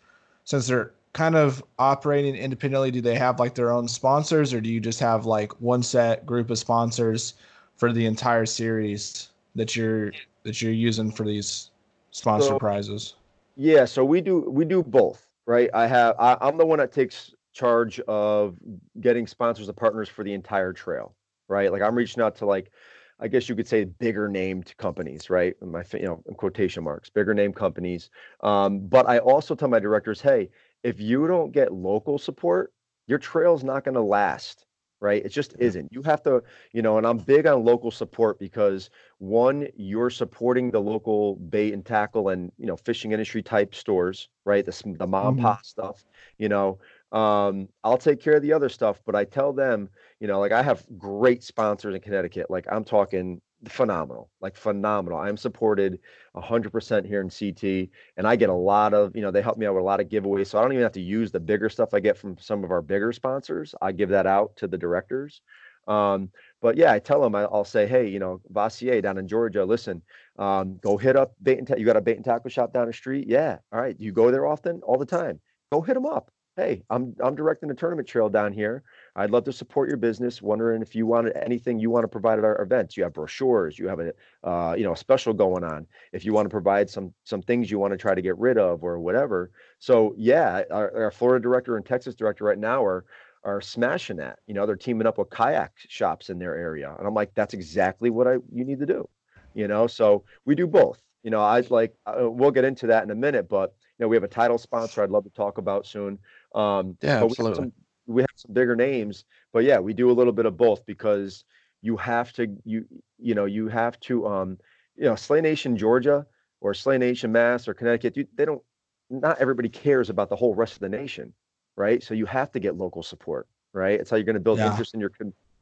since 0.45 0.67
they're 0.69 0.93
kind 1.19 1.35
of 1.35 1.65
operating 1.81 2.37
independently, 2.37 2.93
do 2.93 3.01
they 3.01 3.17
have 3.17 3.41
like 3.41 3.53
their 3.53 3.73
own 3.73 3.89
sponsors 3.89 4.55
or 4.55 4.61
do 4.61 4.71
you 4.71 4.79
just 4.79 5.01
have 5.01 5.27
like 5.27 5.51
one 5.61 5.83
set 5.83 6.25
group 6.25 6.49
of 6.49 6.57
sponsors 6.57 7.35
for 7.77 7.93
the 7.93 8.07
entire 8.07 8.47
series 8.47 9.31
that 9.57 9.75
you're 9.75 10.13
that 10.45 10.63
you're 10.63 10.71
using 10.71 11.11
for 11.11 11.25
these 11.25 11.73
sponsor 12.13 12.51
So- 12.51 12.59
prizes? 12.61 13.15
Yeah, 13.57 13.85
so 13.85 14.05
we 14.05 14.21
do 14.21 14.49
we 14.49 14.65
do 14.65 14.85
both, 14.85 15.27
right? 15.45 15.69
I 15.75 15.89
have 15.89 16.15
I, 16.21 16.37
I'm 16.41 16.57
the 16.57 16.65
one 16.65 16.79
that 16.79 16.93
takes 16.93 17.35
charge 17.53 17.99
of 18.07 18.55
getting 19.01 19.27
sponsors 19.27 19.67
and 19.67 19.77
partners 19.77 20.09
for 20.09 20.23
the 20.23 20.33
entire 20.33 20.73
trail, 20.73 21.17
right? 21.49 21.73
Like 21.73 21.83
I'm 21.83 21.97
reaching 21.97 22.23
out 22.23 22.37
to 22.37 22.47
like 22.47 22.71
I 23.19 23.27
guess 23.27 23.49
you 23.49 23.57
could 23.57 23.67
say 23.67 23.83
bigger 23.83 24.29
named 24.29 24.73
companies, 24.77 25.29
right? 25.31 25.57
In 25.63 25.73
My 25.73 25.83
you 25.95 26.03
know 26.07 26.23
in 26.29 26.35
quotation 26.35 26.85
marks, 26.85 27.11
bigger 27.11 27.35
name 27.35 27.53
companies. 27.53 28.11
Um, 28.45 28.87
but 28.87 29.09
I 29.09 29.19
also 29.19 29.57
tell 29.57 29.67
my 29.67 29.81
directors, 29.81 30.21
hey, 30.21 30.51
if 30.83 31.01
you 31.01 31.27
don't 31.27 31.53
get 31.53 31.73
local 31.73 32.19
support, 32.19 32.73
your 33.07 33.19
trail's 33.19 33.65
not 33.65 33.85
going 33.85 33.95
to 33.95 34.03
last, 34.03 34.67
right? 35.01 35.25
It 35.25 35.31
just 35.31 35.55
isn't. 35.59 35.93
You 35.93 36.03
have 36.03 36.23
to, 36.25 36.43
you 36.73 36.83
know, 36.83 36.99
and 36.99 37.07
I'm 37.07 37.19
big 37.19 37.47
on 37.47 37.65
local 37.65 37.91
support 37.91 38.39
because 38.39 38.91
one, 39.19 39.69
you're 39.77 40.11
supporting 40.11 40.71
the 40.71 40.81
local 40.81 41.37
bait 41.37 41.73
and 41.73 41.85
tackle 41.85 42.29
and 42.29 42.53
you 42.59 42.67
know 42.67 42.77
fishing 42.77 43.13
industry 43.13 43.43
type 43.43 43.75
stores, 43.75 44.29
right? 44.45 44.65
The 44.65 44.95
the 44.99 45.07
mom 45.07 45.29
and 45.29 45.37
Mhm. 45.37 45.53
pop 45.53 45.65
stuff, 45.65 46.05
you 46.39 46.49
know. 46.49 46.79
Um, 47.13 47.69
I'll 47.85 47.97
take 47.99 48.21
care 48.21 48.37
of 48.37 48.43
the 48.43 48.53
other 48.53 48.69
stuff, 48.69 49.01
but 49.07 49.15
I 49.17 49.25
tell 49.25 49.53
them, 49.53 49.89
you 50.21 50.27
know, 50.29 50.41
like 50.41 50.53
I 50.53 50.63
have 50.63 50.87
great 50.99 51.43
sponsors 51.43 51.95
in 51.95 52.01
Connecticut. 52.03 52.51
Like 52.51 52.67
I'm 52.71 52.85
talking 52.85 53.41
phenomenal, 53.67 54.31
like 54.41 54.57
phenomenal. 54.57 55.19
I'm 55.19 55.37
supported 55.37 55.99
100% 56.37 57.07
here 57.07 57.21
in 57.21 57.31
CT, 57.31 57.91
and 58.17 58.27
I 58.27 58.37
get 58.37 58.51
a 58.51 58.55
lot 58.55 58.95
of, 58.95 59.17
you 59.17 59.23
know, 59.23 59.31
they 59.31 59.43
help 59.43 59.59
me 59.59 59.67
out 59.67 59.75
with 59.75 59.83
a 59.83 59.87
lot 59.87 60.01
of 60.01 60.09
giveaways. 60.09 60.49
So 60.49 60.59
I 60.59 60.63
don't 60.63 60.73
even 60.73 60.83
have 60.83 60.93
to 60.93 61.01
use 61.01 61.33
the 61.33 61.41
bigger 61.41 61.69
stuff 61.69 61.95
I 61.95 62.01
get 62.01 62.17
from 62.17 62.37
some 62.39 62.65
of 62.65 62.71
our 62.71 62.83
bigger 62.83 63.13
sponsors. 63.13 63.75
I 63.83 63.93
give 63.93 64.11
that 64.11 64.27
out 64.27 64.57
to 64.57 64.69
the 64.69 64.79
directors. 64.79 65.41
Um, 65.89 66.31
but 66.61 66.77
yeah, 66.77 66.93
I 66.93 66.99
tell 66.99 67.21
them, 67.21 67.35
I, 67.35 67.45
I'll 67.45 67.65
say, 67.65 67.87
hey, 67.87 68.09
you 68.09 68.19
know, 68.19 68.41
Vassier 68.53 69.03
down 69.03 69.19
in 69.19 69.27
Georgia, 69.27 69.65
listen, 69.65 70.03
um, 70.39 70.79
go 70.83 70.97
hit 70.99 71.17
up 71.17 71.35
bait 71.43 71.59
and 71.59 71.67
ta- 71.67 71.77
you 71.77 71.87
got 71.87 71.97
a 71.97 72.01
bait 72.01 72.17
and 72.17 72.25
tackle 72.25 72.51
shop 72.51 72.73
down 72.73 72.87
the 72.87 72.93
street. 72.93 73.27
Yeah, 73.27 73.59
all 73.73 73.81
right. 73.81 73.99
You 73.99 74.13
go 74.13 74.31
there 74.31 74.47
often, 74.47 74.83
all 74.83 74.99
the 74.99 75.07
time. 75.07 75.41
Go 75.73 75.81
hit 75.81 75.95
them 75.95 76.07
up. 76.07 76.31
Hey, 76.57 76.83
I'm 76.91 77.15
I'm 77.23 77.35
directing 77.35 77.71
a 77.71 77.75
tournament 77.75 78.09
trail 78.09 78.29
down 78.29 78.53
here. 78.53 78.83
I'd 79.19 79.31
love 79.31 79.45
to 79.45 79.53
support 79.53 79.89
your 79.89 79.97
business. 79.97 80.41
Wondering 80.41 80.81
if 80.81 80.95
you 80.95 81.05
wanted 81.05 81.37
anything 81.37 81.81
you 81.81 81.91
want 81.91 82.05
to 82.05 82.09
provide 82.09 82.39
at 82.39 82.45
our 82.45 82.63
events. 82.63 82.97
You 82.97 83.03
have 83.03 83.13
brochures. 83.13 83.77
You 83.77 83.89
have 83.89 83.99
a 83.99 84.13
uh, 84.45 84.75
you 84.79 84.85
know 84.85 84.93
a 84.93 84.97
special 84.97 85.33
going 85.33 85.65
on. 85.65 85.87
If 86.13 86.25
you 86.25 86.33
want 86.33 86.47
to 86.47 86.51
provide 86.51 86.89
some 86.89 87.13
some 87.25 87.43
things 87.43 87.71
you 87.71 87.81
want 87.81 87.93
to 87.93 87.99
try 87.99 88.15
to 88.15 88.23
get 88.23 88.39
rid 88.39 88.59
of 88.59 88.85
or 88.85 89.01
whatever. 89.01 89.51
So 89.81 90.15
yeah, 90.17 90.63
our, 90.71 91.05
our 91.05 91.11
Florida 91.11 91.43
director 91.43 91.77
and 91.77 91.85
Texas 91.85 92.15
director 92.15 92.45
right 92.45 92.59
now 92.59 92.85
are 92.85 93.05
are 93.43 93.61
smashing 93.61 94.19
that. 94.19 94.39
You 94.47 94.55
know, 94.55 94.67
they're 94.67 94.77
teaming 94.77 95.07
up 95.07 95.19
with 95.19 95.31
kayak 95.31 95.73
shops 95.77 96.31
in 96.31 96.39
their 96.39 96.55
area, 96.55 96.95
and 96.97 97.07
I'm 97.07 97.15
like, 97.15 97.35
that's 97.35 97.55
exactly 97.55 98.11
what 98.11 98.29
I 98.29 98.35
you 98.53 98.65
need 98.65 98.79
to 98.79 98.87
do. 98.87 99.09
You 99.55 99.67
know, 99.67 99.89
so 99.89 100.25
we 100.45 100.55
do 100.55 100.69
both. 100.69 101.03
You 101.25 101.33
know, 101.33 101.41
I'd 101.41 101.71
like 101.71 101.95
uh, 102.07 102.31
we'll 102.31 102.53
get 102.53 102.65
into 102.65 102.87
that 102.87 103.03
in 103.03 103.11
a 103.11 103.17
minute, 103.17 103.49
but 103.49 103.75
you 103.99 104.05
know, 104.05 104.09
we 104.09 104.15
have 104.15 104.23
a 104.23 104.29
title 104.29 104.59
sponsor 104.59 105.03
I'd 105.03 105.11
love 105.11 105.25
to 105.25 105.31
talk 105.31 105.59
about 105.59 105.87
soon. 105.87 106.21
Um, 106.55 106.97
Yeah, 107.03 107.19
but 107.21 107.31
we 107.31 107.37
have 107.37 107.49
absolutely. 107.49 107.73
We 108.09 108.23
have 108.23 108.31
some 108.37 108.55
bigger 108.55 108.77
names, 108.77 109.25
but 109.53 109.65
yeah, 109.65 109.79
we 109.81 109.95
do 109.95 110.11
a 110.11 110.15
little 110.15 110.33
bit 110.33 110.47
of 110.47 110.57
both 110.57 110.87
because 110.87 111.45
you 111.83 111.97
have 111.97 112.33
to 112.35 112.57
you 112.65 112.87
you 113.19 113.35
know 113.35 113.47
you 113.47 113.69
have 113.69 114.01
to 114.01 114.27
um 114.27 114.59
you 114.97 115.05
know 115.05 115.17
Slay 115.17 115.41
Nation 115.41 115.77
Georgia 115.77 116.27
or 116.61 116.75
Slay 116.75 116.99
Nation 116.99 117.33
Mass 117.33 117.69
or 117.69 117.75
Connecticut 117.75 118.17
you, 118.17 118.27
they 118.37 118.45
don't 118.47 118.63
not 119.11 119.39
everybody 119.41 119.69
cares 119.69 120.11
about 120.11 120.31
the 120.31 120.37
whole 120.37 120.55
rest 120.55 120.75
of 120.75 120.81
the 120.81 120.89
nation, 120.89 121.33
right? 121.77 122.03
So 122.03 122.15
you 122.15 122.27
have 122.27 122.51
to 122.53 122.61
get 122.61 122.77
local 122.77 123.03
support, 123.03 123.49
right? 123.73 124.01
It's 124.01 124.11
how 124.11 124.17
you're 124.17 124.25
going 124.25 124.35
to 124.35 124.41
build 124.41 124.59
Yeah. 124.59 124.67
interest 124.67 124.95
in 124.95 125.01
your 125.01 125.13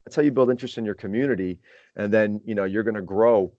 that's 0.05 0.15
how 0.15 0.21
you 0.21 0.31
build 0.31 0.49
interest 0.49 0.77
in 0.77 0.85
your 0.85 0.95
community, 0.95 1.59
and 1.95 2.13
then 2.13 2.41
you 2.45 2.55
know 2.55 2.63
you're 2.65 2.83
going 2.83 2.95
to 2.95 3.01
grow, 3.01 3.53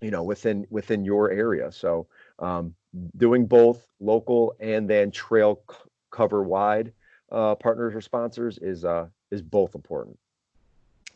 you 0.00 0.10
know 0.10 0.22
within 0.24 0.66
within 0.70 1.04
your 1.04 1.30
area. 1.30 1.72
So 1.72 2.08
um, 2.38 2.74
doing 3.16 3.46
both 3.46 3.86
local 4.00 4.54
and 4.60 4.88
then 4.88 5.10
trail 5.10 5.62
c- 5.70 5.76
cover 6.10 6.42
wide 6.42 6.92
uh, 7.32 7.54
partners 7.56 7.94
or 7.94 8.00
sponsors 8.00 8.58
is 8.58 8.84
uh 8.84 9.06
is 9.30 9.42
both 9.42 9.74
important. 9.74 10.18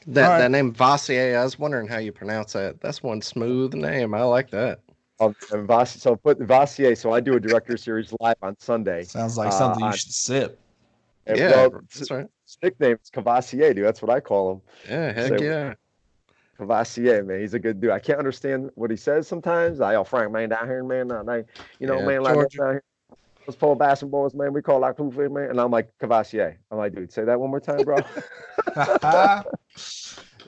That 0.06 0.24
All 0.24 0.30
right. 0.30 0.38
that 0.38 0.50
name 0.50 0.72
Vassier, 0.72 1.36
I 1.38 1.44
was 1.44 1.58
wondering 1.58 1.86
how 1.86 1.98
you 1.98 2.10
pronounce 2.12 2.54
that. 2.54 2.80
That's 2.80 3.02
one 3.02 3.20
smooth 3.20 3.74
name. 3.74 4.14
I 4.14 4.22
like 4.22 4.50
that. 4.50 4.80
Um, 5.20 5.36
and 5.52 5.66
Vas- 5.68 6.00
so 6.00 6.16
put 6.16 6.38
Vassier. 6.38 6.96
So 6.96 7.12
I 7.12 7.20
do 7.20 7.34
a 7.36 7.40
director 7.40 7.76
series 7.76 8.12
live 8.20 8.36
on 8.40 8.56
Sunday. 8.58 9.04
Sounds 9.04 9.36
like 9.36 9.48
Uh, 9.48 9.50
something 9.50 9.84
you 9.84 9.92
should 9.92 10.12
sip. 10.12 10.58
And, 11.26 11.38
yeah, 11.38 11.50
well, 11.50 11.70
that's 11.94 12.10
right. 12.10 12.26
his 12.44 12.58
nickname 12.62 12.96
is 13.02 13.10
Cavassier, 13.10 13.74
dude. 13.74 13.84
That's 13.84 14.00
what 14.00 14.10
I 14.10 14.20
call 14.20 14.52
him. 14.52 14.60
Yeah, 14.88 15.12
heck 15.12 15.38
So- 15.38 15.44
yeah. 15.44 15.74
Cavassier, 16.58 17.24
man. 17.26 17.40
He's 17.40 17.54
a 17.54 17.58
good 17.58 17.80
dude. 17.80 17.90
I 17.90 17.98
can't 17.98 18.18
understand 18.18 18.70
what 18.74 18.90
he 18.90 18.96
says 18.96 19.28
sometimes. 19.28 19.80
I, 19.80 19.94
oh, 19.94 20.04
Frank, 20.04 20.32
man, 20.32 20.48
down 20.48 20.66
here, 20.66 20.82
man, 20.84 21.10
uh, 21.10 21.22
they, 21.22 21.44
you 21.78 21.86
know, 21.86 21.98
Yeah, 22.00 22.06
man, 22.06 22.22
like 22.22 22.34
Georgia. 22.34 22.58
down 22.58 22.70
here. 22.72 22.82
Those 23.50 23.56
pole 23.56 23.76
basketballs, 23.76 24.32
man, 24.32 24.52
we 24.52 24.62
call 24.62 24.78
like 24.78 24.96
poof, 24.96 25.16
man. 25.16 25.50
And 25.50 25.60
I'm 25.60 25.72
like, 25.72 25.90
Cavassier. 26.00 26.56
I'm 26.70 26.78
like, 26.78 26.94
dude, 26.94 27.12
say 27.12 27.24
that 27.24 27.40
one 27.40 27.50
more 27.50 27.58
time, 27.58 27.82
bro. 27.82 27.98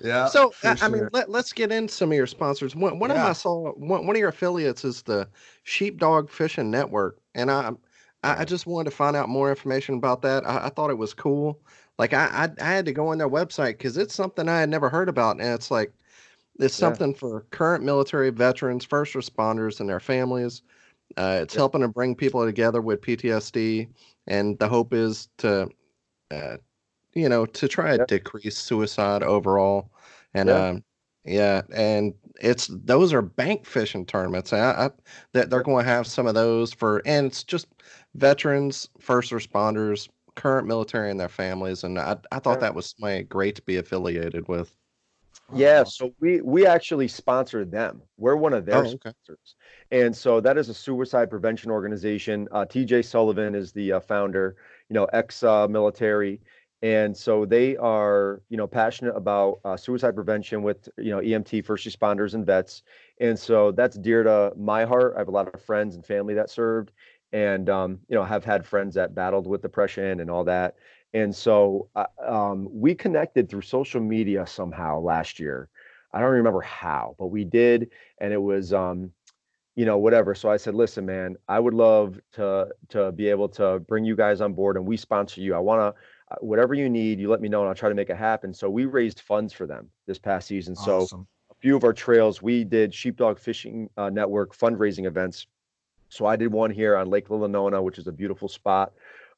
yeah. 0.01 0.27
So 0.27 0.53
for 0.53 0.69
I, 0.69 0.77
I 0.83 0.89
mean, 0.89 1.09
let, 1.13 1.29
let's 1.29 1.53
get 1.53 1.73
into 1.73 1.93
some 1.93 2.13
of 2.13 2.17
your 2.17 2.29
sponsors. 2.29 2.77
One, 2.77 3.01
one 3.01 3.11
of 3.11 3.17
Yeah. 3.17 3.25
my 3.25 3.33
saw 3.33 3.73
one, 3.73 4.07
one 4.07 4.15
of 4.15 4.21
your 4.21 4.29
affiliates 4.29 4.85
is 4.85 5.03
the 5.03 5.29
Sheepdog 5.65 6.31
Fishing 6.31 6.71
Network, 6.71 7.19
and 7.35 7.51
I, 7.51 7.73
I 8.23 8.43
I 8.43 8.45
just 8.45 8.69
wanted 8.69 8.91
to 8.91 8.97
find 8.97 9.17
out 9.17 9.29
more 9.29 9.51
information 9.51 9.97
about 9.97 10.23
that. 10.23 10.47
I, 10.47 10.67
I 10.67 10.69
thought 10.69 10.91
it 10.91 10.99
was 10.99 11.13
cool. 11.13 11.61
Like 11.99 12.13
I, 12.15 12.27
I 12.27 12.65
I 12.65 12.69
had 12.71 12.85
to 12.87 12.93
go 12.93 13.09
on 13.09 13.19
their 13.19 13.29
website 13.29 13.79
because 13.79 13.97
it's 13.97 14.15
something 14.15 14.49
I 14.49 14.61
had 14.61 14.69
never 14.69 14.89
heard 14.89 15.09
about, 15.09 15.41
and 15.41 15.49
it's 15.55 15.73
like 15.73 15.93
it's 16.61 16.77
Yeah. 16.77 16.99
something 16.99 17.15
for 17.15 17.41
current 17.51 17.83
military 17.83 18.31
veterans, 18.31 18.85
first 18.85 19.15
responders, 19.15 19.81
and 19.81 19.89
their 19.89 19.99
families. 20.01 20.63
Uh, 21.17 21.41
it's 21.43 21.55
Yeah. 21.55 21.61
helping 21.61 21.81
to 21.83 21.89
bring 21.89 22.15
people 22.17 22.45
together 22.45 22.81
with 22.83 23.01
PTSD, 23.03 23.89
and 24.27 24.59
the 24.59 24.69
hope 24.69 24.93
is 24.95 25.29
to, 25.39 25.69
uh, 26.31 26.59
you 27.15 27.29
know, 27.29 27.47
to 27.47 27.69
try 27.69 27.93
to 27.93 27.99
Yep. 27.99 28.09
decrease 28.09 28.59
suicide 28.59 29.23
overall. 29.23 29.93
And 30.35 30.49
Yeah. 30.49 30.51
um, 30.51 30.85
yeah, 31.25 31.63
and 31.75 32.15
it's 32.41 32.69
those 32.73 33.13
are 33.15 33.23
bank 33.23 33.67
fishing 33.67 34.07
tournaments. 34.07 34.53
I, 34.53 34.87
I 34.87 34.91
that 35.33 35.51
they're 35.51 35.63
going 35.63 35.85
to 35.85 35.91
have 35.91 36.07
some 36.07 36.27
of 36.27 36.35
those 36.35 36.73
for, 36.75 37.03
and 37.07 37.27
it's 37.27 37.45
just 37.45 37.69
veterans, 38.15 38.89
first 39.01 39.33
responders, 39.33 40.09
current 40.37 40.67
military, 40.69 41.11
and 41.11 41.21
their 41.21 41.29
families. 41.29 41.85
And 41.85 41.99
I, 41.99 42.17
I 42.33 42.39
thought 42.41 42.61
that 42.61 42.75
was 42.75 42.95
great 43.29 43.57
to 43.57 43.63
be 43.63 43.77
affiliated 43.79 44.49
with. 44.49 44.77
Yeah, 45.49 45.85
so 45.85 46.15
we 46.19 46.41
we 46.41 46.67
actually 46.67 47.09
sponsor 47.09 47.65
them. 47.65 48.03
We're 48.17 48.37
one 48.37 48.55
of 48.55 48.65
their 48.65 48.85
Oh, 48.85 48.93
okay. 48.95 49.13
sponsors, 49.27 49.55
and 49.93 50.17
so 50.17 50.41
that 50.41 50.57
is 50.57 50.71
a 50.71 50.75
suicide 50.75 51.29
prevention 51.29 51.71
organization. 51.71 52.49
Uh, 52.51 52.65
T.J. 52.65 53.03
Sullivan 53.03 53.55
is 53.55 53.73
the 53.73 53.93
uh, 53.93 54.01
founder. 54.01 54.57
You 54.89 54.95
know, 54.95 55.05
ex 55.13 55.43
uh, 55.43 55.69
military, 55.69 56.41
and 56.83 57.17
so 57.17 57.45
they 57.45 57.77
are 57.77 58.43
you 58.49 58.57
know 58.57 58.67
passionate 58.67 59.15
about 59.15 59.61
uh, 59.65 59.77
suicide 59.77 60.15
prevention 60.15 60.63
with 60.63 60.89
you 60.97 61.11
know 61.11 61.21
EMT 61.21 61.65
first 61.65 61.87
responders 61.87 62.35
and 62.35 62.45
vets, 62.45 62.83
and 63.21 63.39
so 63.39 63.71
that's 63.71 63.97
dear 63.99 64.23
to 64.23 64.53
my 64.57 64.85
heart. 64.85 65.13
I 65.15 65.21
have 65.21 65.29
a 65.29 65.33
lot 65.33 65.53
of 65.53 65.63
friends 65.63 65.95
and 65.95 66.05
family 66.05 66.35
that 66.35 66.49
served, 66.49 66.91
and 67.33 67.69
um, 67.69 67.99
you 68.09 68.17
know 68.17 68.25
have 68.25 68.45
had 68.47 68.67
friends 68.67 68.95
that 68.95 69.15
battled 69.15 69.47
with 69.47 69.61
depression 69.61 70.21
and 70.21 70.31
all 70.31 70.45
that. 70.45 70.77
And 71.15 71.37
so 71.37 71.91
uh, 71.95 72.07
um, 72.27 72.67
we 72.71 72.95
connected 72.95 73.51
through 73.51 73.61
social 73.61 74.01
media 74.01 74.47
somehow 74.47 75.01
last 75.01 75.39
year. 75.39 75.69
I 76.15 76.21
don't 76.21 76.31
remember 76.31 76.63
how, 76.63 77.15
but 77.19 77.27
we 77.27 77.45
did, 77.45 77.91
and 78.19 78.33
it 78.33 78.41
was 78.41 78.73
um, 78.73 79.13
you 79.75 79.87
know, 79.87 79.97
whatever. 79.99 80.35
So 80.35 80.51
I 80.51 80.57
said, 80.57 80.75
listen, 80.75 81.07
man, 81.07 81.37
I 81.49 81.59
would 81.59 81.75
love 81.75 82.21
to 82.33 82.69
to 82.91 83.13
be 83.13 83.29
able 83.29 83.49
to 83.51 83.81
bring 83.81 84.05
you 84.05 84.15
guys 84.17 84.41
on 84.41 84.53
board 84.53 84.77
and 84.77 84.87
we 84.87 84.97
sponsor 84.97 85.41
you. 85.41 85.55
I 85.55 85.59
want 85.59 85.81
to, 85.81 86.35
uh, 86.35 86.37
whatever 86.41 86.75
you 86.75 86.91
need, 86.91 87.19
you 87.19 87.31
let 87.31 87.41
me 87.41 87.49
know 87.49 87.61
and 87.61 87.69
I'll 87.69 87.75
try 87.75 87.89
to 87.89 87.95
make 87.95 88.11
it 88.11 88.17
happen. 88.17 88.53
So 88.53 88.69
we 88.69 88.85
raised 88.85 89.21
funds 89.21 89.53
for 89.53 89.67
them 89.67 89.89
this 90.07 90.19
past 90.19 90.49
season. 90.49 90.77
So 90.77 91.07
a 91.51 91.55
few 91.61 91.77
of 91.77 91.85
our 91.85 91.95
trails, 91.95 92.43
we 92.43 92.65
did 92.65 92.95
Sheepdog 92.95 93.39
Fishing 93.39 93.89
uh, 93.97 94.11
Network 94.11 94.57
fundraising 94.57 95.07
events. 95.07 95.47
So 96.11 96.27
I 96.27 96.37
did 96.37 96.53
one 96.53 96.71
here 96.71 96.95
on 96.97 97.09
Lake 97.09 97.29
Lillinonah, 97.29 97.83
which 97.83 97.97
is 97.97 98.07
a 98.07 98.13
beautiful 98.13 98.49
spot 98.49 98.93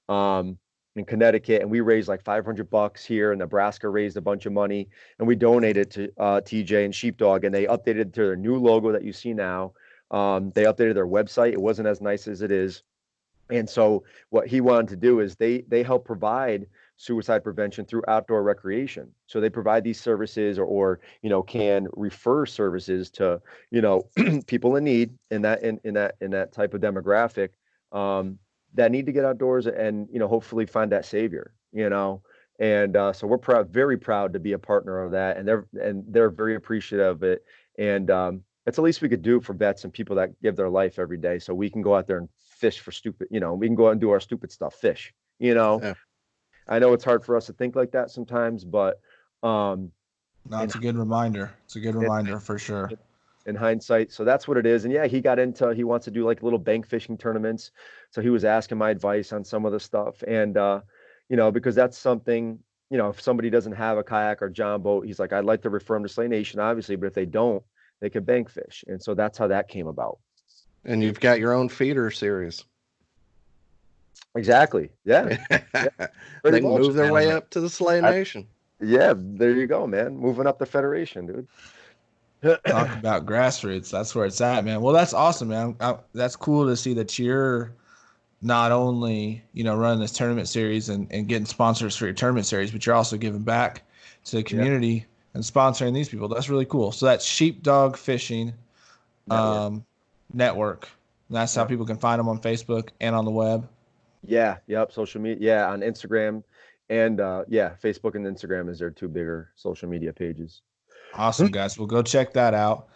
um, 0.08 0.58
in 0.96 1.04
Connecticut, 1.04 1.62
and 1.62 1.70
we 1.70 1.80
raised 1.80 2.08
like 2.08 2.24
500 2.24 2.68
bucks 2.68 3.04
here. 3.04 3.30
And 3.30 3.38
Nebraska 3.38 3.88
raised 3.88 4.16
a 4.16 4.20
bunch 4.20 4.46
of 4.46 4.52
money, 4.52 4.88
and 5.20 5.28
we 5.28 5.36
donated 5.36 5.92
to 5.92 6.12
uh, 6.18 6.40
TJ 6.40 6.84
and 6.84 6.92
Sheepdog, 6.92 7.44
and 7.44 7.54
they 7.54 7.66
updated 7.66 8.12
to 8.14 8.24
their 8.24 8.36
new 8.36 8.56
logo 8.56 8.90
that 8.90 9.04
you 9.04 9.12
see 9.12 9.32
now. 9.32 9.72
Um, 10.10 10.50
they 10.54 10.64
updated 10.64 10.94
their 10.94 11.06
website. 11.06 11.52
It 11.52 11.60
wasn't 11.60 11.88
as 11.88 12.00
nice 12.00 12.28
as 12.28 12.42
it 12.42 12.52
is, 12.52 12.82
and 13.50 13.68
so 13.68 14.04
what 14.30 14.46
he 14.46 14.60
wanted 14.60 14.88
to 14.88 14.96
do 14.96 15.20
is 15.20 15.36
they 15.36 15.62
they 15.68 15.82
help 15.82 16.04
provide 16.04 16.66
suicide 16.96 17.42
prevention 17.42 17.84
through 17.84 18.02
outdoor 18.08 18.42
recreation. 18.42 19.10
So 19.26 19.40
they 19.40 19.50
provide 19.50 19.84
these 19.84 20.00
services 20.00 20.58
or, 20.58 20.64
or 20.64 21.00
you 21.22 21.28
know 21.28 21.42
can 21.42 21.88
refer 21.94 22.46
services 22.46 23.10
to 23.12 23.40
you 23.70 23.82
know 23.82 24.08
people 24.46 24.76
in 24.76 24.84
need 24.84 25.14
in 25.30 25.42
that 25.42 25.62
in, 25.62 25.80
in 25.84 25.94
that 25.94 26.16
in 26.20 26.30
that 26.30 26.52
type 26.52 26.74
of 26.74 26.80
demographic 26.80 27.50
um, 27.92 28.38
that 28.74 28.90
need 28.90 29.06
to 29.06 29.12
get 29.12 29.24
outdoors 29.24 29.66
and 29.66 30.08
you 30.10 30.18
know 30.18 30.28
hopefully 30.28 30.66
find 30.66 30.92
that 30.92 31.04
savior. 31.04 31.52
You 31.72 31.90
know. 31.90 32.22
And 32.60 32.96
uh, 32.96 33.12
so 33.12 33.26
we're 33.26 33.38
proud, 33.38 33.70
very 33.70 33.98
proud 33.98 34.32
to 34.34 34.38
be 34.38 34.52
a 34.52 34.58
partner 34.60 35.02
of 35.02 35.10
that, 35.10 35.38
and 35.38 35.46
they're 35.48 35.66
and 35.82 36.04
they're 36.06 36.30
very 36.30 36.54
appreciative 36.54 37.16
of 37.16 37.22
it. 37.24 37.44
And 37.78 38.08
um, 38.12 38.44
it's 38.66 38.76
the 38.76 38.82
least 38.82 39.02
we 39.02 39.08
could 39.08 39.22
do 39.22 39.40
for 39.40 39.52
vets 39.52 39.84
and 39.84 39.92
people 39.92 40.16
that 40.16 40.40
give 40.42 40.56
their 40.56 40.70
life 40.70 40.98
every 40.98 41.18
day, 41.18 41.38
so 41.38 41.54
we 41.54 41.68
can 41.70 41.82
go 41.82 41.94
out 41.94 42.06
there 42.06 42.18
and 42.18 42.28
fish 42.38 42.80
for 42.80 42.92
stupid. 42.92 43.28
You 43.30 43.40
know, 43.40 43.54
we 43.54 43.66
can 43.66 43.76
go 43.76 43.88
out 43.88 43.92
and 43.92 44.00
do 44.00 44.10
our 44.10 44.20
stupid 44.20 44.50
stuff, 44.52 44.74
fish. 44.74 45.12
You 45.38 45.54
know, 45.54 45.80
Yeah. 45.82 45.94
I 46.66 46.78
know 46.78 46.94
it's 46.94 47.04
hard 47.04 47.24
for 47.24 47.36
us 47.36 47.46
to 47.46 47.52
think 47.52 47.76
like 47.76 47.90
that 47.92 48.10
sometimes, 48.10 48.64
but 48.64 49.00
um, 49.42 49.92
No, 50.48 50.62
it's 50.62 50.74
a 50.74 50.78
good 50.78 50.96
reminder. 50.96 51.52
It's 51.64 51.76
a 51.76 51.80
good 51.80 51.94
reminder 51.94 52.38
for 52.40 52.58
sure. 52.58 52.90
in 53.46 53.54
hindsight, 53.54 54.10
so 54.10 54.24
that's 54.24 54.48
what 54.48 54.56
it 54.56 54.64
is. 54.64 54.84
And 54.84 54.92
yeah, 54.94 55.06
he 55.06 55.20
got 55.20 55.38
into 55.38 55.74
he 55.74 55.84
wants 55.84 56.04
to 56.06 56.10
do 56.10 56.24
like 56.24 56.42
little 56.42 56.58
bank 56.58 56.86
fishing 56.86 57.18
tournaments. 57.18 57.70
So 58.10 58.22
he 58.22 58.30
was 58.30 58.44
asking 58.44 58.78
my 58.78 58.88
advice 58.90 59.32
on 59.32 59.44
some 59.44 59.66
of 59.66 59.72
the 59.72 59.80
stuff, 59.80 60.22
and 60.26 60.56
uh, 60.56 60.80
you 61.28 61.36
know, 61.36 61.50
because 61.50 61.74
that's 61.74 61.98
something. 61.98 62.58
You 62.90 62.98
know, 62.98 63.08
if 63.08 63.20
somebody 63.20 63.50
doesn't 63.50 63.72
have 63.72 63.98
a 63.98 64.04
kayak 64.04 64.40
or 64.40 64.48
john 64.50 64.80
boat, 64.82 65.06
he's 65.06 65.18
like, 65.18 65.32
I'd 65.32 65.44
like 65.44 65.62
to 65.62 65.70
refer 65.70 65.94
them 65.96 66.04
to 66.04 66.08
Slay 66.08 66.28
Nation, 66.28 66.60
obviously, 66.60 66.96
but 66.96 67.06
if 67.06 67.14
they 67.14 67.26
don't, 67.26 67.62
they 68.04 68.10
could 68.10 68.26
bank 68.26 68.50
fish. 68.50 68.84
And 68.86 69.02
so 69.02 69.14
that's 69.14 69.38
how 69.38 69.46
that 69.46 69.66
came 69.66 69.86
about. 69.86 70.18
And 70.84 71.02
you've 71.02 71.20
got 71.20 71.38
your 71.38 71.54
own 71.54 71.70
feeder 71.70 72.10
series. 72.10 72.62
Exactly. 74.34 74.90
Yeah. 75.06 75.38
they 76.42 76.60
much, 76.60 76.82
move 76.82 76.92
their 76.92 77.10
way 77.10 77.32
up 77.32 77.48
to 77.50 77.60
the 77.60 77.70
Slay 77.70 78.02
I- 78.02 78.10
Nation. 78.10 78.46
Yeah. 78.78 79.14
There 79.16 79.52
you 79.52 79.66
go, 79.66 79.86
man. 79.86 80.18
Moving 80.18 80.46
up 80.46 80.58
the 80.58 80.66
federation, 80.66 81.24
dude. 81.24 81.48
Talk 82.66 82.94
about 82.94 83.24
grassroots. 83.24 83.90
That's 83.90 84.14
where 84.14 84.26
it's 84.26 84.42
at, 84.42 84.66
man. 84.66 84.82
Well, 84.82 84.92
that's 84.92 85.14
awesome, 85.14 85.48
man. 85.48 85.74
I, 85.80 85.96
that's 86.12 86.36
cool 86.36 86.66
to 86.66 86.76
see 86.76 86.92
that 86.92 87.18
you're 87.18 87.72
not 88.42 88.70
only 88.70 89.42
you 89.54 89.64
know 89.64 89.74
running 89.74 90.00
this 90.00 90.12
tournament 90.12 90.48
series 90.48 90.90
and, 90.90 91.10
and 91.10 91.26
getting 91.26 91.46
sponsors 91.46 91.96
for 91.96 92.04
your 92.04 92.12
tournament 92.12 92.44
series, 92.44 92.70
but 92.70 92.84
you're 92.84 92.94
also 92.94 93.16
giving 93.16 93.40
back 93.40 93.84
to 94.26 94.36
the 94.36 94.42
community 94.42 95.06
and 95.34 95.42
sponsoring 95.42 95.92
these 95.92 96.08
people. 96.08 96.28
That's 96.28 96.48
really 96.48 96.64
cool. 96.64 96.92
So 96.92 97.06
that's 97.06 97.24
Sheepdog 97.24 97.96
Fishing 97.96 98.54
Network. 99.26 99.60
um, 99.60 99.84
Network. 100.32 100.88
And 101.28 101.36
that's 101.36 101.54
how 101.54 101.64
people 101.64 101.86
can 101.86 101.96
find 101.96 102.18
them 102.18 102.28
on 102.28 102.38
Facebook 102.38 102.90
and 103.00 103.14
on 103.14 103.24
the 103.24 103.30
web. 103.30 103.68
Yeah, 104.26 104.56
yep, 104.66 104.92
social 104.92 105.20
media. 105.20 105.56
Yeah, 105.56 105.70
on 105.70 105.80
Instagram 105.80 106.42
and 106.90 107.20
uh 107.20 107.44
yeah, 107.48 107.72
Facebook 107.82 108.14
and 108.14 108.26
Instagram 108.26 108.68
is 108.68 108.78
their 108.78 108.90
two 108.90 109.08
bigger 109.08 109.50
social 109.56 109.88
media 109.88 110.12
pages. 110.12 110.62
Awesome, 111.14 111.48
guys. 111.48 111.78
We'll 111.78 111.86
go 111.86 112.02
check 112.02 112.32
that 112.34 112.54
out. 112.54 112.88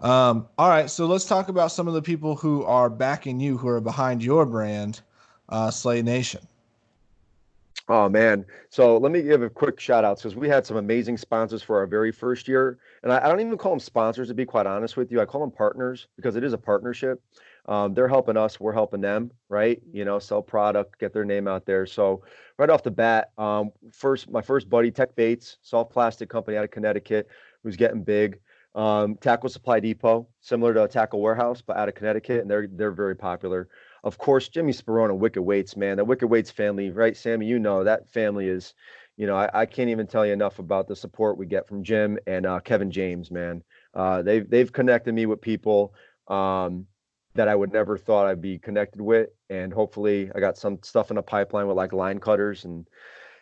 Um, 0.00 0.48
all 0.58 0.68
right, 0.68 0.90
so 0.90 1.06
let's 1.06 1.24
talk 1.24 1.48
about 1.48 1.70
some 1.70 1.86
of 1.86 1.94
the 1.94 2.02
people 2.02 2.34
who 2.34 2.64
are 2.64 2.90
backing 2.90 3.38
you, 3.38 3.56
who 3.56 3.68
are 3.68 3.80
behind 3.80 4.22
your 4.22 4.44
brand, 4.44 5.00
uh, 5.48 5.70
Slay 5.70 6.02
Nation. 6.02 6.40
Oh 7.88 8.08
man. 8.08 8.46
So 8.70 8.96
let 8.96 9.12
me 9.12 9.22
give 9.22 9.42
a 9.42 9.50
quick 9.50 9.80
shout 9.80 10.04
out 10.04 10.18
because 10.18 10.36
we 10.36 10.48
had 10.48 10.64
some 10.64 10.76
amazing 10.76 11.16
sponsors 11.16 11.62
for 11.62 11.78
our 11.78 11.86
very 11.86 12.12
first 12.12 12.46
year. 12.46 12.78
And 13.02 13.12
I, 13.12 13.24
I 13.24 13.28
don't 13.28 13.40
even 13.40 13.58
call 13.58 13.72
them 13.72 13.80
sponsors 13.80 14.28
to 14.28 14.34
be 14.34 14.46
quite 14.46 14.66
honest 14.66 14.96
with 14.96 15.10
you. 15.10 15.20
I 15.20 15.24
call 15.24 15.40
them 15.40 15.50
partners 15.50 16.06
because 16.16 16.36
it 16.36 16.44
is 16.44 16.52
a 16.52 16.58
partnership. 16.58 17.20
Um, 17.66 17.94
they're 17.94 18.08
helping 18.08 18.36
us, 18.36 18.58
we're 18.58 18.72
helping 18.72 19.00
them, 19.00 19.30
right? 19.48 19.80
You 19.92 20.04
know, 20.04 20.18
sell 20.18 20.42
product, 20.42 20.98
get 20.98 21.12
their 21.12 21.24
name 21.24 21.46
out 21.46 21.64
there. 21.64 21.86
So 21.86 22.24
right 22.58 22.70
off 22.70 22.82
the 22.82 22.90
bat, 22.90 23.30
um, 23.38 23.70
first 23.92 24.30
my 24.30 24.42
first 24.42 24.68
buddy, 24.68 24.90
Tech 24.90 25.14
Baits, 25.14 25.58
soft 25.62 25.92
plastic 25.92 26.28
company 26.28 26.56
out 26.56 26.64
of 26.64 26.70
Connecticut, 26.70 27.28
who's 27.62 27.76
getting 27.76 28.02
big. 28.02 28.40
Um, 28.74 29.16
Tackle 29.16 29.50
Supply 29.50 29.80
Depot, 29.80 30.26
similar 30.40 30.72
to 30.72 30.84
a 30.84 30.88
Tackle 30.88 31.20
Warehouse, 31.20 31.60
but 31.60 31.76
out 31.76 31.88
of 31.88 31.94
Connecticut, 31.94 32.40
and 32.40 32.50
they're 32.50 32.66
they're 32.66 32.90
very 32.90 33.14
popular. 33.14 33.68
Of 34.04 34.18
course, 34.18 34.48
Jimmy 34.48 34.72
Sperone 34.72 35.10
and 35.10 35.20
Wicked 35.20 35.42
Weights, 35.42 35.76
man, 35.76 35.96
the 35.96 36.04
Wicked 36.04 36.26
Weights 36.26 36.50
family, 36.50 36.90
right? 36.90 37.16
Sammy, 37.16 37.46
you 37.46 37.58
know 37.58 37.84
that 37.84 38.10
family 38.10 38.48
is, 38.48 38.74
you 39.16 39.26
know, 39.26 39.36
I, 39.36 39.62
I 39.62 39.66
can't 39.66 39.90
even 39.90 40.06
tell 40.06 40.26
you 40.26 40.32
enough 40.32 40.58
about 40.58 40.88
the 40.88 40.96
support 40.96 41.38
we 41.38 41.46
get 41.46 41.68
from 41.68 41.84
Jim 41.84 42.18
and 42.26 42.44
uh, 42.44 42.60
Kevin 42.60 42.90
James, 42.90 43.30
man. 43.30 43.62
Uh, 43.94 44.22
they've 44.22 44.48
they've 44.48 44.72
connected 44.72 45.14
me 45.14 45.26
with 45.26 45.40
people 45.40 45.94
um, 46.28 46.86
that 47.34 47.48
I 47.48 47.54
would 47.54 47.72
never 47.72 47.96
thought 47.96 48.26
I'd 48.26 48.42
be 48.42 48.58
connected 48.58 49.00
with, 49.00 49.28
and 49.50 49.72
hopefully, 49.72 50.30
I 50.34 50.40
got 50.40 50.58
some 50.58 50.78
stuff 50.82 51.10
in 51.10 51.16
the 51.16 51.22
pipeline 51.22 51.68
with 51.68 51.76
like 51.76 51.92
line 51.92 52.18
cutters 52.18 52.64
and 52.64 52.86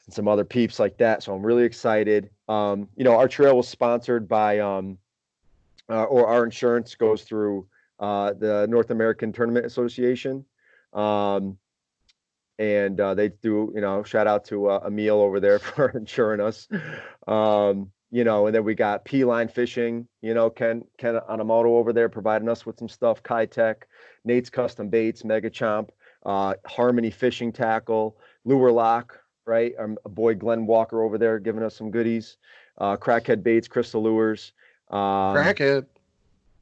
and 0.07 0.15
some 0.15 0.29
other 0.29 0.45
peeps 0.45 0.79
like 0.79 0.99
that. 0.99 1.23
So 1.23 1.35
I'm 1.35 1.45
really 1.45 1.65
excited. 1.65 2.31
Um, 2.49 2.89
you 2.97 3.05
know, 3.05 3.17
our 3.17 3.29
trail 3.29 3.57
was 3.57 3.69
sponsored 3.69 4.29
by, 4.29 4.59
um, 4.59 4.99
uh, 5.89 6.05
or 6.05 6.27
our 6.27 6.45
insurance 6.45 6.95
goes 6.95 7.23
through 7.23 7.67
uh, 7.99 8.33
the 8.33 8.67
North 8.69 8.91
American 8.91 9.33
Tournament 9.33 9.67
Association. 9.67 10.45
Um, 10.93 11.59
and 12.59 13.01
uh, 13.01 13.15
they 13.15 13.31
do, 13.31 13.73
you 13.75 13.81
know, 13.81 14.03
shout 14.03 14.27
out 14.27 14.45
to 14.47 14.67
uh, 14.69 14.85
Emil 14.87 15.21
over 15.21 15.41
there 15.41 15.59
for 15.59 15.89
insuring 15.91 16.41
us. 16.41 16.69
Um, 17.27 17.91
you 18.11 18.25
know, 18.25 18.47
and 18.47 18.55
then 18.55 18.65
we 18.65 18.75
got 18.75 19.05
P 19.05 19.25
Line 19.25 19.49
Fishing, 19.49 20.07
you 20.21 20.35
know, 20.35 20.51
Ken 20.51 20.85
Ken 20.99 21.15
Anamoto 21.31 21.67
over 21.67 21.93
there 21.93 22.09
providing 22.09 22.49
us 22.49 22.67
with 22.67 22.79
some 22.79 22.89
stuff, 22.89 23.23
Kai 23.23 23.47
Tech, 23.47 23.87
Nate's 24.25 24.51
Custom 24.51 24.89
Baits, 24.89 25.25
Mega 25.25 25.49
Chomp, 25.49 25.91
uh, 26.27 26.55
Harmony 26.67 27.11
Fishing 27.11 27.53
Tackle, 27.53 28.19
Lure 28.45 28.73
Lock, 28.73 29.19
right? 29.47 29.73
Our 29.79 29.89
boy 30.09 30.35
Glenn 30.35 30.67
Walker 30.67 31.03
over 31.03 31.19
there 31.19 31.39
giving 31.39 31.63
us 31.63 31.77
some 31.77 31.91
goodies. 31.91 32.37
Uh, 32.79 32.97
Crackhead 32.97 33.43
Baits, 33.43 33.69
Crystal 33.69 34.03
Lures. 34.03 34.53
Um, 34.91 35.37
Crackhead. 35.37 35.87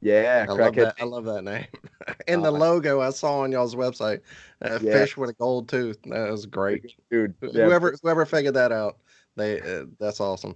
Yeah, 0.01 0.45
I 0.47 0.53
love 0.53 0.75
that. 0.75 0.95
I 0.99 1.03
love 1.03 1.25
that 1.25 1.43
name. 1.43 1.65
and 2.27 2.43
the 2.43 2.49
Uh, 2.53 2.57
logo 2.57 3.01
I 3.01 3.09
saw 3.09 3.39
on 3.41 3.51
y'all's 3.51 3.75
website, 3.75 4.21
uh, 4.63 4.79
Yeah. 4.81 4.93
fish 4.93 5.17
with 5.17 5.29
a 5.29 5.33
gold 5.33 5.67
tooth. 5.67 5.97
That 6.05 6.31
was 6.31 6.45
great. 6.45 6.95
dude. 7.11 7.33
yeah, 7.41 7.65
Whoever 7.65 7.95
whoever 8.01 8.25
figured 8.25 8.53
that 8.53 8.71
out, 8.71 8.97
they 9.35 9.59
uh, 9.61 9.85
that's 9.99 10.19
awesome. 10.21 10.55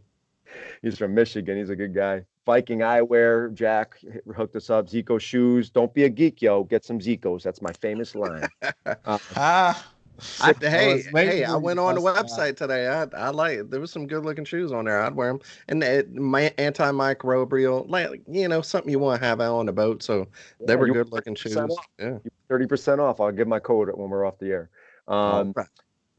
He's 0.82 0.98
from 0.98 1.14
Michigan. 1.16 1.58
He's 1.58 1.70
a 1.70 1.76
good 1.76 1.94
guy. 1.94 2.24
Viking 2.46 2.80
Eyewear, 2.80 3.54
Jack 3.54 4.00
hooked 4.36 4.56
us 4.56 4.70
up. 4.70 4.88
Zico 4.88 5.20
shoes. 5.20 5.70
Don't 5.70 5.94
be 5.94 6.04
a 6.04 6.10
geek, 6.10 6.42
yo. 6.42 6.64
Get 6.66 6.84
some 6.86 7.00
Zicos. 7.00 7.42
That's 7.42 7.62
my 7.62 7.72
famous 7.74 8.16
line. 8.16 8.48
Uh, 9.06 9.18
Ah, 9.36 9.93
I, 10.42 10.50
I 10.50 10.70
hey, 10.70 10.94
was 10.94 11.06
hey! 11.06 11.44
I 11.44 11.56
went 11.56 11.80
on 11.80 11.96
the 11.96 12.02
bust 12.02 12.36
that. 12.38 12.56
website 12.56 12.58
today. 12.58 12.88
I 12.88 13.04
I 13.16 13.30
like 13.30 13.70
there 13.70 13.80
was 13.80 13.92
some 13.92 14.08
good 14.08 14.24
looking 14.24 14.46
shoes 14.46 14.72
on 14.72 14.86
there. 14.86 15.02
I'd 15.02 15.16
wear 15.16 15.30
them, 15.30 15.42
and 15.68 15.84
it, 15.84 16.14
my 16.14 16.54
antimicrobial, 16.58 17.90
like 17.90 18.22
you 18.28 18.48
know, 18.48 18.62
something 18.62 18.92
you 18.92 19.00
want 19.00 19.22
to 19.22 19.28
have 19.28 19.42
out 19.42 19.56
on 19.56 19.66
the 19.66 19.74
boat. 19.74 20.04
So 20.04 20.28
they 20.60 20.74
yeah, 20.74 20.80
were 20.80 20.88
good 20.88 21.12
looking 21.12 21.36
shoes. 21.36 21.56
30% 21.56 21.70
off. 21.70 21.88
Yeah. 22.00 22.18
Thirty 22.50 22.68
percent 22.68 23.02
off. 23.02 23.20
I'll 23.20 23.32
give 23.32 23.48
my 23.48 23.60
code 23.60 23.90
when 23.94 24.10
we're 24.10 24.26
off 24.26 24.38
the 24.40 24.52
air. 24.52 24.70
Um, 25.08 25.54
Alright. 25.56 25.68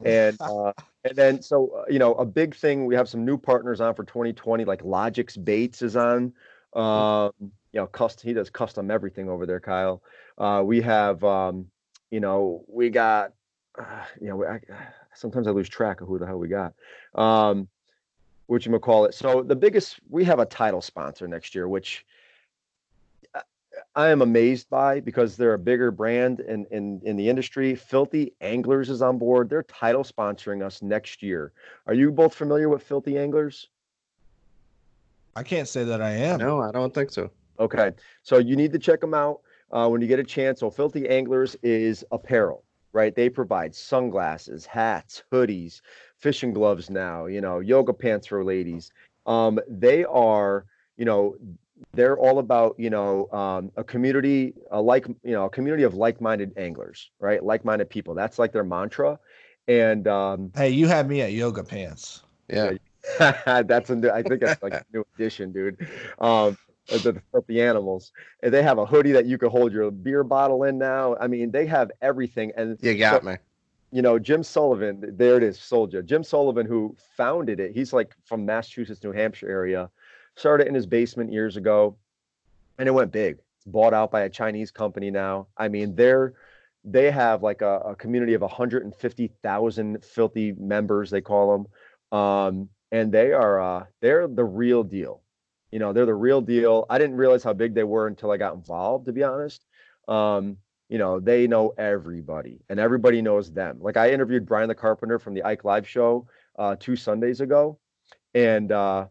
and 0.03 0.37
uh, 0.41 0.73
and 1.03 1.15
then 1.15 1.41
so 1.41 1.69
uh, 1.69 1.85
you 1.89 1.99
know 1.99 2.13
a 2.15 2.25
big 2.25 2.55
thing. 2.55 2.85
We 2.85 2.95
have 2.95 3.09
some 3.09 3.25
new 3.25 3.37
partners 3.37 3.81
on 3.81 3.95
for 3.95 4.03
2020. 4.03 4.65
Like 4.65 4.81
Logix 4.81 5.43
Baits 5.43 5.81
is 5.81 5.95
on. 5.95 6.33
Um, 6.73 7.31
you 7.39 7.81
know, 7.81 7.87
custom. 7.87 8.27
He 8.27 8.33
does 8.33 8.49
custom 8.49 8.89
everything 8.91 9.29
over 9.29 9.45
there, 9.45 9.59
Kyle. 9.59 10.01
Uh, 10.37 10.61
we 10.65 10.81
have 10.81 11.23
um, 11.23 11.67
you 12.11 12.19
know, 12.19 12.63
we 12.67 12.89
got 12.89 13.33
uh, 13.77 14.03
you 14.19 14.27
know, 14.27 14.45
I, 14.45 14.59
sometimes 15.13 15.47
I 15.47 15.51
lose 15.51 15.69
track 15.69 16.01
of 16.01 16.07
who 16.07 16.19
the 16.19 16.25
hell 16.25 16.37
we 16.37 16.47
got. 16.47 16.73
Um, 17.13 17.67
what 18.47 18.65
you 18.65 18.77
call 18.79 19.05
it. 19.05 19.13
So 19.15 19.41
the 19.41 19.55
biggest, 19.55 19.99
we 20.09 20.23
have 20.25 20.39
a 20.39 20.45
title 20.45 20.81
sponsor 20.81 21.27
next 21.27 21.55
year, 21.55 21.67
which 21.67 22.05
I- 23.33 23.41
I 23.95 24.09
am 24.09 24.21
amazed 24.21 24.69
by 24.69 24.99
because 24.99 25.35
they're 25.35 25.53
a 25.55 25.59
bigger 25.59 25.89
brand 25.91 26.41
in, 26.41 26.65
in 26.71 27.01
in 27.03 27.15
the 27.17 27.27
industry. 27.29 27.75
Filthy 27.75 28.33
Anglers 28.41 28.89
is 28.89 29.01
on 29.01 29.17
board. 29.17 29.49
They're 29.49 29.63
title 29.63 30.03
sponsoring 30.03 30.63
us 30.63 30.81
next 30.81 31.23
year. 31.23 31.53
Are 31.87 31.93
you 31.93 32.11
both 32.11 32.35
familiar 32.35 32.69
with 32.69 32.83
Filthy 32.83 33.17
Anglers? 33.17 33.69
I 35.35 35.43
can't 35.43 35.67
say 35.67 35.83
that 35.85 36.01
I 36.01 36.11
am. 36.11 36.39
No, 36.39 36.61
I 36.61 36.71
don't 36.71 36.93
think 36.93 37.09
so. 37.11 37.31
Okay, 37.59 37.91
so 38.21 38.37
you 38.37 38.55
need 38.55 38.73
to 38.73 38.79
check 38.79 39.01
them 39.01 39.13
out. 39.13 39.41
uh, 39.71 39.89
when 39.89 39.99
you 40.01 40.07
get 40.07 40.19
a 40.19 40.23
chance. 40.23 40.59
So 40.59 40.69
Filthy 40.69 41.09
Anglers 41.09 41.55
is 41.63 42.05
apparel, 42.11 42.64
right? 42.95 43.13
They 43.13 43.29
provide 43.29 43.75
sunglasses, 43.75 44.65
hats, 44.65 45.23
hoodies, 45.29 45.81
fishing 46.17 46.53
gloves 46.53 46.89
now, 46.89 47.25
you 47.25 47.41
know, 47.41 47.59
yoga 47.59 47.91
pants 47.91 48.25
for 48.27 48.43
ladies. 48.43 48.89
Um, 49.25 49.59
they 49.67 50.05
are, 50.05 50.65
you 50.95 51.03
know, 51.03 51.35
they're 51.93 52.17
all 52.17 52.39
about, 52.39 52.73
you 52.79 52.89
know, 52.89 53.29
um, 53.33 53.69
a 53.75 53.83
community, 53.83 54.53
a 54.71 54.81
like, 54.81 55.07
you 55.07 55.33
know, 55.33 55.43
a 55.43 55.49
community 55.49 55.83
of 55.83 55.93
like-minded 55.93 56.53
anglers, 56.57 57.11
right? 57.19 57.43
Like-minded 57.43 57.89
people. 57.89 58.15
That's 58.15 58.39
like 58.39 58.53
their 58.53 58.63
mantra. 58.63 59.19
And 59.67 60.07
um, 60.07 60.53
hey, 60.55 60.69
you 60.69 60.87
had 60.87 61.09
me 61.09 61.21
at 61.21 61.33
yoga 61.33 61.65
pants. 61.65 62.23
Yeah. 62.47 62.71
that's 63.19 63.89
a 63.89 63.95
new, 63.97 64.09
I 64.09 64.23
think 64.23 64.39
that's 64.39 64.63
like 64.63 64.73
a 64.73 64.85
new 64.93 65.05
addition, 65.15 65.51
dude. 65.51 65.85
Um, 66.19 66.57
the, 66.87 67.21
the 67.47 67.61
animals, 67.61 68.11
and 68.43 68.53
they 68.53 68.63
have 68.63 68.77
a 68.77 68.85
hoodie 68.85 69.11
that 69.13 69.25
you 69.25 69.37
can 69.37 69.49
hold 69.49 69.73
your 69.73 69.91
beer 69.91 70.23
bottle 70.23 70.63
in 70.63 70.77
now. 70.77 71.15
I 71.19 71.27
mean, 71.27 71.51
they 71.51 71.65
have 71.65 71.91
everything. 72.01 72.51
And 72.55 72.77
you 72.81 72.97
got 72.97 73.23
so, 73.23 73.29
me. 73.29 73.37
You 73.91 74.01
know, 74.01 74.19
Jim 74.19 74.43
Sullivan. 74.43 75.15
There 75.17 75.37
it 75.37 75.43
is, 75.43 75.59
Soldier. 75.59 76.01
Jim 76.01 76.23
Sullivan, 76.23 76.65
who 76.65 76.95
founded 77.15 77.59
it. 77.59 77.71
He's 77.73 77.93
like 77.93 78.15
from 78.25 78.45
Massachusetts, 78.45 79.03
New 79.03 79.11
Hampshire 79.11 79.49
area. 79.49 79.89
Started 80.35 80.67
in 80.67 80.73
his 80.73 80.85
basement 80.85 81.31
years 81.31 81.55
ago, 81.55 81.95
and 82.77 82.87
it 82.87 82.91
went 82.91 83.11
big. 83.11 83.37
It's 83.57 83.65
bought 83.65 83.93
out 83.93 84.11
by 84.11 84.21
a 84.21 84.29
Chinese 84.29 84.69
company 84.69 85.11
now. 85.11 85.47
I 85.57 85.69
mean, 85.69 85.95
they're 85.95 86.33
they 86.83 87.09
have 87.09 87.41
like 87.41 87.61
a, 87.61 87.79
a 87.79 87.95
community 87.95 88.35
of 88.35 88.41
150,000 88.41 90.03
filthy 90.03 90.51
members. 90.53 91.09
They 91.09 91.21
call 91.21 91.65
them. 92.11 92.19
Um, 92.19 92.69
and 92.91 93.11
they 93.11 93.33
are 93.33 93.59
uh, 93.59 93.85
they're 94.01 94.27
the 94.27 94.43
real 94.43 94.83
deal. 94.83 95.21
You 95.75 95.79
know, 95.79 95.91
they're 95.91 96.05
the 96.05 96.13
real 96.13 96.39
deal. 96.39 96.85
I 96.89 96.97
didn't 96.97 97.17
realize 97.17 97.43
how 97.43 97.51
big 97.51 97.73
they 97.73 97.83
were 97.83 98.07
until 98.07 98.31
I 98.31 98.37
got 98.37 98.53
involved, 98.53 99.07
to 99.07 99.11
be 99.11 99.23
honest. 99.23 99.65
Um, 100.07 100.55
you 100.87 100.97
know, 100.97 101.19
they 101.19 101.47
know 101.47 101.73
everybody 101.77 102.61
and 102.69 102.79
everybody 102.79 103.21
knows 103.21 103.51
them. 103.51 103.79
Like 103.81 103.97
I 103.97 104.11
interviewed 104.11 104.45
Brian 104.45 104.69
the 104.69 104.73
Carpenter 104.75 105.19
from 105.19 105.33
the 105.33 105.43
Ike 105.43 105.65
Live 105.65 105.85
show 105.85 106.29
uh, 106.57 106.77
two 106.79 106.95
Sundays 106.95 107.41
ago. 107.41 107.77
And 108.33 108.71
uh, 108.71 109.07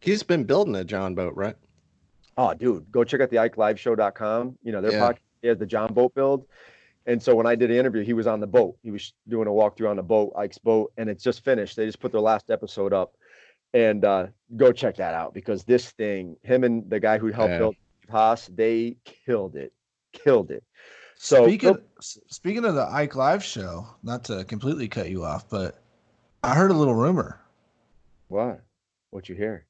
he's 0.00 0.22
been 0.22 0.44
building 0.44 0.74
a 0.76 0.84
John 0.84 1.14
boat, 1.14 1.34
right? 1.36 1.56
Oh, 2.38 2.54
dude, 2.54 2.90
go 2.90 3.04
check 3.04 3.20
out 3.20 3.28
the 3.28 3.38
Ike 3.38 3.58
Live 3.58 3.78
Show.com. 3.78 4.56
You 4.62 4.72
know, 4.72 4.80
their 4.80 4.92
yeah. 4.92 5.00
podcast 5.00 5.18
is 5.42 5.58
the 5.58 5.66
John 5.66 5.92
boat 5.92 6.14
build. 6.14 6.46
And 7.04 7.22
so 7.22 7.34
when 7.34 7.46
I 7.46 7.56
did 7.56 7.68
the 7.68 7.78
interview, 7.78 8.02
he 8.02 8.14
was 8.14 8.26
on 8.26 8.40
the 8.40 8.46
boat. 8.46 8.78
He 8.82 8.90
was 8.90 9.12
doing 9.28 9.48
a 9.48 9.50
walkthrough 9.50 9.90
on 9.90 9.96
the 9.96 10.02
boat, 10.02 10.32
Ike's 10.34 10.56
boat, 10.56 10.94
and 10.96 11.10
it's 11.10 11.22
just 11.22 11.44
finished. 11.44 11.76
They 11.76 11.84
just 11.84 12.00
put 12.00 12.10
their 12.10 12.22
last 12.22 12.50
episode 12.50 12.94
up, 12.94 13.16
and 13.74 14.04
uh, 14.04 14.26
go 14.56 14.72
check 14.72 14.96
that 14.96 15.14
out 15.14 15.34
because 15.34 15.64
this 15.64 15.90
thing, 15.92 16.36
him 16.42 16.64
and 16.64 16.88
the 16.88 17.00
guy 17.00 17.18
who 17.18 17.28
helped 17.28 17.52
yeah. 17.52 17.58
build 17.58 17.76
Haas, 18.10 18.48
they 18.54 18.96
killed 19.04 19.56
it, 19.56 19.72
killed 20.12 20.50
it. 20.50 20.64
So 21.16 21.46
speaking 21.46 21.72
go, 21.72 21.80
speaking 22.00 22.64
of 22.64 22.74
the 22.74 22.86
Ike 22.86 23.16
Live 23.16 23.42
show, 23.42 23.86
not 24.02 24.24
to 24.24 24.44
completely 24.44 24.86
cut 24.86 25.10
you 25.10 25.24
off, 25.24 25.48
but 25.48 25.80
I 26.42 26.54
heard 26.54 26.70
a 26.70 26.74
little 26.74 26.94
rumor. 26.94 27.40
What? 28.28 28.62
What 29.10 29.28
you 29.28 29.34
hear? 29.34 29.66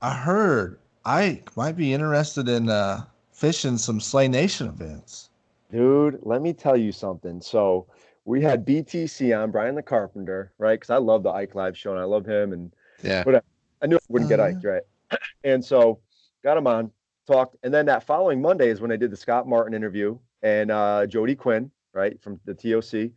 I 0.00 0.14
heard 0.14 0.78
Ike 1.04 1.56
might 1.56 1.76
be 1.76 1.92
interested 1.92 2.48
in 2.48 2.68
uh, 2.68 3.04
fishing 3.32 3.78
some 3.78 4.00
Slay 4.00 4.28
Nation 4.28 4.68
events. 4.68 5.30
Dude, 5.72 6.18
let 6.22 6.42
me 6.42 6.52
tell 6.52 6.76
you 6.76 6.92
something. 6.92 7.40
So 7.40 7.86
we 8.24 8.42
had 8.42 8.66
BTC 8.66 9.36
on 9.36 9.50
Brian 9.50 9.74
the 9.74 9.82
Carpenter, 9.82 10.52
right? 10.58 10.78
Because 10.78 10.90
I 10.90 10.98
love 10.98 11.22
the 11.22 11.30
Ike 11.30 11.54
Live 11.54 11.76
show 11.76 11.92
and 11.92 12.00
I 12.00 12.04
love 12.04 12.26
him 12.26 12.52
and 12.52 12.72
yeah, 13.02 13.22
whatever. 13.24 13.44
I 13.82 13.86
knew 13.86 13.96
I 13.96 14.00
wouldn't 14.08 14.28
get 14.28 14.40
Ike, 14.40 14.56
uh-huh. 14.56 14.68
right? 14.68 14.82
And 15.42 15.64
so 15.64 15.98
got 16.44 16.56
him 16.56 16.66
on, 16.66 16.90
talked, 17.26 17.56
and 17.62 17.74
then 17.74 17.86
that 17.86 18.04
following 18.04 18.40
Monday 18.40 18.68
is 18.68 18.80
when 18.80 18.92
I 18.92 18.96
did 18.96 19.10
the 19.10 19.16
Scott 19.16 19.48
Martin 19.48 19.74
interview 19.74 20.18
and 20.42 20.70
uh 20.70 21.06
Jody 21.06 21.34
Quinn, 21.34 21.70
right, 21.92 22.20
from 22.22 22.38
the 22.44 22.54
TOC. 22.54 23.10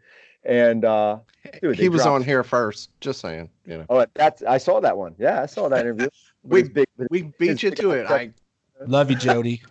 And 0.43 0.85
uh 0.85 1.19
dude, 1.61 1.77
he 1.77 1.89
was 1.89 2.01
dropped... 2.01 2.15
on 2.15 2.23
here 2.23 2.43
first, 2.43 2.89
just 2.99 3.19
saying, 3.19 3.49
you 3.65 3.77
know. 3.77 3.85
Oh, 3.89 4.05
that's 4.15 4.41
I 4.43 4.57
saw 4.57 4.79
that 4.79 4.97
one. 4.97 5.15
Yeah, 5.19 5.41
I 5.41 5.45
saw 5.45 5.69
that 5.69 5.81
interview. 5.81 6.07
we 6.43 6.63
big, 6.63 6.87
we 7.09 7.23
beat 7.37 7.61
you 7.61 7.71
to 7.71 7.91
it. 7.91 8.09
I 8.09 8.31
love 8.87 9.11
you, 9.11 9.17
Jody 9.17 9.61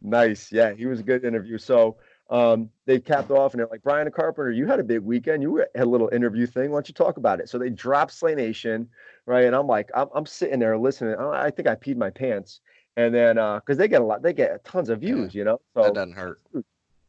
nice. 0.00 0.50
Yeah, 0.52 0.72
he 0.72 0.86
was 0.86 1.00
a 1.00 1.02
good 1.02 1.24
interview. 1.24 1.58
So 1.58 1.96
um, 2.30 2.70
they 2.86 3.00
capped 3.00 3.30
off 3.30 3.52
and 3.52 3.60
they're 3.60 3.68
like, 3.68 3.82
Brian 3.82 4.10
Carpenter, 4.10 4.50
you 4.50 4.66
had 4.66 4.80
a 4.80 4.84
big 4.84 5.00
weekend. 5.00 5.42
You 5.42 5.64
had 5.74 5.84
a 5.84 5.88
little 5.88 6.08
interview 6.12 6.46
thing. 6.46 6.70
Why 6.70 6.76
don't 6.76 6.88
you 6.88 6.94
talk 6.94 7.16
about 7.16 7.40
it? 7.40 7.48
So 7.48 7.58
they 7.58 7.70
dropped 7.70 8.12
Slay 8.12 8.34
Nation, 8.34 8.88
right? 9.26 9.44
And 9.44 9.54
I'm 9.54 9.66
like, 9.66 9.90
I'm, 9.94 10.08
I'm 10.14 10.26
sitting 10.26 10.58
there 10.58 10.76
listening. 10.78 11.16
I 11.16 11.50
think 11.50 11.68
I 11.68 11.74
peed 11.74 11.96
my 11.96 12.10
pants. 12.10 12.60
And 12.96 13.14
then, 13.14 13.38
uh, 13.38 13.60
cause 13.60 13.76
they 13.76 13.88
get 13.88 14.02
a 14.02 14.04
lot, 14.04 14.22
they 14.22 14.32
get 14.32 14.64
tons 14.64 14.90
of 14.90 15.00
views, 15.00 15.34
yeah, 15.34 15.38
you 15.38 15.44
know? 15.44 15.60
So 15.74 15.82
that 15.82 15.94
doesn't 15.94 16.12
hurt. 16.12 16.40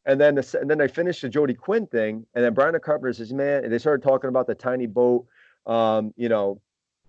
And 0.05 0.19
then, 0.19 0.35
the, 0.35 0.57
and 0.59 0.69
then 0.69 0.77
they 0.77 0.87
finished 0.87 1.21
the 1.21 1.29
Jody 1.29 1.53
Quinn 1.53 1.87
thing. 1.87 2.25
And 2.33 2.43
then 2.43 2.53
Brian 2.53 2.77
Carpenter 2.79 3.13
says, 3.13 3.33
man, 3.33 3.63
and 3.63 3.71
they 3.71 3.77
started 3.77 4.03
talking 4.03 4.29
about 4.29 4.47
the 4.47 4.55
tiny 4.55 4.85
boat, 4.85 5.25
um, 5.65 6.13
you 6.15 6.29
know, 6.29 6.61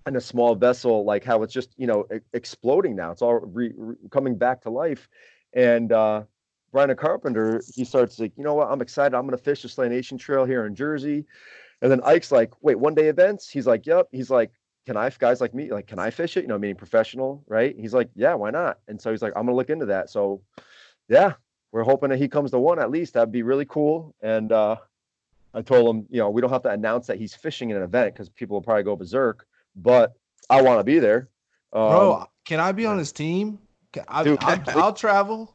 and 0.07 0.17
a 0.17 0.21
small 0.21 0.55
vessel, 0.55 1.05
like 1.05 1.25
how 1.25 1.43
it's 1.43 1.53
just, 1.53 1.71
you 1.77 1.87
know, 1.87 2.07
exploding 2.33 2.95
now. 2.95 3.11
It's 3.11 3.23
all 3.23 3.35
re, 3.41 3.73
re, 3.77 3.97
coming 4.11 4.37
back 4.37 4.61
to 4.63 4.71
life. 4.71 5.09
And 5.55 5.93
uh, 5.93 6.25
Brian 6.73 6.95
Carpenter, 6.97 7.63
he 7.75 7.85
starts 7.85 8.19
like, 8.19 8.33
you 8.37 8.45
know 8.45 8.55
what? 8.55 8.71
I'm 8.71 8.83
excited. 8.83 9.17
I'm 9.17 9.27
going 9.27 9.39
to 9.39 9.43
fish 9.43 9.63
the 9.63 9.69
Slay 9.69 9.89
Nation 9.89 10.19
Trail 10.19 10.45
here 10.45 10.67
in 10.67 10.75
Jersey. 10.75 11.25
And 11.81 11.91
then 11.91 12.01
Ike's 12.05 12.33
like, 12.33 12.53
wait, 12.61 12.79
one 12.79 12.95
day 12.95 13.09
events? 13.09 13.49
He's 13.49 13.67
like, 13.67 13.87
yep. 13.87 14.09
He's 14.13 14.31
like, 14.31 14.51
can 14.87 14.97
I, 14.97 15.11
guys 15.11 15.41
like 15.41 15.55
me, 15.55 15.71
like, 15.71 15.87
can 15.87 15.99
I 15.99 16.11
fish 16.11 16.37
it? 16.37 16.43
You 16.43 16.49
know, 16.49 16.59
meaning 16.59 16.77
professional, 16.77 17.43
right? 17.49 17.75
He's 17.79 17.95
like, 17.95 18.11
yeah, 18.15 18.35
why 18.35 18.51
not? 18.51 18.79
And 18.89 19.01
so 19.01 19.11
he's 19.11 19.23
like, 19.23 19.33
I'm 19.35 19.47
going 19.47 19.55
to 19.55 19.57
look 19.57 19.71
into 19.71 19.87
that. 19.87 20.11
So, 20.11 20.43
yeah, 21.09 21.35
we're 21.73 21.85
hoping 21.85 22.11
that 22.11 22.19
he 22.19 22.29
comes 22.29 22.51
to 22.53 22.59
one 22.59 22.79
at 22.79 22.91
least. 22.91 23.15
That'd 23.15 23.33
be 23.33 23.43
really 23.43 23.65
cool. 23.65 24.15
And 24.23 24.53
uh, 24.53 24.77
I 25.55 25.63
told 25.63 25.95
him, 25.95 26.07
you 26.11 26.19
know, 26.19 26.31
we 26.31 26.41
don't 26.41 26.51
have 26.51 26.63
to 26.63 26.71
announce 26.71 27.07
that 27.07 27.19
he's 27.19 27.35
fishing 27.35 27.71
in 27.71 27.77
an 27.77 27.83
event 27.83 28.15
because 28.15 28.29
people 28.29 28.57
will 28.57 28.63
probably 28.63 28.83
go 28.83 28.97
berserk, 28.97 29.47
but 29.75 30.15
I 30.51 30.63
want 30.63 30.81
to 30.81 30.85
be 30.85 30.99
there. 30.99 31.29
Um, 31.73 31.89
Bro, 31.89 32.27
can 32.45 32.61
I 32.61 32.73
be 32.73 32.87
on 32.87 32.99
his 32.99 33.13
team? 33.13 33.59
I, 34.09 34.25
Dude, 34.25 34.39
I'll, 34.43 34.63
I'll, 34.83 34.93
travel. 34.93 35.55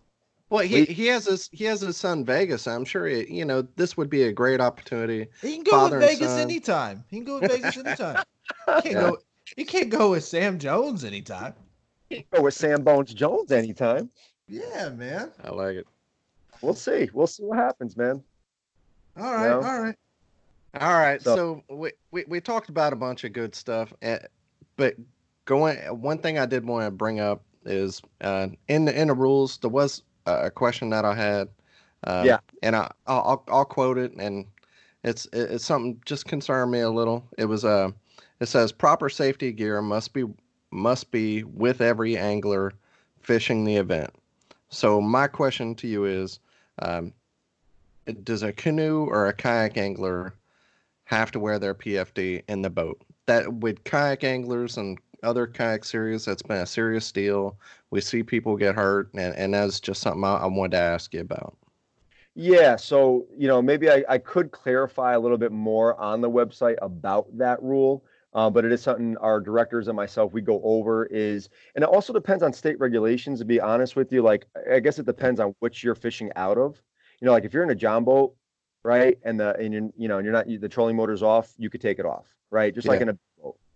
Well, 0.50 0.66
he, 0.66 0.86
he 0.86 1.06
has 1.08 1.26
his 1.26 1.50
he 1.52 1.66
has 1.66 1.82
his 1.82 1.96
son 1.96 2.26
Vegas. 2.26 2.68
I'm 2.68 2.86
sure 2.86 3.08
he, 3.08 3.32
you 3.32 3.46
know 3.46 3.62
this 3.76 3.96
would 3.98 4.10
be 4.10 4.24
a 4.24 4.32
great 4.32 4.60
opportunity. 4.60 5.28
He 5.42 5.56
can 5.56 5.64
go 5.64 5.72
Father 5.72 6.00
with 6.00 6.10
Vegas 6.10 6.32
anytime. 6.32 7.04
He 7.10 7.18
can 7.18 7.26
go 7.26 7.40
with 7.40 7.52
Vegas 7.62 7.78
anytime. 7.78 8.24
He 8.66 8.72
can't 8.82 8.86
yeah. 8.86 8.92
go. 8.94 9.18
He 9.56 9.64
can't 9.64 9.90
go 9.90 10.12
with 10.12 10.24
Sam 10.24 10.58
Jones 10.58 11.04
anytime. 11.04 11.54
He 12.10 12.18
can 12.18 12.26
go 12.34 12.42
with 12.42 12.56
Sam 12.56 12.84
Bones 12.84 13.14
Jones 13.14 13.52
anytime. 13.52 14.10
Yeah, 14.48 14.90
man. 14.90 15.32
I 15.44 15.52
like 15.52 15.76
it. 15.76 15.88
We'll 16.62 16.74
see. 16.74 17.10
We'll 17.14 17.28
see 17.28 17.44
what 17.44 17.60
happens, 17.60 17.96
man. 17.96 18.24
All 19.18 19.34
right. 19.34 19.44
You 19.44 19.50
know? 19.50 19.68
All 19.68 19.82
right. 19.82 19.96
All 20.80 20.94
right. 20.94 21.22
So, 21.22 21.64
so, 21.70 21.76
we, 21.76 21.92
we 22.12 22.26
we 22.28 22.42
talked 22.42 22.70
about 22.70 22.92
a 22.92 22.96
bunch 22.96 23.24
of 23.24 23.34
good 23.34 23.54
stuff, 23.54 23.94
eh, 24.02 24.20
but 24.78 24.96
going 25.46 25.78
one 26.00 26.18
thing 26.18 26.40
I 26.40 26.48
did 26.48 26.66
want 26.66 26.86
to 26.86 26.92
bring 26.92 27.20
up 27.20 27.44
is 27.66 28.02
uh, 28.22 28.48
in 28.68 28.86
the 28.86 29.00
in 29.00 29.10
the 29.10 29.14
rules 29.14 29.58
there 29.58 29.70
was 29.70 30.02
a 30.26 30.52
question 30.52 30.90
that 30.90 31.06
I 31.06 31.16
had. 31.16 31.50
Um, 32.06 32.26
yeah, 32.26 32.40
and 32.64 32.76
I 32.76 32.92
I'll, 33.08 33.44
I'll 33.48 33.66
quote 33.66 33.98
it, 33.98 34.14
and 34.14 34.46
it's 35.04 35.28
it's 35.34 35.66
something 35.66 36.02
just 36.06 36.26
concerned 36.26 36.72
me 36.72 36.80
a 36.80 36.90
little. 36.90 37.24
It 37.38 37.46
was 37.46 37.66
uh 37.66 37.92
it 38.40 38.48
says 38.48 38.72
proper 38.72 39.10
safety 39.10 39.52
gear 39.52 39.82
must 39.82 40.14
be 40.14 40.26
must 40.72 41.12
be 41.12 41.44
with 41.44 41.82
every 41.82 42.18
angler 42.18 42.74
fishing 43.22 43.64
the 43.64 43.76
event. 43.76 44.12
So 44.70 45.02
my 45.02 45.28
question 45.28 45.76
to 45.76 45.88
you 45.88 46.06
is, 46.06 46.40
um, 46.80 47.14
does 48.24 48.44
a 48.44 48.54
canoe 48.54 49.06
or 49.06 49.28
a 49.28 49.34
kayak 49.34 49.78
angler 49.78 50.34
have 51.06 51.32
to 51.32 51.40
wear 51.40 51.60
their 51.60 51.74
PFD 51.74 52.44
in 52.48 52.62
the 52.62 52.70
boat? 52.70 53.02
That 53.26 53.52
with 53.52 53.84
kayak 53.84 54.24
anglers 54.24 54.78
and 54.78 55.00
other 55.24 55.48
kayak 55.48 55.84
series 55.86 56.26
that's 56.26 56.42
been 56.42 56.58
a 56.58 56.66
serious 56.66 57.12
deal. 57.12 57.58
We 57.92 58.02
see 58.02 58.24
people 58.24 58.56
get 58.56 58.76
hurt, 58.76 59.14
and, 59.14 59.36
and 59.36 59.54
that's 59.54 59.80
just 59.80 60.02
something 60.02 60.24
I, 60.24 60.38
I 60.38 60.46
wanted 60.46 60.72
to 60.72 60.84
ask 60.84 61.14
you 61.14 61.22
about. 61.22 61.58
Yeah, 62.36 62.76
so 62.76 63.26
you 63.38 63.48
know 63.48 63.62
maybe 63.62 63.90
I, 63.90 64.04
I 64.08 64.18
could 64.18 64.52
clarify 64.52 65.14
a 65.14 65.20
little 65.20 65.38
bit 65.38 65.52
more 65.52 66.00
on 66.00 66.22
the 66.22 66.30
website 66.30 66.78
about 66.82 67.26
that 67.38 67.62
rule, 67.62 68.06
uh, 68.34 68.50
but 68.50 68.64
it 68.64 68.72
is 68.72 68.82
something 68.82 69.18
our 69.18 69.42
directors 69.42 69.88
and 69.88 69.96
myself 69.96 70.32
we 70.32 70.42
go 70.42 70.62
over 70.64 71.06
is, 71.08 71.50
and 71.76 71.84
it 71.84 71.90
also 71.90 72.14
depends 72.14 72.44
on 72.44 72.54
state 72.54 72.80
regulations. 72.80 73.40
To 73.40 73.46
be 73.46 73.60
honest 73.60 73.96
with 73.96 74.14
you, 74.14 74.22
like 74.22 74.46
I 74.72 74.80
guess 74.80 75.00
it 75.00 75.06
depends 75.06 75.40
on 75.40 75.56
which 75.60 75.84
you're 75.84 75.96
fishing 75.96 76.32
out 76.36 76.58
of. 76.58 76.82
You 77.20 77.26
know, 77.26 77.32
like 77.32 77.44
if 77.44 77.54
you're 77.54 77.64
in 77.64 77.72
a 77.72 77.76
John 77.76 78.06
boat, 78.06 78.36
right, 78.84 79.18
and 79.24 79.40
the 79.40 79.56
and 79.58 79.74
you're, 79.74 79.90
you 79.98 80.08
know 80.08 80.20
and 80.20 80.26
you're 80.26 80.34
not 80.34 80.48
the 80.48 80.70
trolling 80.70 80.96
motor's 80.96 81.24
off, 81.24 81.54
you 81.58 81.70
could 81.70 81.82
take 81.82 82.00
it 82.00 82.06
off, 82.06 82.28
right, 82.52 82.74
just 82.74 82.86
yeah. 82.86 82.92
like 82.92 83.02
in 83.02 83.10
a 83.10 83.18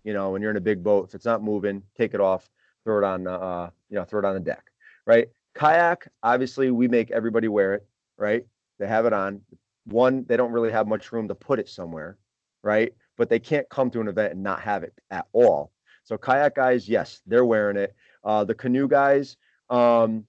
you 0.04 0.14
know, 0.14 0.32
when 0.32 0.42
you're 0.42 0.52
in 0.52 0.58
a 0.58 0.62
big 0.62 0.84
boat, 0.84 1.10
if 1.10 1.16
it's 1.16 1.26
not 1.26 1.44
moving, 1.44 1.84
take 1.98 2.14
it 2.14 2.22
off, 2.22 2.50
throw 2.84 2.98
it 2.98 3.04
on, 3.04 3.28
uh, 3.28 3.70
you 3.90 3.96
know, 3.96 4.04
throw 4.04 4.20
it 4.20 4.26
on 4.26 4.34
the 4.34 4.40
deck, 4.40 4.72
right? 5.06 5.30
Kayak, 5.54 6.08
obviously, 6.22 6.72
we 6.72 6.88
make 6.88 7.12
everybody 7.12 7.48
wear 7.48 7.74
it, 7.74 7.86
right? 8.18 8.46
They 8.80 8.88
have 8.88 9.06
it 9.06 9.14
on. 9.14 9.42
One, 9.86 10.26
they 10.28 10.38
don't 10.38 10.52
really 10.52 10.72
have 10.72 10.88
much 10.88 11.12
room 11.12 11.28
to 11.28 11.36
put 11.36 11.60
it 11.60 11.70
somewhere, 11.70 12.18
right? 12.64 12.94
But 13.18 13.30
they 13.30 13.40
can't 13.40 13.68
come 13.70 13.90
to 13.92 14.02
an 14.02 14.08
event 14.08 14.34
and 14.34 14.44
not 14.44 14.62
have 14.62 14.84
it 14.84 14.94
at 15.12 15.28
all. 15.34 15.72
So 16.04 16.18
kayak 16.18 16.56
guys, 16.56 16.90
yes, 16.90 17.22
they're 17.28 17.46
wearing 17.46 17.78
it. 17.78 17.96
Uh, 18.24 18.44
the 18.44 18.56
canoe 18.56 18.88
guys, 18.88 19.38
um, 19.70 20.26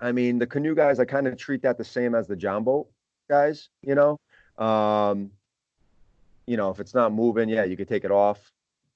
I 0.00 0.12
mean, 0.12 0.38
the 0.38 0.46
canoe 0.46 0.74
guys, 0.74 1.00
I 1.00 1.04
kind 1.04 1.26
of 1.26 1.36
treat 1.36 1.62
that 1.62 1.78
the 1.78 1.84
same 1.84 2.14
as 2.14 2.26
the 2.26 2.36
John 2.36 2.64
boat 2.64 2.88
guys, 3.28 3.68
you 3.82 3.94
know. 3.94 4.18
Um, 4.64 5.30
you 6.46 6.56
know, 6.56 6.70
if 6.70 6.80
it's 6.80 6.94
not 6.94 7.12
moving, 7.12 7.48
yeah, 7.48 7.64
you 7.64 7.76
could 7.76 7.88
take 7.88 8.04
it 8.04 8.10
off. 8.10 8.50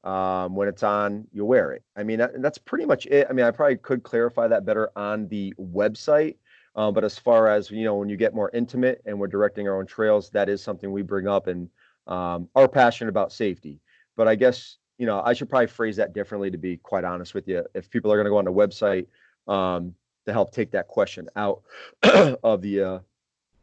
Um, 0.05 0.57
when 0.57 0.66
it's 0.66 0.82
on, 0.82 1.28
you 1.32 1.44
wear 1.44 1.70
it. 1.72 1.84
I 1.96 2.03
mean, 2.03 2.18
that, 2.18 2.42
that's 2.42 2.59
pretty 2.59 2.86
much 2.86 3.07
it. 3.07 3.26
I 3.30 3.32
mean, 3.32 3.46
I 3.46 3.53
probably 3.53 3.76
could 3.76 4.03
clarify 4.03 4.48
that 4.48 4.64
better 4.66 4.90
on 4.96 5.28
the 5.28 5.55
website. 5.61 6.36
Uh, 6.74 6.90
but 6.90 7.05
as 7.05 7.18
far 7.18 7.48
as 7.48 7.70
you 7.70 7.84
know, 7.84 7.94
when 7.96 8.09
you 8.09 8.16
get 8.16 8.34
more 8.34 8.50
intimate 8.55 9.03
and 9.07 9.18
we're 9.18 9.26
directing 9.26 9.68
our 9.68 9.78
own 9.78 9.86
trails, 9.86 10.30
that 10.30 10.48
is 10.48 10.62
something 10.62 10.90
we 10.90 11.03
bring 11.03 11.28
up 11.28 11.46
and 11.46 11.68
um, 12.07 12.48
are 12.55 12.68
passionate 12.68 13.11
about 13.11 13.32
safety. 13.32 13.80
But 14.16 14.28
I 14.28 14.34
guess 14.34 14.78
you 14.98 15.07
know 15.07 15.22
I 15.24 15.34
should 15.34 15.48
probably 15.48 15.66
phrase 15.66 15.96
that 15.96 16.14
differently 16.14 16.50
to 16.50 16.59
be 16.59 16.78
quite 16.78 17.05
honest 17.05 17.34
with 17.34 17.46
you. 17.46 17.64
If 17.74 17.90
people 17.90 18.12
are 18.12 18.16
going 18.16 18.24
to 18.24 18.30
go 18.30 18.38
on 18.38 18.44
the 18.44 18.53
website 18.53 19.07
um, 19.48 19.94
to 20.26 20.32
help 20.32 20.53
take 20.53 20.70
that 20.72 20.88
question 20.88 21.28
out 21.36 21.62
of 22.03 22.62
the 22.62 22.80
uh, 22.82 22.98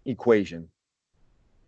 equation. 0.05 0.69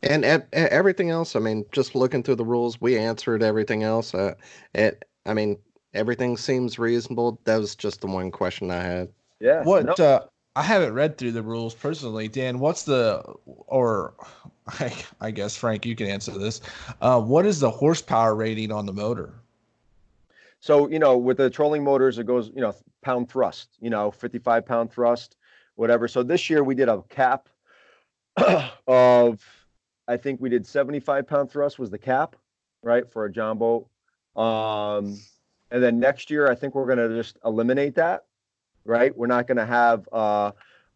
And 0.03 0.25
e- 0.25 0.45
everything 0.53 1.09
else, 1.09 1.35
I 1.35 1.39
mean, 1.39 1.65
just 1.71 1.95
looking 1.95 2.23
through 2.23 2.35
the 2.35 2.45
rules, 2.45 2.81
we 2.81 2.97
answered 2.97 3.43
everything 3.43 3.83
else. 3.83 4.13
Uh, 4.13 4.33
it, 4.73 5.05
I 5.25 5.33
mean, 5.33 5.57
everything 5.93 6.37
seems 6.37 6.79
reasonable. 6.79 7.39
That 7.43 7.57
was 7.57 7.75
just 7.75 8.01
the 8.01 8.07
one 8.07 8.31
question 8.31 8.71
I 8.71 8.81
had. 8.81 9.09
Yeah. 9.39 9.63
What 9.63 9.99
no. 9.99 10.05
uh, 10.05 10.25
I 10.55 10.63
haven't 10.63 10.93
read 10.93 11.17
through 11.17 11.31
the 11.31 11.41
rules 11.41 11.73
personally. 11.73 12.27
Dan, 12.27 12.59
what's 12.59 12.83
the 12.83 13.21
or 13.45 14.13
I, 14.67 14.93
I 15.19 15.31
guess 15.31 15.55
Frank, 15.55 15.85
you 15.85 15.95
can 15.95 16.07
answer 16.07 16.31
this. 16.31 16.61
Uh, 17.01 17.21
what 17.21 17.45
is 17.45 17.59
the 17.59 17.69
horsepower 17.69 18.35
rating 18.35 18.71
on 18.71 18.85
the 18.85 18.93
motor? 18.93 19.33
So 20.59 20.87
you 20.89 20.99
know, 20.99 21.17
with 21.17 21.37
the 21.37 21.49
trolling 21.49 21.83
motors, 21.83 22.19
it 22.19 22.25
goes 22.25 22.51
you 22.53 22.61
know 22.61 22.73
pound 23.01 23.29
thrust. 23.29 23.69
You 23.79 23.89
know, 23.89 24.11
fifty-five 24.11 24.65
pound 24.65 24.91
thrust, 24.91 25.37
whatever. 25.75 26.07
So 26.07 26.21
this 26.21 26.49
year 26.49 26.63
we 26.63 26.75
did 26.75 26.89
a 26.89 27.01
cap 27.09 27.49
of, 28.87 29.43
I 30.07 30.17
think 30.17 30.41
we 30.41 30.49
did 30.49 30.65
seventy-five 30.65 31.27
pound 31.27 31.51
thrust 31.51 31.79
was 31.79 31.89
the 31.89 31.97
cap, 31.97 32.35
right, 32.83 33.09
for 33.09 33.25
a 33.25 33.31
John 33.31 33.57
boat. 33.57 33.87
Um, 34.35 35.19
and 35.71 35.81
then 35.81 35.99
next 35.99 36.29
year, 36.29 36.49
I 36.49 36.55
think 36.55 36.75
we're 36.75 36.87
gonna 36.87 37.09
just 37.09 37.37
eliminate 37.43 37.95
that 37.95 38.25
right? 38.85 39.15
We're 39.15 39.27
not 39.27 39.47
going 39.47 39.57
to 39.57 39.65
have 39.65 40.07
uh, 40.11 40.51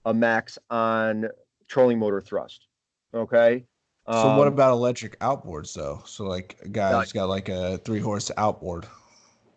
a 0.06 0.14
max 0.14 0.58
on 0.70 1.30
trolling 1.68 2.00
motor 2.00 2.22
thrust. 2.22 2.68
Okay. 3.14 3.66
So 4.08 4.14
um, 4.14 4.38
what 4.38 4.48
about 4.48 4.72
electric 4.72 5.20
outboards 5.20 5.74
though? 5.74 6.04
So 6.06 6.26
like 6.26 6.58
a 6.64 6.70
guy 6.70 6.92
has 6.92 7.12
got 7.12 7.28
like 7.28 7.50
a 7.50 7.78
three 7.80 8.00
horse 8.00 8.30
outboard. 8.38 8.86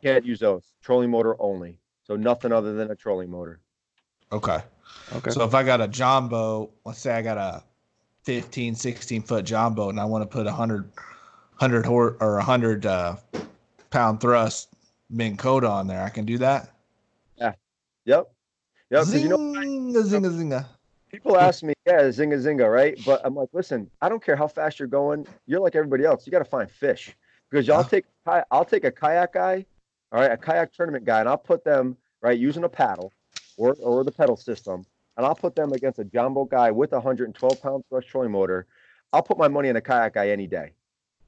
Can't 0.02 0.24
use 0.24 0.40
those. 0.40 0.72
Trolling 0.80 1.10
motor 1.10 1.36
only. 1.38 1.78
So 2.02 2.16
nothing 2.16 2.52
other 2.52 2.72
than 2.72 2.90
a 2.90 2.94
trolling 2.94 3.30
motor. 3.30 3.60
Okay. 4.32 4.58
Okay. 5.14 5.30
So 5.30 5.44
if 5.44 5.54
I 5.54 5.62
got 5.62 5.82
a 5.82 5.88
John 5.88 6.28
boat, 6.28 6.72
let's 6.86 6.98
say 6.98 7.12
I 7.12 7.20
got 7.20 7.36
a 7.36 7.62
15, 8.24 8.74
16 8.74 9.22
foot 9.22 9.44
John 9.44 9.74
boat 9.74 9.90
and 9.90 10.00
I 10.00 10.04
want 10.04 10.22
to 10.22 10.26
put 10.26 10.46
a 10.46 10.52
hundred, 10.52 10.90
hundred 11.54 11.86
horse 11.86 12.16
or 12.20 12.38
a 12.38 12.44
hundred 12.44 12.86
uh, 12.86 13.16
pound 13.90 14.20
thrust 14.20 14.68
Minn 15.10 15.36
Kota 15.36 15.68
on 15.68 15.86
there, 15.86 16.02
I 16.02 16.10
can 16.10 16.24
do 16.24 16.38
that. 16.38 16.70
Yeah. 17.36 17.52
Yep. 18.04 18.30
Yep. 18.90 19.02
Zinga, 19.04 19.22
you 19.22 19.28
know, 19.28 19.38
zinga, 19.38 20.30
zinga. 20.30 20.66
People 21.10 21.38
ask 21.38 21.62
me, 21.62 21.72
yeah, 21.86 22.02
zinga, 22.02 22.38
zinga, 22.38 22.70
right? 22.70 22.98
But 23.06 23.22
I'm 23.24 23.34
like, 23.34 23.48
listen, 23.52 23.90
I 24.02 24.08
don't 24.08 24.22
care 24.22 24.36
how 24.36 24.46
fast 24.46 24.78
you're 24.78 24.88
going. 24.88 25.26
You're 25.46 25.60
like 25.60 25.74
everybody 25.74 26.04
else. 26.04 26.26
You 26.26 26.30
got 26.30 26.40
to 26.40 26.44
find 26.44 26.70
fish 26.70 27.16
because 27.50 27.66
y'all 27.66 27.84
take, 27.84 28.04
I'll 28.50 28.64
take 28.64 28.84
a 28.84 28.90
kayak 28.90 29.32
guy, 29.32 29.64
all 30.12 30.20
right, 30.20 30.32
a 30.32 30.36
kayak 30.36 30.74
tournament 30.74 31.06
guy, 31.06 31.20
and 31.20 31.28
I'll 31.28 31.38
put 31.38 31.64
them 31.64 31.96
right 32.20 32.38
using 32.38 32.64
a 32.64 32.68
paddle 32.68 33.12
or 33.56 33.74
or 33.80 34.04
the 34.04 34.12
pedal 34.12 34.36
system, 34.36 34.84
and 35.18 35.26
I'll 35.26 35.34
put 35.34 35.54
them 35.56 35.72
against 35.72 35.98
a 35.98 36.04
jumbo 36.04 36.44
guy 36.44 36.70
with 36.70 36.92
a 36.92 36.96
112 36.96 37.60
pound 37.60 37.84
thrust 37.90 38.08
trolling 38.08 38.30
motor. 38.30 38.66
I'll 39.12 39.22
put 39.22 39.36
my 39.36 39.48
money 39.48 39.68
on 39.68 39.76
a 39.76 39.80
kayak 39.80 40.14
guy 40.14 40.30
any 40.30 40.46
day. 40.46 40.72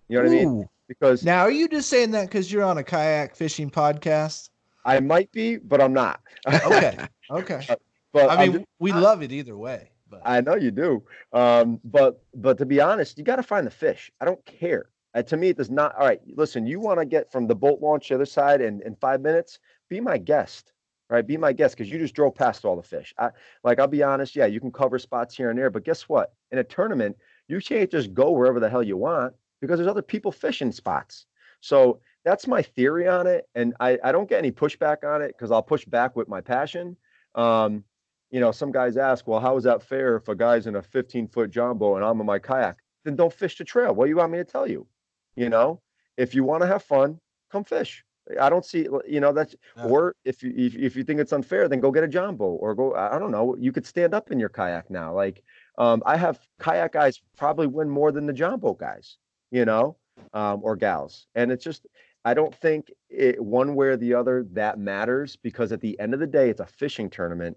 You 0.08 0.18
know 0.18 0.24
what 0.24 0.32
Ooh. 0.32 0.36
I 0.36 0.44
mean? 0.44 0.68
Because 0.88 1.24
now, 1.24 1.42
are 1.42 1.50
you 1.50 1.68
just 1.68 1.88
saying 1.88 2.12
that 2.12 2.28
because 2.28 2.50
you're 2.50 2.64
on 2.64 2.78
a 2.78 2.84
kayak 2.84 3.36
fishing 3.36 3.70
podcast? 3.70 4.50
I 4.84 5.00
might 5.00 5.30
be, 5.32 5.56
but 5.56 5.80
I'm 5.82 5.92
not. 5.92 6.20
okay. 6.48 6.98
Okay. 7.30 7.64
But 8.12 8.28
I 8.28 8.42
mean, 8.42 8.52
just, 8.54 8.64
we 8.80 8.90
love 8.90 9.22
it 9.22 9.30
either 9.30 9.56
way. 9.56 9.92
But 10.10 10.20
I 10.24 10.40
know 10.40 10.56
you 10.56 10.72
do. 10.72 11.04
Um, 11.32 11.78
but 11.84 12.24
but 12.34 12.58
to 12.58 12.66
be 12.66 12.80
honest, 12.80 13.16
you 13.16 13.22
got 13.22 13.36
to 13.36 13.44
find 13.44 13.64
the 13.64 13.70
fish. 13.70 14.10
I 14.20 14.24
don't 14.24 14.44
care. 14.44 14.86
Uh, 15.14 15.22
to 15.22 15.36
me, 15.36 15.50
it 15.50 15.56
does 15.56 15.70
not. 15.70 15.94
All 15.94 16.04
right, 16.06 16.20
listen. 16.34 16.66
You 16.66 16.80
want 16.80 16.98
to 16.98 17.06
get 17.06 17.30
from 17.30 17.46
the 17.46 17.54
boat 17.54 17.80
launch 17.80 18.08
to 18.08 18.14
the 18.14 18.16
other 18.16 18.26
side 18.26 18.60
in 18.60 18.82
in 18.84 18.96
five 18.96 19.20
minutes? 19.20 19.60
Be 19.88 20.00
my 20.00 20.18
guest. 20.18 20.72
Right, 21.10 21.26
be 21.26 21.36
my 21.36 21.52
guest 21.52 21.76
because 21.76 21.90
you 21.90 21.98
just 21.98 22.14
drove 22.14 22.36
past 22.36 22.64
all 22.64 22.76
the 22.76 22.84
fish. 22.84 23.12
I, 23.18 23.30
like 23.64 23.80
I'll 23.80 23.88
be 23.88 24.04
honest, 24.04 24.36
yeah, 24.36 24.46
you 24.46 24.60
can 24.60 24.70
cover 24.70 24.96
spots 24.96 25.36
here 25.36 25.50
and 25.50 25.58
there, 25.58 25.68
but 25.68 25.82
guess 25.84 26.02
what? 26.02 26.34
In 26.52 26.58
a 26.58 26.64
tournament, 26.64 27.16
you 27.48 27.60
can't 27.60 27.90
just 27.90 28.14
go 28.14 28.30
wherever 28.30 28.60
the 28.60 28.70
hell 28.70 28.82
you 28.82 28.96
want 28.96 29.34
because 29.60 29.78
there's 29.78 29.90
other 29.90 30.02
people 30.02 30.30
fishing 30.30 30.70
spots. 30.70 31.26
So 31.60 31.98
that's 32.24 32.46
my 32.46 32.62
theory 32.62 33.08
on 33.08 33.26
it. 33.26 33.48
And 33.56 33.74
I, 33.80 33.98
I 34.04 34.12
don't 34.12 34.28
get 34.28 34.38
any 34.38 34.52
pushback 34.52 35.02
on 35.02 35.20
it 35.20 35.34
because 35.36 35.50
I'll 35.50 35.64
push 35.64 35.84
back 35.84 36.14
with 36.14 36.28
my 36.28 36.40
passion. 36.40 36.96
Um, 37.34 37.82
you 38.30 38.38
know, 38.38 38.52
some 38.52 38.70
guys 38.70 38.96
ask, 38.96 39.26
well, 39.26 39.40
how 39.40 39.56
is 39.56 39.64
that 39.64 39.82
fair 39.82 40.16
if 40.16 40.28
a 40.28 40.36
guy's 40.36 40.68
in 40.68 40.76
a 40.76 40.82
15 40.82 41.26
foot 41.26 41.50
jumbo 41.50 41.96
and 41.96 42.04
I'm 42.04 42.20
in 42.20 42.26
my 42.26 42.38
kayak? 42.38 42.76
Then 43.04 43.16
don't 43.16 43.32
fish 43.32 43.58
the 43.58 43.64
trail. 43.64 43.94
What 43.94 44.04
do 44.04 44.10
you 44.10 44.16
want 44.16 44.32
me 44.32 44.38
to 44.38 44.44
tell 44.44 44.68
you? 44.68 44.86
You 45.34 45.48
know, 45.48 45.80
if 46.16 46.34
you 46.34 46.44
want 46.44 46.62
to 46.62 46.66
have 46.66 46.82
fun, 46.82 47.18
come 47.50 47.64
fish. 47.64 48.04
I 48.38 48.50
don't 48.50 48.64
see, 48.64 48.86
you 49.08 49.20
know, 49.20 49.32
that's, 49.32 49.54
yeah. 49.76 49.84
or 49.84 50.14
if 50.24 50.42
you, 50.42 50.52
if, 50.56 50.74
if 50.74 50.96
you 50.96 51.04
think 51.04 51.20
it's 51.20 51.32
unfair, 51.32 51.68
then 51.68 51.80
go 51.80 51.90
get 51.90 52.04
a 52.04 52.08
jumbo 52.08 52.44
or 52.44 52.74
go, 52.74 52.94
I 52.94 53.18
don't 53.18 53.30
know, 53.30 53.56
you 53.58 53.72
could 53.72 53.86
stand 53.86 54.14
up 54.14 54.30
in 54.30 54.38
your 54.38 54.48
kayak 54.48 54.90
now. 54.90 55.14
Like, 55.14 55.42
um, 55.78 56.02
I 56.04 56.16
have 56.16 56.38
kayak 56.60 56.92
guys 56.92 57.20
probably 57.36 57.66
win 57.66 57.88
more 57.88 58.12
than 58.12 58.26
the 58.26 58.32
jumbo 58.32 58.74
guys, 58.74 59.16
you 59.50 59.64
know, 59.64 59.96
um, 60.34 60.60
or 60.62 60.76
gals. 60.76 61.26
And 61.34 61.50
it's 61.50 61.64
just, 61.64 61.86
I 62.24 62.34
don't 62.34 62.54
think 62.54 62.92
it 63.08 63.42
one 63.42 63.74
way 63.74 63.88
or 63.88 63.96
the 63.96 64.14
other 64.14 64.46
that 64.52 64.78
matters 64.78 65.36
because 65.36 65.72
at 65.72 65.80
the 65.80 65.98
end 65.98 66.12
of 66.12 66.20
the 66.20 66.26
day, 66.26 66.50
it's 66.50 66.60
a 66.60 66.66
fishing 66.66 67.08
tournament, 67.08 67.56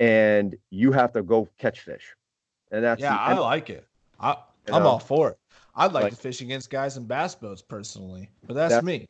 and 0.00 0.56
you 0.70 0.90
have 0.92 1.12
to 1.12 1.22
go 1.22 1.48
catch 1.58 1.80
fish, 1.80 2.14
and 2.72 2.82
that's 2.82 3.00
yeah. 3.00 3.16
I 3.16 3.34
like 3.34 3.70
it. 3.70 3.86
I, 4.18 4.36
I'm 4.72 4.82
know? 4.82 4.88
all 4.88 4.98
for 4.98 5.30
it. 5.30 5.38
I'd 5.76 5.92
like, 5.92 6.04
like, 6.04 6.14
to 6.14 6.18
fish 6.18 6.40
against 6.40 6.68
guys 6.68 6.96
in 6.96 7.04
bass 7.04 7.36
boats 7.36 7.62
personally, 7.62 8.28
but 8.46 8.54
that's, 8.54 8.74
that's, 8.74 8.84
me. 8.84 9.06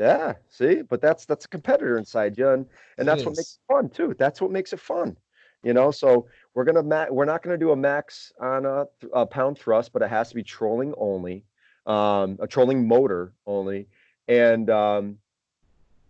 Yeah, 0.00 0.32
see, 0.48 0.80
but 0.80 1.02
that's 1.02 1.26
that's 1.26 1.44
a 1.44 1.48
competitor 1.48 1.98
inside 1.98 2.38
you, 2.38 2.48
and 2.48 2.66
and 2.96 3.06
that's 3.06 3.26
what 3.26 3.36
makes 3.36 3.58
it 3.58 3.72
fun 3.72 3.90
too. 3.90 4.16
That's 4.18 4.40
what 4.40 4.50
makes 4.50 4.72
it 4.72 4.80
fun, 4.80 5.16
you 5.62 5.74
know. 5.74 5.90
So 5.90 6.26
we're 6.54 6.64
gonna 6.64 6.82
ma- 6.82 7.10
we're 7.10 7.26
not 7.26 7.42
gonna 7.42 7.58
do 7.58 7.72
a 7.72 7.76
max 7.76 8.32
on 8.40 8.64
a, 8.64 8.86
a 9.12 9.26
pound 9.26 9.58
thrust, 9.58 9.92
but 9.92 10.00
it 10.00 10.08
has 10.08 10.30
to 10.30 10.34
be 10.34 10.42
trolling 10.42 10.94
only, 10.96 11.44
um, 11.84 12.38
a 12.40 12.46
trolling 12.46 12.88
motor 12.88 13.34
only 13.46 13.88
and 14.30 14.70
um, 14.70 15.18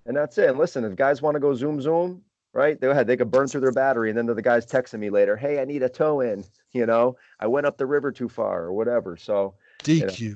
and 0.07 0.17
that's 0.17 0.37
it. 0.39 0.51
And 0.51 0.59
listen, 0.59 0.85
if 0.85 0.95
guys 0.95 1.23
want 1.23 1.35
to 1.35 1.41
go 1.41 1.55
zoom 1.55 1.81
zoom, 1.81 2.23
right? 2.53 2.79
They 2.79 2.89
ahead. 2.89 3.07
They 3.07 3.17
could 3.17 3.31
burn 3.31 3.49
through 3.49 3.63
their 3.63 3.73
battery, 3.73 4.11
and 4.11 4.19
then 4.19 4.27
the 4.27 4.43
guys 4.43 4.67
texting 4.67 4.99
me 4.99 5.11
later, 5.11 5.37
"Hey, 5.37 5.61
I 5.61 5.65
need 5.65 5.83
a 5.83 5.89
tow 5.89 6.21
in." 6.21 6.45
You 6.73 6.87
know, 6.87 7.17
I 7.41 7.49
went 7.49 7.67
up 7.67 7.79
the 7.79 7.87
river 7.87 8.13
too 8.13 8.29
far 8.29 8.63
or 8.63 8.73
whatever. 8.73 9.17
So 9.17 9.55
DQ. 9.83 9.99
You 9.99 10.07
know, 10.07 10.35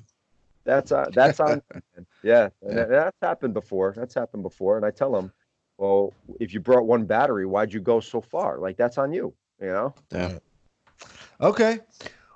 that's 0.65 0.93
uh, 0.93 1.07
that's 1.13 1.41
on. 1.41 1.63
yeah, 2.23 2.49
yeah. 2.67 2.85
that's 2.85 3.17
happened 3.23 3.55
before. 3.55 3.95
That's 3.97 4.15
happened 4.15 4.43
before, 4.43 4.77
and 4.77 4.85
I 4.85 4.91
tell 4.91 5.13
them, 5.13 5.33
well, 5.79 6.13
if 6.41 6.53
you 6.53 6.61
brought 6.61 6.87
one 6.87 7.05
battery, 7.05 7.47
why'd 7.47 7.73
you 7.73 7.81
go 7.81 8.01
so 8.01 8.21
far? 8.21 8.59
Like 8.59 8.77
that's 8.77 8.99
on 8.99 9.13
you. 9.13 9.33
You 9.61 9.69
know. 9.69 9.95
Yeah. 10.11 10.39
Okay. 11.41 11.81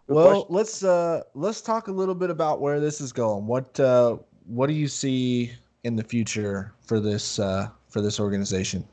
Good 0.07 0.15
well, 0.15 0.31
question. 0.45 0.55
let's 0.55 0.85
uh 0.85 1.23
let's 1.35 1.61
talk 1.61 1.89
a 1.89 1.93
little 1.93 2.15
bit 2.15 2.31
about 2.31 2.61
where 2.61 2.81
this 2.81 3.01
is 3.01 3.13
going. 3.13 3.47
What 3.47 3.79
uh 3.81 4.19
what 4.47 4.67
do 4.67 4.73
you 4.73 4.89
see 4.89 5.53
in 5.85 5.97
the 5.97 6.03
future 6.03 6.73
for 6.81 7.01
this 7.01 7.39
uh, 7.39 7.69
for 7.89 8.01
this 8.01 8.19
organization? 8.19 8.87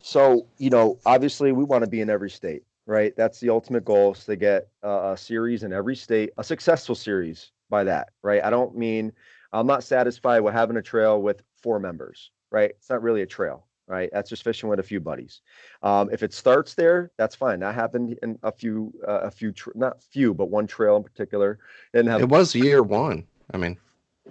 So 0.00 0.46
you 0.58 0.70
know, 0.70 0.98
obviously, 1.04 1.52
we 1.52 1.64
want 1.64 1.84
to 1.84 1.90
be 1.90 2.00
in 2.00 2.08
every 2.08 2.30
state, 2.30 2.62
right? 2.86 3.14
That's 3.16 3.40
the 3.40 3.50
ultimate 3.50 3.84
goal 3.84 4.12
is 4.12 4.24
to 4.24 4.36
get 4.36 4.68
a, 4.82 5.12
a 5.12 5.16
series 5.16 5.62
in 5.62 5.72
every 5.72 5.96
state, 5.96 6.30
a 6.38 6.44
successful 6.44 6.94
series. 6.94 7.50
By 7.68 7.84
that, 7.84 8.10
right? 8.22 8.44
I 8.44 8.50
don't 8.50 8.76
mean 8.76 9.12
I'm 9.52 9.66
not 9.66 9.84
satisfied 9.84 10.40
with 10.40 10.54
having 10.54 10.76
a 10.76 10.82
trail 10.82 11.20
with 11.20 11.42
four 11.62 11.80
members, 11.80 12.30
right? 12.50 12.70
It's 12.70 12.90
not 12.90 13.02
really 13.02 13.22
a 13.22 13.26
trail, 13.26 13.66
right? 13.86 14.10
That's 14.12 14.30
just 14.30 14.44
fishing 14.44 14.68
with 14.68 14.80
a 14.80 14.84
few 14.84 15.00
buddies. 15.00 15.40
Um, 15.82 16.10
if 16.12 16.22
it 16.22 16.32
starts 16.32 16.74
there, 16.74 17.10
that's 17.16 17.34
fine. 17.34 17.60
That 17.60 17.74
happened 17.74 18.18
in 18.22 18.38
a 18.42 18.52
few, 18.52 18.92
uh, 19.06 19.20
a 19.20 19.30
few, 19.30 19.52
tra- 19.52 19.72
not 19.74 20.02
few, 20.02 20.34
but 20.34 20.50
one 20.50 20.66
trail 20.66 20.96
in 20.96 21.02
particular. 21.02 21.58
Didn't 21.92 22.10
have. 22.10 22.20
It 22.20 22.28
was 22.28 22.54
year 22.54 22.82
one. 22.82 23.26
I 23.52 23.56
mean, 23.56 23.78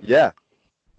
yeah, 0.02 0.32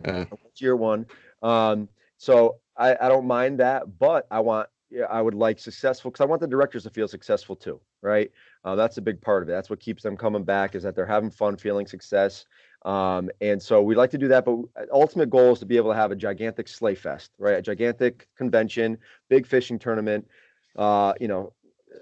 uh, 0.05 0.25
year 0.57 0.77
one. 0.77 1.07
Um, 1.43 1.89
so 2.19 2.57
I, 2.77 2.97
I 3.01 3.09
don't 3.09 3.27
mind 3.27 3.61
that, 3.61 3.99
but 3.99 4.27
I 4.31 4.41
want 4.41 4.69
yeah, 4.91 5.05
I 5.05 5.21
would 5.21 5.35
like 5.35 5.59
successful 5.59 6.11
because 6.11 6.23
I 6.23 6.27
want 6.27 6.41
the 6.41 6.47
directors 6.47 6.85
to 6.85 6.91
feel 6.91 7.09
successful 7.09 7.57
too, 7.57 7.81
right? 8.03 8.31
Uh, 8.67 8.75
that's 8.75 8.99
a 8.99 9.01
big 9.01 9.21
part 9.21 9.45
of 9.45 9.49
it. 9.49 9.53
That's 9.53 9.71
what 9.71 9.79
keeps 9.79 10.03
them 10.03 10.17
coming 10.17 10.43
back 10.43 10.75
is 10.75 10.83
that 10.83 10.97
they're 10.97 11.07
having 11.07 11.31
fun, 11.31 11.57
feeling 11.57 11.87
success. 11.87 12.47
Um, 12.85 13.31
and 13.41 13.63
so 13.63 13.81
we 13.81 13.95
like 13.95 14.11
to 14.11 14.19
do 14.19 14.27
that, 14.29 14.45
but 14.45 14.57
ultimate 14.93 15.31
goal 15.31 15.53
is 15.53 15.61
to 15.61 15.67
be 15.67 15.77
able 15.77 15.93
to 15.93 15.97
have 15.97 16.11
a 16.11 16.17
gigantic 16.17 16.67
Slay 16.67 16.97
Fest, 16.97 17.31
right? 17.39 17.59
A 17.59 17.63
gigantic 17.63 18.27
convention, 18.37 18.99
big 19.29 19.47
fishing 19.47 19.79
tournament. 19.79 20.29
Uh, 20.75 21.13
you 21.21 21.29
know, 21.29 21.53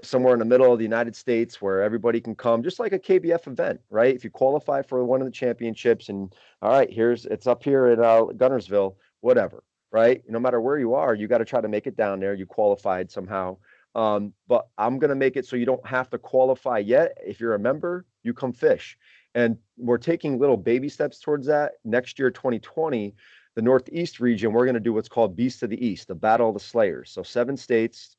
somewhere 0.02 0.32
in 0.32 0.38
the 0.38 0.44
middle 0.46 0.72
of 0.72 0.78
the 0.78 0.84
United 0.84 1.14
States 1.14 1.60
where 1.60 1.82
everybody 1.82 2.18
can 2.18 2.34
come, 2.34 2.62
just 2.62 2.80
like 2.80 2.92
a 2.94 2.98
KBF 2.98 3.46
event, 3.46 3.80
right? 3.90 4.14
If 4.14 4.24
you 4.24 4.30
qualify 4.30 4.80
for 4.80 5.04
one 5.04 5.20
of 5.20 5.26
the 5.26 5.32
championships, 5.32 6.08
and 6.08 6.34
all 6.62 6.70
right, 6.70 6.90
here's 6.90 7.26
it's 7.26 7.46
up 7.46 7.62
here 7.62 7.86
at 7.86 8.00
uh, 8.00 8.26
Guntersville, 8.36 8.96
whatever, 9.20 9.62
right? 9.92 10.22
No 10.28 10.40
matter 10.40 10.62
where 10.62 10.78
you 10.78 10.94
are, 10.94 11.14
you 11.14 11.28
got 11.28 11.38
to 11.38 11.44
try 11.44 11.60
to 11.60 11.68
make 11.68 11.86
it 11.86 11.96
down 11.96 12.20
there. 12.20 12.34
You 12.34 12.46
qualified 12.46 13.10
somehow. 13.10 13.58
Um, 13.94 14.32
but 14.48 14.66
I'm 14.76 14.98
gonna 14.98 15.14
make 15.14 15.36
it 15.36 15.46
so 15.46 15.56
you 15.56 15.66
don't 15.66 15.86
have 15.86 16.10
to 16.10 16.18
qualify 16.18 16.78
yet. 16.78 17.16
If 17.24 17.40
you're 17.40 17.54
a 17.54 17.58
member, 17.58 18.06
you 18.22 18.34
come 18.34 18.52
fish. 18.52 18.98
And 19.34 19.58
we're 19.76 19.98
taking 19.98 20.38
little 20.38 20.56
baby 20.56 20.88
steps 20.88 21.18
towards 21.18 21.46
that. 21.48 21.72
Next 21.84 22.18
year, 22.18 22.30
2020, 22.30 23.14
the 23.56 23.62
Northeast 23.62 24.20
region, 24.20 24.52
we're 24.52 24.64
going 24.64 24.74
to 24.74 24.80
do 24.80 24.92
what's 24.92 25.08
called 25.08 25.36
Beast 25.36 25.62
of 25.62 25.70
the 25.70 25.86
East, 25.86 26.08
the 26.08 26.14
Battle 26.14 26.48
of 26.48 26.54
the 26.54 26.60
Slayers. 26.60 27.10
So 27.10 27.22
seven 27.22 27.56
states, 27.56 28.16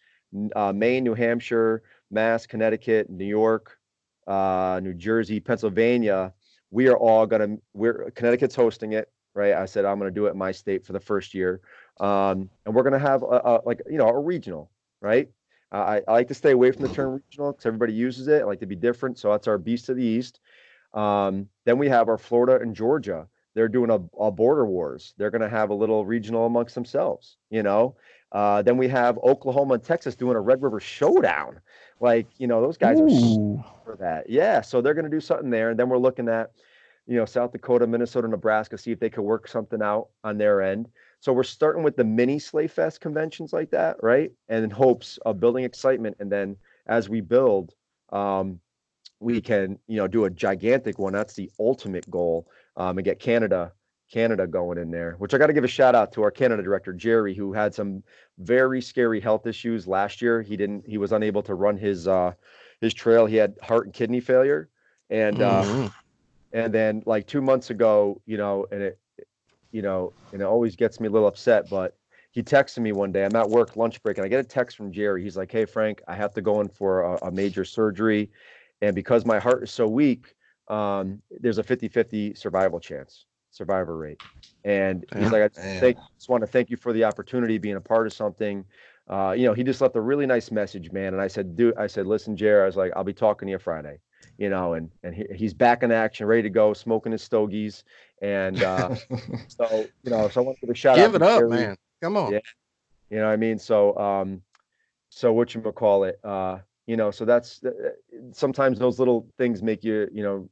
uh, 0.56 0.74
Maine, 0.74 1.04
New 1.04 1.14
Hampshire, 1.14 1.84
Mass, 2.12 2.46
Connecticut, 2.46 3.10
New 3.10 3.26
York, 3.26 3.78
uh, 4.28 4.80
New 4.84 4.94
Jersey, 4.94 5.40
Pennsylvania. 5.40 6.34
We 6.72 6.88
are 6.88 6.98
all 6.98 7.26
going 7.26 7.58
to, 7.58 7.62
we're 7.74 8.12
Connecticut's 8.12 8.56
hosting 8.56 8.94
it, 8.94 9.10
right? 9.34 9.54
I 9.54 9.66
said, 9.66 9.86
I'm 9.86 10.00
going 10.00 10.12
to 10.12 10.16
do 10.16 10.26
it 10.28 10.32
in 10.32 10.38
my 10.38 10.52
state 10.52 10.86
for 10.86 10.94
the 10.94 11.00
first 11.00 11.34
year. 11.34 11.62
Um, 12.00 12.50
and 12.66 12.76
we're 12.76 12.84
going 12.84 12.94
to 12.94 13.00
have 13.00 13.24
a, 13.24 13.26
a, 13.26 13.62
like, 13.66 13.82
you 13.90 13.98
know, 13.98 14.08
a 14.08 14.20
regional, 14.20 14.70
right? 15.02 15.30
I, 15.72 16.02
I, 16.08 16.12
like 16.12 16.28
to 16.30 16.34
stay 16.34 16.52
away 16.52 16.72
from 16.72 16.84
the 16.84 16.94
term 16.94 17.14
regional 17.30 17.52
because 17.52 17.66
everybody 17.66 17.94
uses 17.94 18.28
it. 18.28 18.42
I 18.42 18.46
like 18.46 18.60
to 18.60 18.66
be 18.66 18.76
different. 18.76 19.18
So 19.18 19.32
that's 19.32 19.48
our 19.48 19.58
Beast 19.58 19.90
of 19.90 19.98
the 19.98 20.04
East. 20.04 20.40
Um, 20.94 21.50
then 21.66 21.78
we 21.78 21.90
have 21.90 22.08
our 22.08 22.18
Florida 22.18 22.62
and 22.62 22.76
Georgia. 22.76 23.28
They're 23.54 23.68
doing 23.70 23.90
a, 23.90 24.00
a 24.22 24.32
border 24.32 24.66
wars. 24.66 25.14
They're 25.18 25.32
going 25.32 25.42
to 25.42 25.50
have 25.50 25.70
a 25.70 25.74
little 25.74 26.06
regional 26.06 26.46
amongst 26.46 26.76
themselves, 26.76 27.38
you 27.50 27.64
know. 27.64 27.96
Uh, 28.32 28.62
then 28.62 28.78
we 28.78 28.88
have 28.90 29.18
Oklahoma 29.20 29.76
and 29.76 29.84
Texas 29.84 30.16
doing 30.16 30.36
a 30.36 30.42
Red 30.42 30.62
River 30.62 30.80
Showdown. 30.80 31.62
Like, 32.02 32.28
you 32.38 32.48
know, 32.48 32.62
those 32.62 32.78
guys 32.78 33.00
Ooh. 33.00 33.58
are 33.58 33.66
for 33.86 33.96
that. 34.02 34.30
Yeah. 34.30 34.60
So 34.60 34.82
they're 34.82 34.94
going 34.94 35.10
to 35.10 35.12
do 35.12 35.22
something 35.22 35.50
there. 35.50 35.70
And 35.70 35.80
then 35.80 35.88
we're 35.88 35.98
looking 35.98 36.28
at, 36.28 36.52
you 37.08 37.16
know, 37.16 37.26
South 37.26 37.54
Dakota, 37.54 37.88
Minnesota, 37.88 38.28
Nebraska, 38.28 38.78
see 38.78 38.92
if 38.92 39.00
they 39.00 39.10
could 39.10 39.22
work 39.22 39.48
something 39.48 39.82
out 39.82 40.10
on 40.24 40.38
their 40.38 40.62
end. 40.62 40.90
So 41.20 41.34
we're 41.34 41.44
starting 41.44 41.84
with 41.84 41.96
the 41.96 42.04
mini 42.04 42.40
Slay 42.40 42.68
Fest 42.68 43.02
conventions 43.02 43.54
like 43.54 43.72
that, 43.72 43.98
right? 44.02 44.32
And 44.50 44.64
in 44.64 44.70
hopes 44.70 45.18
of 45.26 45.40
building 45.40 45.64
excitement. 45.64 46.18
And 46.20 46.32
then 46.32 46.58
as 46.88 47.10
we 47.10 47.22
build, 47.22 47.74
um, 48.12 48.60
we 49.20 49.42
can 49.42 49.80
you 49.88 49.98
know 49.98 50.08
do 50.08 50.26
a 50.26 50.30
gigantic 50.30 51.00
one 51.00 51.14
that's 51.14 51.34
the 51.34 51.50
ultimate 51.60 52.10
goal 52.10 52.48
um, 52.78 52.98
and 52.98 53.06
get 53.06 53.20
canada 53.20 53.72
canada 54.12 54.46
going 54.46 54.78
in 54.78 54.92
there 54.92 55.16
which 55.18 55.34
i 55.34 55.38
got 55.38 55.48
to 55.48 55.54
give 55.54 55.64
a 55.64 55.68
shout 55.68 55.96
out 55.96 56.12
to 56.12 56.22
our 56.22 56.32
canada 56.32 56.62
director 56.62 56.94
jerry 56.94 57.34
who 57.34 57.54
had 57.54 57.74
some 57.74 58.04
very 58.38 58.82
scary 58.82 59.20
health 59.20 59.48
issues 59.48 59.88
last 59.88 60.22
year 60.22 60.42
he 60.42 60.56
didn't 60.56 60.86
he 60.88 60.98
was 60.98 61.12
unable 61.12 61.42
to 61.42 61.56
run 61.56 61.78
his 61.78 62.08
uh 62.08 62.32
his 62.82 62.94
trail 62.94 63.26
he 63.26 63.36
had 63.36 63.56
heart 63.64 63.86
and 63.86 63.94
kidney 63.94 64.20
failure 64.20 64.70
and 65.10 65.42
uh 65.42 65.64
mm-hmm. 65.64 65.88
and 66.54 66.74
then 66.74 67.02
like 67.06 67.26
two 67.26 67.42
months 67.42 67.70
ago 67.72 68.22
you 68.26 68.38
know 68.38 68.68
and 68.72 68.82
it 68.84 69.00
you 69.76 69.82
know 69.82 70.14
and 70.32 70.42
it 70.42 70.46
always 70.46 70.76
gets 70.76 71.00
me 71.00 71.08
a 71.08 71.12
little 71.12 71.28
upset 71.28 71.70
but 71.70 71.98
he 72.32 72.42
texted 72.42 72.80
me 72.80 72.92
one 72.92 73.12
day 73.12 73.26
i'm 73.26 73.36
at 73.36 73.50
work 73.50 73.76
lunch 73.76 74.02
break 74.04 74.18
and 74.18 74.26
i 74.26 74.28
get 74.28 74.40
a 74.40 74.44
text 74.44 74.78
from 74.78 74.92
jerry 74.92 75.22
he's 75.24 75.38
like 75.38 75.52
hey 75.52 75.66
frank 75.66 76.02
i 76.08 76.16
have 76.16 76.34
to 76.34 76.42
go 76.42 76.62
in 76.62 76.68
for 76.68 77.02
a, 77.02 77.28
a 77.28 77.32
major 77.32 77.66
surgery 77.66 78.30
and 78.82 78.96
because 78.96 79.26
my 79.26 79.40
heart 79.40 79.64
is 79.64 79.72
so 79.72 79.88
weak, 79.88 80.36
um, 80.68 81.22
there's 81.40 81.58
a 81.58 81.64
50-50 81.64 82.38
survival 82.38 82.80
chance, 82.80 83.26
survivor 83.52 83.98
rate. 83.98 84.22
And 84.64 85.06
he's 85.18 85.32
like, 85.32 85.44
I 85.44 85.48
thank, 85.80 85.98
just 86.18 86.30
want 86.30 86.42
to 86.42 86.48
thank 86.48 86.70
you 86.70 86.78
for 86.78 86.92
the 86.92 87.04
opportunity, 87.04 87.58
being 87.58 87.76
a 87.76 87.82
part 87.82 88.08
of 88.08 88.14
something. 88.14 88.66
Uh, 89.08 89.34
you 89.38 89.46
know, 89.46 89.54
he 89.54 89.64
just 89.64 89.82
left 89.82 89.96
a 89.96 90.02
really 90.02 90.26
nice 90.26 90.52
message, 90.52 90.92
man. 90.92 91.14
And 91.14 91.22
I 91.22 91.28
said, 91.28 91.56
dude, 91.56 91.78
I 91.78 91.88
said, 91.88 92.08
listen, 92.08 92.36
Jerry, 92.36 92.64
I 92.64 92.66
was 92.66 92.76
like, 92.76 92.92
I'll 92.96 93.04
be 93.04 93.14
talking 93.14 93.48
to 93.48 93.52
you 93.52 93.60
Friday, 93.60 94.00
you 94.38 94.50
know, 94.50 94.74
and 94.74 94.90
and 95.04 95.14
he, 95.14 95.26
he's 95.36 95.54
back 95.54 95.84
in 95.84 95.92
action, 95.92 96.26
ready 96.26 96.42
to 96.42 96.50
go, 96.50 96.74
smoking 96.74 97.12
his 97.12 97.22
stogies. 97.22 97.84
And 98.22 98.62
uh, 98.62 98.96
so, 99.48 99.86
you 100.04 100.12
know, 100.12 100.30
so 100.30 100.42
I 100.42 100.44
want 100.44 100.58
to 100.60 100.66
give 100.66 100.70
a 100.70 100.78
shout 100.78 100.96
give 100.96 101.06
out. 101.06 101.12
Give 101.14 101.22
it 101.22 101.28
up, 101.28 101.40
Jerry. 101.40 101.50
man. 101.50 101.78
Come 102.02 102.18
on. 102.18 102.34
Yeah. 102.34 102.40
You 103.10 103.18
know 103.18 103.26
what 103.26 103.34
I 103.34 103.38
mean? 103.38 103.60
So, 103.60 103.98
um, 103.98 104.42
so 105.10 105.32
what 105.32 105.54
you 105.54 105.62
call 105.62 106.06
it? 106.06 106.20
Uh, 106.24 106.60
you 106.88 106.98
know 106.98 107.12
so 107.12 107.26
that's 107.26 107.64
uh, 107.64 107.72
sometimes 108.32 108.80
those 108.80 109.00
little 109.00 109.28
things 109.38 109.64
make 109.64 109.84
you 109.84 110.08
you 110.14 110.24
know 110.24 110.50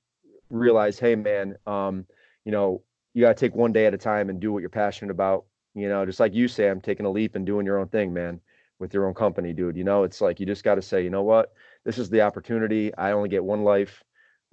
realize 0.50 1.00
hey 1.00 1.16
man 1.16 1.56
um 1.68 2.06
you 2.46 2.52
know 2.52 2.82
you 3.14 3.22
got 3.22 3.36
to 3.36 3.46
take 3.46 3.56
one 3.56 3.72
day 3.72 3.86
at 3.86 3.94
a 3.94 3.98
time 3.98 4.30
and 4.30 4.40
do 4.40 4.52
what 4.52 4.60
you're 4.60 4.70
passionate 4.70 5.12
about 5.12 5.46
you 5.76 5.88
know 5.88 6.06
just 6.06 6.20
like 6.20 6.34
you 6.34 6.48
say 6.48 6.70
i'm 6.70 6.82
taking 6.82 7.06
a 7.06 7.10
leap 7.12 7.36
and 7.36 7.46
doing 7.46 7.66
your 7.66 7.80
own 7.80 7.88
thing 7.88 8.14
man 8.14 8.40
with 8.80 8.94
your 8.94 9.08
own 9.08 9.14
company 9.14 9.54
dude 9.54 9.78
you 9.78 9.84
know 9.84 10.04
it's 10.04 10.22
like 10.22 10.40
you 10.40 10.46
just 10.46 10.64
got 10.64 10.76
to 10.76 10.82
say 10.82 11.04
you 11.04 11.10
know 11.10 11.24
what 11.24 11.54
this 11.86 11.98
is 11.98 12.10
the 12.10 12.22
opportunity 12.22 12.94
i 12.96 13.12
only 13.12 13.30
get 13.30 13.44
one 13.44 13.64
life 13.64 14.04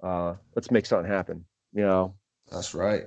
uh 0.03 0.33
let's 0.55 0.71
make 0.71 0.85
something 0.85 1.11
happen 1.11 1.43
you 1.73 1.81
know 1.81 2.13
that's 2.51 2.73
right 2.73 3.03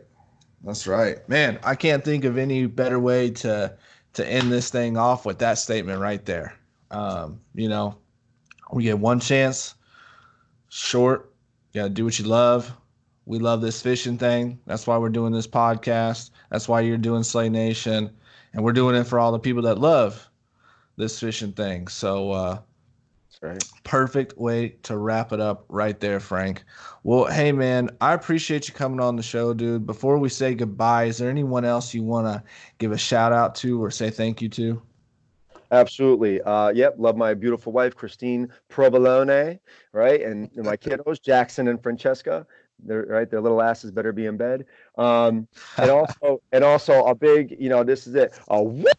that's 0.64 0.86
right 0.86 1.28
man 1.28 1.58
i 1.62 1.74
can't 1.74 2.04
think 2.04 2.24
of 2.24 2.38
any 2.38 2.66
better 2.66 2.98
way 2.98 3.30
to 3.30 3.76
to 4.12 4.26
end 4.26 4.50
this 4.50 4.70
thing 4.70 4.96
off 4.96 5.26
with 5.26 5.38
that 5.38 5.58
statement 5.58 6.00
right 6.00 6.24
there 6.24 6.54
um 6.90 7.40
you 7.54 7.68
know 7.68 7.96
we 8.74 8.82
get 8.82 8.98
one 8.98 9.20
chance, 9.20 9.74
short. 10.68 11.32
You 11.72 11.82
gotta 11.82 11.94
do 11.94 12.04
what 12.04 12.18
you 12.18 12.24
love. 12.24 12.74
We 13.26 13.38
love 13.38 13.60
this 13.60 13.80
fishing 13.80 14.18
thing. 14.18 14.60
That's 14.66 14.86
why 14.86 14.98
we're 14.98 15.08
doing 15.08 15.32
this 15.32 15.46
podcast. 15.46 16.30
That's 16.50 16.68
why 16.68 16.80
you're 16.80 16.98
doing 16.98 17.22
Slay 17.22 17.48
Nation. 17.48 18.10
And 18.52 18.62
we're 18.62 18.72
doing 18.72 18.94
it 18.96 19.04
for 19.04 19.18
all 19.18 19.32
the 19.32 19.38
people 19.38 19.62
that 19.62 19.78
love 19.78 20.28
this 20.96 21.18
fishing 21.18 21.52
thing. 21.52 21.88
So 21.88 22.32
uh 22.32 22.58
right. 23.44 23.64
Perfect 23.84 24.36
way 24.38 24.70
to 24.82 24.96
wrap 24.96 25.32
it 25.32 25.40
up 25.40 25.64
right 25.68 25.98
there, 26.00 26.20
Frank. 26.20 26.64
Well, 27.02 27.26
hey 27.26 27.52
man, 27.52 27.90
I 28.00 28.14
appreciate 28.14 28.66
you 28.68 28.74
coming 28.74 29.00
on 29.00 29.16
the 29.16 29.22
show, 29.22 29.54
dude. 29.54 29.86
Before 29.86 30.18
we 30.18 30.28
say 30.28 30.54
goodbye, 30.54 31.04
is 31.04 31.18
there 31.18 31.30
anyone 31.30 31.64
else 31.64 31.94
you 31.94 32.02
want 32.02 32.26
to 32.26 32.42
give 32.78 32.92
a 32.92 32.98
shout 32.98 33.32
out 33.32 33.54
to 33.56 33.82
or 33.82 33.90
say 33.90 34.10
thank 34.10 34.40
you 34.40 34.48
to? 34.50 34.82
Absolutely. 35.70 36.40
Uh, 36.42 36.68
yep. 36.68 36.94
Love 36.98 37.16
my 37.16 37.34
beautiful 37.34 37.72
wife, 37.72 37.94
Christine 37.94 38.48
Provolone, 38.68 39.58
right? 39.92 40.22
And, 40.22 40.50
and 40.56 40.64
my 40.64 40.76
kiddos, 40.78 41.20
Jackson 41.20 41.68
and 41.68 41.82
Francesca. 41.82 42.46
They're 42.82 43.06
right. 43.06 43.30
Their 43.30 43.40
little 43.40 43.62
asses 43.62 43.90
better 43.90 44.12
be 44.12 44.26
in 44.26 44.36
bed. 44.36 44.66
Um, 44.98 45.48
and 45.78 45.90
also, 45.90 46.42
and 46.52 46.64
also 46.64 47.04
a 47.04 47.14
big, 47.14 47.56
you 47.58 47.68
know, 47.68 47.84
this 47.84 48.06
is 48.06 48.14
it. 48.14 48.38
A 48.48 48.62
whoop 48.62 48.98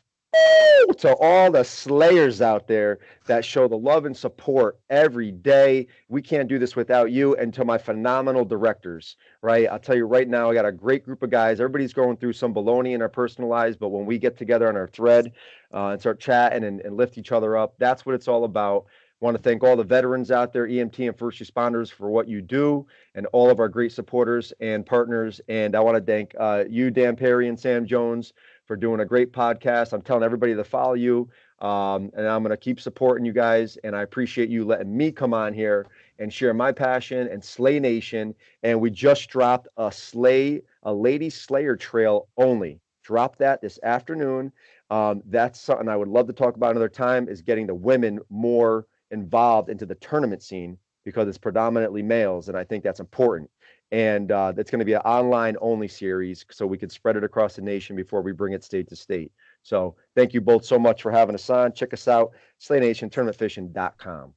to 0.97 1.15
all 1.19 1.51
the 1.51 1.63
slayers 1.63 2.41
out 2.41 2.67
there 2.67 2.99
that 3.25 3.43
show 3.43 3.67
the 3.67 3.77
love 3.77 4.05
and 4.05 4.15
support 4.15 4.79
every 4.89 5.31
day. 5.31 5.87
We 6.09 6.21
can't 6.21 6.47
do 6.47 6.59
this 6.59 6.75
without 6.75 7.11
you. 7.11 7.35
And 7.35 7.53
to 7.55 7.65
my 7.65 7.77
phenomenal 7.77 8.45
directors, 8.45 9.17
right? 9.41 9.67
I'll 9.69 9.79
tell 9.79 9.95
you 9.95 10.05
right 10.05 10.27
now, 10.27 10.49
I 10.49 10.53
got 10.53 10.65
a 10.65 10.71
great 10.71 11.03
group 11.03 11.23
of 11.23 11.29
guys. 11.29 11.59
Everybody's 11.59 11.93
going 11.93 12.17
through 12.17 12.33
some 12.33 12.53
baloney 12.53 12.93
in 12.93 13.01
our 13.01 13.09
personal 13.09 13.49
lives, 13.49 13.75
but 13.75 13.89
when 13.89 14.05
we 14.05 14.17
get 14.17 14.37
together 14.37 14.67
on 14.67 14.75
our 14.77 14.87
thread 14.87 15.33
uh, 15.73 15.87
and 15.87 15.99
start 15.99 16.19
chatting 16.19 16.63
and, 16.63 16.81
and 16.81 16.95
lift 16.95 17.17
each 17.17 17.31
other 17.31 17.57
up, 17.57 17.75
that's 17.77 18.05
what 18.05 18.15
it's 18.15 18.27
all 18.27 18.43
about. 18.43 18.85
Want 19.21 19.37
to 19.37 19.41
thank 19.41 19.63
all 19.63 19.77
the 19.77 19.83
veterans 19.83 20.29
out 20.29 20.51
there, 20.51 20.67
EMT 20.67 21.07
and 21.07 21.17
first 21.17 21.41
responders, 21.41 21.89
for 21.89 22.09
what 22.09 22.27
you 22.27 22.41
do, 22.41 22.85
and 23.15 23.25
all 23.27 23.49
of 23.49 23.61
our 23.61 23.69
great 23.69 23.93
supporters 23.93 24.51
and 24.59 24.85
partners. 24.85 25.39
And 25.47 25.73
I 25.73 25.79
want 25.79 25.95
to 25.97 26.03
thank 26.03 26.35
uh, 26.37 26.65
you, 26.69 26.91
Dan 26.91 27.15
Perry 27.15 27.47
and 27.47 27.57
Sam 27.57 27.85
Jones, 27.85 28.33
for 28.65 28.75
doing 28.75 28.99
a 28.99 29.05
great 29.05 29.31
podcast. 29.31 29.93
I'm 29.93 30.01
telling 30.01 30.23
everybody 30.23 30.55
to 30.55 30.63
follow 30.63 30.93
you. 30.93 31.29
Um, 31.59 32.11
and 32.15 32.27
I'm 32.27 32.43
going 32.43 32.51
to 32.51 32.57
keep 32.57 32.79
supporting 32.79 33.25
you 33.25 33.33
guys. 33.33 33.77
And 33.83 33.95
I 33.95 34.01
appreciate 34.01 34.49
you 34.49 34.65
letting 34.65 34.95
me 34.95 35.11
come 35.11 35.33
on 35.33 35.53
here 35.53 35.87
and 36.19 36.33
share 36.33 36.53
my 36.53 36.71
passion 36.71 37.27
and 37.27 37.43
Slay 37.43 37.79
Nation. 37.79 38.35
And 38.63 38.81
we 38.81 38.89
just 38.89 39.29
dropped 39.29 39.67
a 39.77 39.91
Slay, 39.91 40.61
a 40.83 40.93
Lady 40.93 41.29
Slayer 41.29 41.75
trail 41.75 42.27
only. 42.37 42.79
Drop 43.03 43.37
that 43.37 43.61
this 43.61 43.79
afternoon. 43.83 44.51
Um, 44.89 45.21
that's 45.27 45.59
something 45.59 45.87
I 45.87 45.95
would 45.95 46.07
love 46.07 46.27
to 46.27 46.33
talk 46.33 46.55
about 46.55 46.71
another 46.71 46.89
time 46.89 47.29
is 47.29 47.41
getting 47.41 47.67
the 47.67 47.75
women 47.75 48.19
more 48.29 48.87
involved 49.11 49.69
into 49.69 49.85
the 49.85 49.95
tournament 49.95 50.41
scene 50.43 50.77
because 51.03 51.27
it's 51.27 51.37
predominantly 51.37 52.01
males. 52.01 52.49
And 52.49 52.57
I 52.57 52.63
think 52.63 52.83
that's 52.83 52.99
important 52.99 53.49
and 53.91 54.31
uh, 54.31 54.53
it's 54.57 54.71
going 54.71 54.79
to 54.79 54.85
be 54.85 54.93
an 54.93 55.01
online 55.01 55.55
only 55.61 55.87
series 55.87 56.45
so 56.51 56.65
we 56.65 56.77
can 56.77 56.89
spread 56.89 57.15
it 57.15 57.23
across 57.23 57.55
the 57.55 57.61
nation 57.61 57.95
before 57.95 58.21
we 58.21 58.31
bring 58.31 58.53
it 58.53 58.63
state 58.63 58.89
to 58.89 58.95
state. 58.95 59.31
So 59.63 59.95
thank 60.15 60.33
you 60.33 60.41
both 60.41 60.65
so 60.65 60.77
much 60.77 61.01
for 61.01 61.11
having 61.11 61.35
us 61.35 61.49
on. 61.49 61.73
Check 61.73 61.93
us 61.93 62.07
out 62.07 62.31
slaynation 62.59 63.09
tournamentfishing.com 63.09 64.33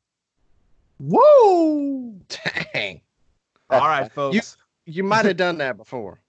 whoa 0.98 2.14
dang. 2.74 3.00
All 3.70 3.80
right 3.80 4.10
folks. 4.10 4.56
you, 4.86 4.92
you 4.94 5.04
might 5.04 5.24
have 5.26 5.36
done 5.36 5.58
that 5.58 5.76
before. 5.76 6.20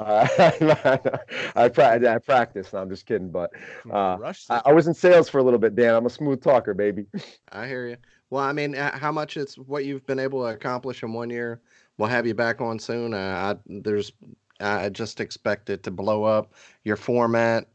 Uh, 0.00 0.26
I, 1.56 1.68
pra- 1.68 2.14
I 2.14 2.18
practice. 2.18 2.72
No, 2.72 2.80
I'm 2.80 2.88
just 2.88 3.06
kidding, 3.06 3.30
but 3.30 3.50
uh, 3.92 4.32
I, 4.50 4.62
I 4.66 4.72
was 4.72 4.86
in 4.86 4.94
sales 4.94 5.28
for 5.28 5.38
a 5.38 5.42
little 5.42 5.58
bit, 5.58 5.74
Dan. 5.74 5.94
I'm 5.94 6.06
a 6.06 6.10
smooth 6.10 6.42
talker, 6.42 6.72
baby. 6.72 7.06
I 7.50 7.66
hear 7.66 7.88
you. 7.88 7.96
Well, 8.30 8.44
I 8.44 8.52
mean, 8.52 8.74
how 8.74 9.10
much 9.10 9.36
it's 9.36 9.56
what 9.56 9.86
you've 9.86 10.06
been 10.06 10.18
able 10.18 10.42
to 10.42 10.48
accomplish 10.54 11.02
in 11.02 11.12
one 11.12 11.30
year 11.30 11.60
we'll 11.98 12.08
have 12.08 12.26
you 12.26 12.34
back 12.34 12.60
on 12.60 12.78
soon. 12.78 13.12
Uh, 13.12 13.54
I, 13.54 13.60
there's, 13.66 14.12
I 14.60 14.88
just 14.88 15.20
expect 15.20 15.68
it 15.70 15.82
to 15.82 15.90
blow 15.90 16.24
up. 16.24 16.54
Your 16.84 16.96
format, 16.96 17.66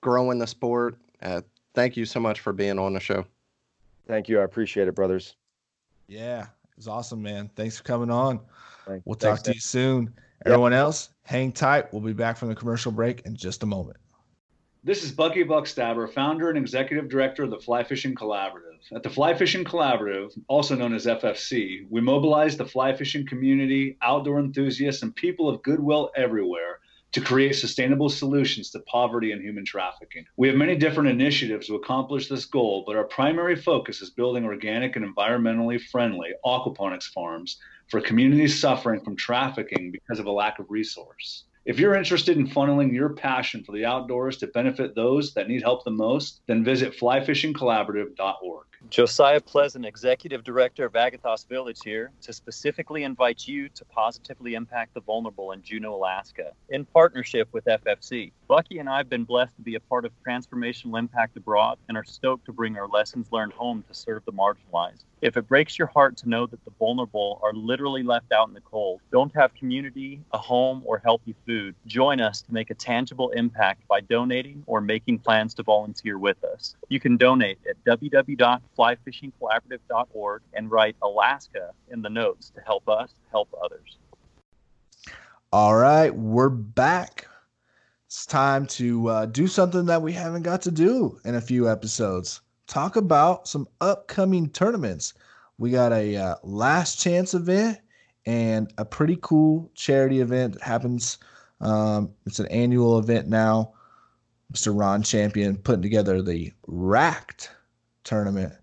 growing 0.00 0.38
the 0.38 0.46
sport. 0.46 0.96
Uh, 1.22 1.42
thank 1.74 1.96
you 1.96 2.06
so 2.06 2.20
much 2.20 2.40
for 2.40 2.52
being 2.52 2.78
on 2.78 2.94
the 2.94 3.00
show. 3.00 3.24
Thank 4.06 4.28
you. 4.28 4.40
I 4.40 4.44
appreciate 4.44 4.88
it, 4.88 4.94
brothers. 4.94 5.36
Yeah, 6.06 6.42
it 6.42 6.76
was 6.76 6.88
awesome, 6.88 7.22
man. 7.22 7.50
Thanks 7.56 7.78
for 7.78 7.84
coming 7.84 8.10
on. 8.10 8.40
Thank- 8.86 9.02
We'll 9.04 9.14
thanks, 9.14 9.40
talk 9.40 9.44
to 9.46 9.54
you 9.54 9.60
soon. 9.60 10.14
Everyone 10.46 10.74
else, 10.74 11.08
hang 11.22 11.52
tight. 11.52 11.90
We'll 11.92 12.02
be 12.02 12.12
back 12.12 12.36
from 12.36 12.48
the 12.48 12.54
commercial 12.54 12.92
break 12.92 13.22
in 13.22 13.34
just 13.34 13.62
a 13.62 13.66
moment. 13.66 13.96
This 14.86 15.02
is 15.02 15.12
Bucky 15.12 15.42
Buckstabber, 15.44 16.12
founder 16.12 16.50
and 16.50 16.58
executive 16.58 17.08
director 17.08 17.44
of 17.44 17.50
the 17.50 17.58
Fly 17.58 17.84
Fishing 17.84 18.14
Collaborative. 18.14 18.80
At 18.94 19.02
the 19.02 19.08
Fly 19.08 19.32
Fishing 19.32 19.64
Collaborative, 19.64 20.38
also 20.46 20.76
known 20.76 20.92
as 20.92 21.06
FFC, 21.06 21.86
we 21.88 22.02
mobilize 22.02 22.58
the 22.58 22.66
fly 22.66 22.94
fishing 22.94 23.26
community, 23.26 23.96
outdoor 24.02 24.38
enthusiasts, 24.40 25.02
and 25.02 25.16
people 25.16 25.48
of 25.48 25.62
goodwill 25.62 26.10
everywhere 26.14 26.80
to 27.12 27.22
create 27.22 27.54
sustainable 27.54 28.10
solutions 28.10 28.68
to 28.72 28.80
poverty 28.80 29.32
and 29.32 29.40
human 29.40 29.64
trafficking. 29.64 30.26
We 30.36 30.48
have 30.48 30.56
many 30.58 30.76
different 30.76 31.08
initiatives 31.08 31.68
to 31.68 31.76
accomplish 31.76 32.28
this 32.28 32.44
goal, 32.44 32.84
but 32.86 32.94
our 32.94 33.04
primary 33.04 33.56
focus 33.56 34.02
is 34.02 34.10
building 34.10 34.44
organic 34.44 34.96
and 34.96 35.16
environmentally 35.16 35.80
friendly 35.80 36.32
aquaponics 36.44 37.04
farms 37.04 37.56
for 37.88 38.02
communities 38.02 38.60
suffering 38.60 39.00
from 39.00 39.16
trafficking 39.16 39.92
because 39.92 40.18
of 40.18 40.26
a 40.26 40.30
lack 40.30 40.58
of 40.58 40.66
resource. 40.68 41.44
If 41.64 41.78
you're 41.78 41.94
interested 41.94 42.36
in 42.36 42.46
funneling 42.46 42.92
your 42.92 43.14
passion 43.14 43.64
for 43.64 43.72
the 43.72 43.86
outdoors 43.86 44.36
to 44.38 44.46
benefit 44.48 44.94
those 44.94 45.32
that 45.32 45.48
need 45.48 45.62
help 45.62 45.84
the 45.84 45.90
most, 45.90 46.42
then 46.46 46.62
visit 46.62 46.98
flyfishingcollaborative.org. 46.98 48.66
Josiah 48.90 49.40
Pleasant, 49.40 49.86
Executive 49.86 50.44
Director 50.44 50.84
of 50.84 50.92
Agathos 50.92 51.48
Village 51.48 51.78
here, 51.84 52.12
to 52.20 52.32
specifically 52.32 53.02
invite 53.02 53.48
you 53.48 53.68
to 53.70 53.84
positively 53.86 54.54
impact 54.54 54.94
the 54.94 55.00
vulnerable 55.00 55.52
in 55.52 55.62
Juneau, 55.62 55.94
Alaska, 55.94 56.52
in 56.68 56.84
partnership 56.84 57.48
with 57.52 57.64
FFC. 57.64 58.32
Bucky 58.46 58.78
and 58.78 58.88
I 58.88 58.98
have 58.98 59.08
been 59.08 59.24
blessed 59.24 59.56
to 59.56 59.62
be 59.62 59.74
a 59.74 59.80
part 59.80 60.04
of 60.04 60.12
Transformational 60.26 60.98
Impact 60.98 61.36
Abroad 61.36 61.78
and 61.88 61.96
are 61.96 62.04
stoked 62.04 62.44
to 62.46 62.52
bring 62.52 62.76
our 62.76 62.86
lessons 62.86 63.32
learned 63.32 63.54
home 63.54 63.82
to 63.88 63.94
serve 63.94 64.24
the 64.26 64.32
marginalized. 64.32 65.04
If 65.22 65.38
it 65.38 65.48
breaks 65.48 65.78
your 65.78 65.88
heart 65.88 66.18
to 66.18 66.28
know 66.28 66.46
that 66.46 66.62
the 66.66 66.70
vulnerable 66.78 67.40
are 67.42 67.54
literally 67.54 68.02
left 68.02 68.30
out 68.30 68.48
in 68.48 68.54
the 68.54 68.60
cold, 68.60 69.00
don't 69.10 69.34
have 69.34 69.54
community, 69.54 70.20
a 70.32 70.38
home, 70.38 70.82
or 70.84 70.98
healthy 70.98 71.34
food, 71.46 71.74
join 71.86 72.20
us 72.20 72.42
to 72.42 72.52
make 72.52 72.68
a 72.68 72.74
tangible 72.74 73.30
impact 73.30 73.88
by 73.88 74.02
donating 74.02 74.62
or 74.66 74.82
making 74.82 75.20
plans 75.20 75.54
to 75.54 75.62
volunteer 75.62 76.18
with 76.18 76.44
us. 76.44 76.76
You 76.90 77.00
can 77.00 77.16
donate 77.16 77.58
at 77.68 77.82
www.flyfishingcollaborative.org 78.76 80.42
and 80.52 80.70
write 80.70 80.96
Alaska 81.02 81.72
in 81.90 82.02
the 82.02 82.10
notes 82.10 82.50
to 82.50 82.60
help 82.60 82.88
us 82.88 83.14
help 83.30 83.48
others. 83.62 83.98
All 85.52 85.76
right, 85.76 86.14
we're 86.14 86.48
back. 86.48 87.26
It's 88.06 88.26
time 88.26 88.66
to 88.68 89.08
uh, 89.08 89.26
do 89.26 89.46
something 89.46 89.86
that 89.86 90.02
we 90.02 90.12
haven't 90.12 90.42
got 90.42 90.62
to 90.62 90.70
do 90.70 91.18
in 91.24 91.34
a 91.34 91.40
few 91.40 91.70
episodes. 91.70 92.40
Talk 92.66 92.96
about 92.96 93.48
some 93.48 93.68
upcoming 93.80 94.48
tournaments. 94.50 95.14
We 95.58 95.70
got 95.70 95.92
a 95.92 96.16
uh, 96.16 96.34
last 96.42 97.00
chance 97.00 97.34
event 97.34 97.78
and 98.26 98.72
a 98.78 98.84
pretty 98.84 99.18
cool 99.20 99.70
charity 99.74 100.20
event 100.20 100.54
that 100.54 100.62
happens. 100.62 101.18
Um, 101.60 102.10
it's 102.26 102.40
an 102.40 102.46
annual 102.46 102.98
event 102.98 103.28
now. 103.28 103.72
Mr. 104.52 104.78
Ron 104.78 105.02
Champion 105.02 105.56
putting 105.56 105.82
together 105.82 106.22
the 106.22 106.52
Racked 106.66 107.50
tournament. 108.04 108.54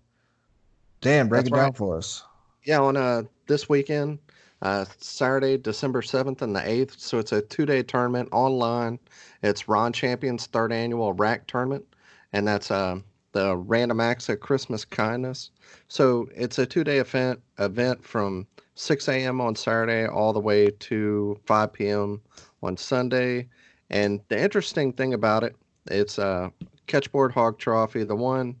Dan, 1.02 1.28
break 1.28 1.40
That's 1.40 1.48
it 1.48 1.54
down 1.54 1.66
right. 1.66 1.76
for 1.76 1.98
us. 1.98 2.24
Yeah, 2.64 2.80
on 2.80 2.96
uh 2.96 3.24
this 3.48 3.68
weekend, 3.68 4.20
uh 4.62 4.84
Saturday, 4.98 5.58
December 5.58 6.00
seventh 6.00 6.42
and 6.42 6.54
the 6.54 6.66
eighth. 6.66 6.98
So 6.98 7.18
it's 7.18 7.32
a 7.32 7.42
two 7.42 7.66
day 7.66 7.82
tournament 7.82 8.28
online. 8.32 8.98
It's 9.42 9.68
Ron 9.68 9.92
Champion's 9.92 10.46
third 10.46 10.72
annual 10.72 11.12
rack 11.12 11.46
tournament, 11.48 11.84
and 12.32 12.46
that's 12.46 12.70
uh 12.70 13.00
the 13.32 13.56
Random 13.56 14.00
Acts 14.00 14.28
of 14.28 14.40
Christmas 14.40 14.84
Kindness. 14.84 15.50
So 15.88 16.28
it's 16.34 16.58
a 16.58 16.66
two 16.66 16.84
day 16.84 16.98
event 16.98 17.40
event 17.58 18.04
from 18.04 18.46
6 18.74 19.08
a.m. 19.08 19.40
on 19.40 19.56
Saturday 19.56 20.06
all 20.06 20.32
the 20.32 20.40
way 20.40 20.70
to 20.70 21.38
5 21.46 21.72
p.m. 21.72 22.22
on 22.62 22.76
Sunday. 22.76 23.48
And 23.90 24.20
the 24.28 24.40
interesting 24.40 24.92
thing 24.92 25.14
about 25.14 25.44
it, 25.44 25.56
it's 25.86 26.18
a 26.18 26.52
catchboard 26.86 27.32
hog 27.32 27.58
trophy, 27.58 28.04
the 28.04 28.16
one, 28.16 28.56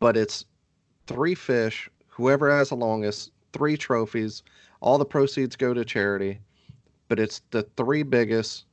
but 0.00 0.16
it's 0.16 0.46
three 1.12 1.34
fish, 1.34 1.88
whoever 2.08 2.50
has 2.50 2.70
the 2.70 2.76
longest, 2.76 3.30
three 3.52 3.76
trophies. 3.76 4.42
All 4.80 4.98
the 4.98 5.04
proceeds 5.04 5.56
go 5.56 5.74
to 5.74 5.84
charity, 5.84 6.40
but 7.08 7.20
it's 7.20 7.42
the 7.50 7.62
three 7.76 8.02
biggest 8.02 8.64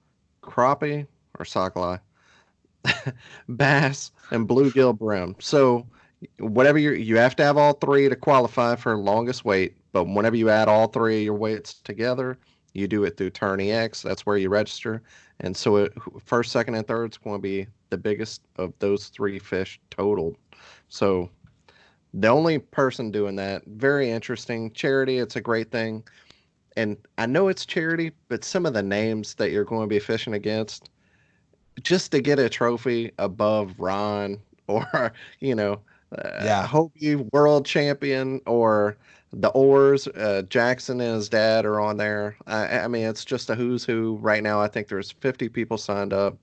crappie 0.41 1.05
or 1.37 1.45
sockeye, 1.45 1.97
bass, 3.55 4.11
and 4.31 4.47
bluegill 4.47 4.97
brim. 4.97 5.35
So 5.39 5.85
whatever 6.39 6.77
you 6.77 6.91
you 6.91 7.17
have 7.17 7.35
to 7.37 7.43
have 7.43 7.57
all 7.57 7.73
three 7.73 8.09
to 8.09 8.15
qualify 8.15 8.75
for 8.75 8.97
longest 8.97 9.45
weight, 9.45 9.77
but 9.91 10.05
whenever 10.05 10.35
you 10.35 10.49
add 10.49 10.67
all 10.67 10.87
three 10.87 11.17
of 11.17 11.23
your 11.23 11.35
weights 11.35 11.75
together, 11.75 12.37
you 12.73 12.87
do 12.87 13.03
it 13.03 13.17
through 13.17 13.31
Tourney 13.31 13.71
X. 13.71 14.01
That's 14.01 14.25
where 14.25 14.37
you 14.37 14.49
register, 14.49 15.01
and 15.39 15.55
so 15.55 15.77
it, 15.77 15.93
first, 16.25 16.51
second, 16.51 16.75
and 16.75 16.87
third 16.87 17.11
is 17.11 17.17
going 17.17 17.37
to 17.37 17.41
be 17.41 17.67
the 17.89 17.97
biggest 17.97 18.41
of 18.57 18.73
those 18.79 19.07
three 19.07 19.39
fish 19.39 19.79
totaled. 19.89 20.37
So 20.89 21.29
the 22.13 22.27
only 22.27 22.59
person 22.59 23.11
doing 23.11 23.35
that, 23.37 23.63
very 23.67 24.09
interesting. 24.11 24.71
Charity, 24.73 25.19
it's 25.19 25.35
a 25.35 25.41
great 25.41 25.71
thing. 25.71 26.03
And 26.77 26.97
I 27.17 27.25
know 27.25 27.47
it's 27.49 27.65
charity, 27.65 28.11
but 28.29 28.43
some 28.43 28.65
of 28.65 28.73
the 28.73 28.83
names 28.83 29.35
that 29.35 29.51
you're 29.51 29.65
going 29.65 29.83
to 29.83 29.87
be 29.93 29.99
fishing 29.99 30.33
against, 30.33 30.89
just 31.83 32.11
to 32.11 32.21
get 32.21 32.39
a 32.39 32.49
trophy 32.49 33.11
above 33.19 33.75
Ron 33.79 34.39
or, 34.67 35.13
you 35.39 35.55
know, 35.55 35.81
uh, 36.17 36.29
Yeah. 36.39 36.67
Hobie 36.67 37.29
world 37.33 37.65
champion 37.65 38.41
or 38.45 38.97
the 39.31 39.49
oars, 39.49 40.07
uh, 40.07 40.43
Jackson 40.49 40.99
and 41.01 41.15
his 41.15 41.29
dad 41.29 41.65
are 41.65 41.79
on 41.79 41.97
there. 41.97 42.35
I, 42.47 42.79
I 42.81 42.87
mean, 42.87 43.05
it's 43.07 43.25
just 43.25 43.49
a 43.49 43.55
who's 43.55 43.83
who 43.85 44.17
right 44.21 44.41
now. 44.43 44.61
I 44.61 44.67
think 44.67 44.87
there's 44.87 45.11
50 45.11 45.49
people 45.49 45.77
signed 45.77 46.13
up. 46.13 46.37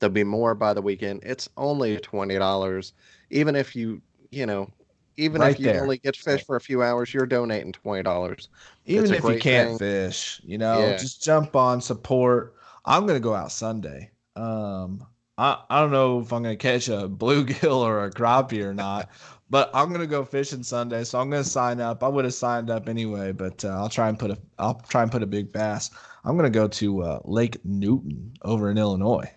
There'll 0.00 0.12
be 0.12 0.24
more 0.24 0.54
by 0.54 0.74
the 0.74 0.82
weekend. 0.82 1.22
It's 1.24 1.48
only 1.56 1.98
$20. 1.98 2.92
Even 3.30 3.56
if 3.56 3.74
you, 3.76 4.02
you 4.30 4.46
know, 4.46 4.70
even 5.16 5.42
Right 5.42 5.52
if 5.52 5.58
you 5.58 5.70
there. 5.70 5.82
only 5.82 5.98
get 5.98 6.14
to 6.14 6.20
fish 6.22 6.44
for 6.44 6.56
a 6.56 6.60
few 6.60 6.82
hours, 6.82 7.12
you're 7.12 7.26
donating 7.26 7.72
twenty 7.72 8.02
dollars. 8.02 8.48
even 8.86 9.10
It's 9.10 9.10
if 9.12 9.28
you 9.28 9.36
can't 9.36 9.70
thing. 9.70 9.78
fish, 9.78 10.40
you 10.44 10.58
know, 10.58 10.88
Yeah. 10.88 10.96
just 10.96 11.22
jump 11.22 11.54
on 11.56 11.80
support. 11.80 12.54
I'm 12.84 13.06
gonna 13.06 13.20
go 13.20 13.34
out 13.34 13.52
Sunday. 13.52 14.10
Um, 14.36 15.06
I 15.38 15.62
I 15.70 15.80
don't 15.80 15.92
know 15.92 16.20
if 16.20 16.32
I'm 16.32 16.42
gonna 16.42 16.56
catch 16.56 16.88
a 16.88 17.08
bluegill 17.08 17.76
or 17.78 18.04
a 18.04 18.10
crappie 18.10 18.62
or 18.64 18.74
not, 18.74 19.08
but 19.50 19.70
I'm 19.74 19.92
gonna 19.92 20.06
go 20.06 20.24
fishing 20.24 20.62
Sunday, 20.62 21.04
so 21.04 21.20
I'm 21.20 21.30
gonna 21.30 21.44
sign 21.44 21.80
up. 21.80 22.02
I 22.02 22.08
would 22.08 22.24
have 22.24 22.34
signed 22.34 22.70
up 22.70 22.88
anyway, 22.88 23.32
but 23.32 23.64
uh, 23.64 23.68
I'll 23.70 23.88
try 23.88 24.08
and 24.08 24.18
put 24.18 24.30
a 24.30 24.38
I'll 24.58 24.80
try 24.88 25.02
and 25.02 25.12
put 25.12 25.22
a 25.22 25.26
big 25.26 25.52
bass. 25.52 25.90
I'm 26.24 26.36
gonna 26.36 26.50
go 26.50 26.68
to 26.68 27.02
uh, 27.02 27.20
Lake 27.24 27.58
Newton 27.64 28.32
over 28.42 28.70
in 28.70 28.78
Illinois. 28.78 29.30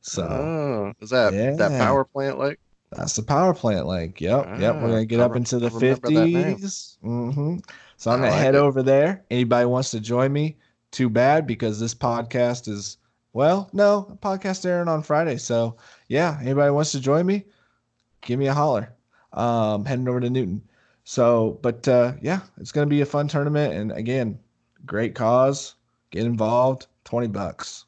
So 0.00 0.22
oh, 0.26 0.92
is 1.00 1.10
that 1.10 1.34
that 1.56 1.74
power 1.76 2.04
plant 2.04 2.38
lake? 2.38 2.58
That's 2.96 3.16
the 3.16 3.22
power 3.22 3.54
plant 3.54 3.86
lake. 3.86 4.20
Yep, 4.20 4.58
yep. 4.60 4.74
We're 4.76 4.80
Ah, 4.84 4.86
gonna 4.88 5.04
get 5.06 5.20
I 5.20 5.24
up 5.24 5.36
into 5.36 5.58
the 5.58 5.66
I 5.66 5.74
remember 5.74 6.08
that 6.10 6.10
name. 6.12 6.32
fifties. 6.56 6.98
Mm-hmm. 7.04 7.56
So 7.96 8.10
I'm 8.10 8.18
I 8.20 8.22
gonna 8.24 8.30
like 8.32 8.40
head 8.40 8.54
it. 8.54 8.58
over 8.58 8.82
there. 8.82 9.24
Anybody 9.30 9.66
wants 9.66 9.90
to 9.92 10.00
join 10.00 10.32
me? 10.32 10.56
Too 10.90 11.08
bad 11.08 11.46
because 11.46 11.80
this 11.80 11.94
podcast 11.94 12.68
is 12.68 12.98
well, 13.32 13.70
no, 13.72 14.18
podcast 14.22 14.66
airing 14.66 14.88
on 14.88 15.02
Friday. 15.02 15.36
So 15.38 15.76
yeah, 16.08 16.38
anybody 16.42 16.70
wants 16.70 16.92
to 16.92 17.00
join 17.00 17.24
me? 17.26 17.44
Give 18.20 18.38
me 18.38 18.46
a 18.46 18.54
holler. 18.54 18.92
Um, 19.32 19.84
heading 19.86 20.06
over 20.08 20.20
to 20.20 20.28
Newton. 20.28 20.62
So, 21.04 21.58
but 21.62 21.88
uh, 21.88 22.12
yeah, 22.20 22.40
it's 22.58 22.72
gonna 22.72 22.86
be 22.86 23.00
a 23.00 23.06
fun 23.06 23.26
tournament, 23.28 23.74
and 23.74 23.92
again, 23.92 24.38
great 24.86 25.14
cause. 25.14 25.74
Get 26.10 26.26
involved. 26.26 26.86
Twenty 27.04 27.26
bucks. 27.28 27.86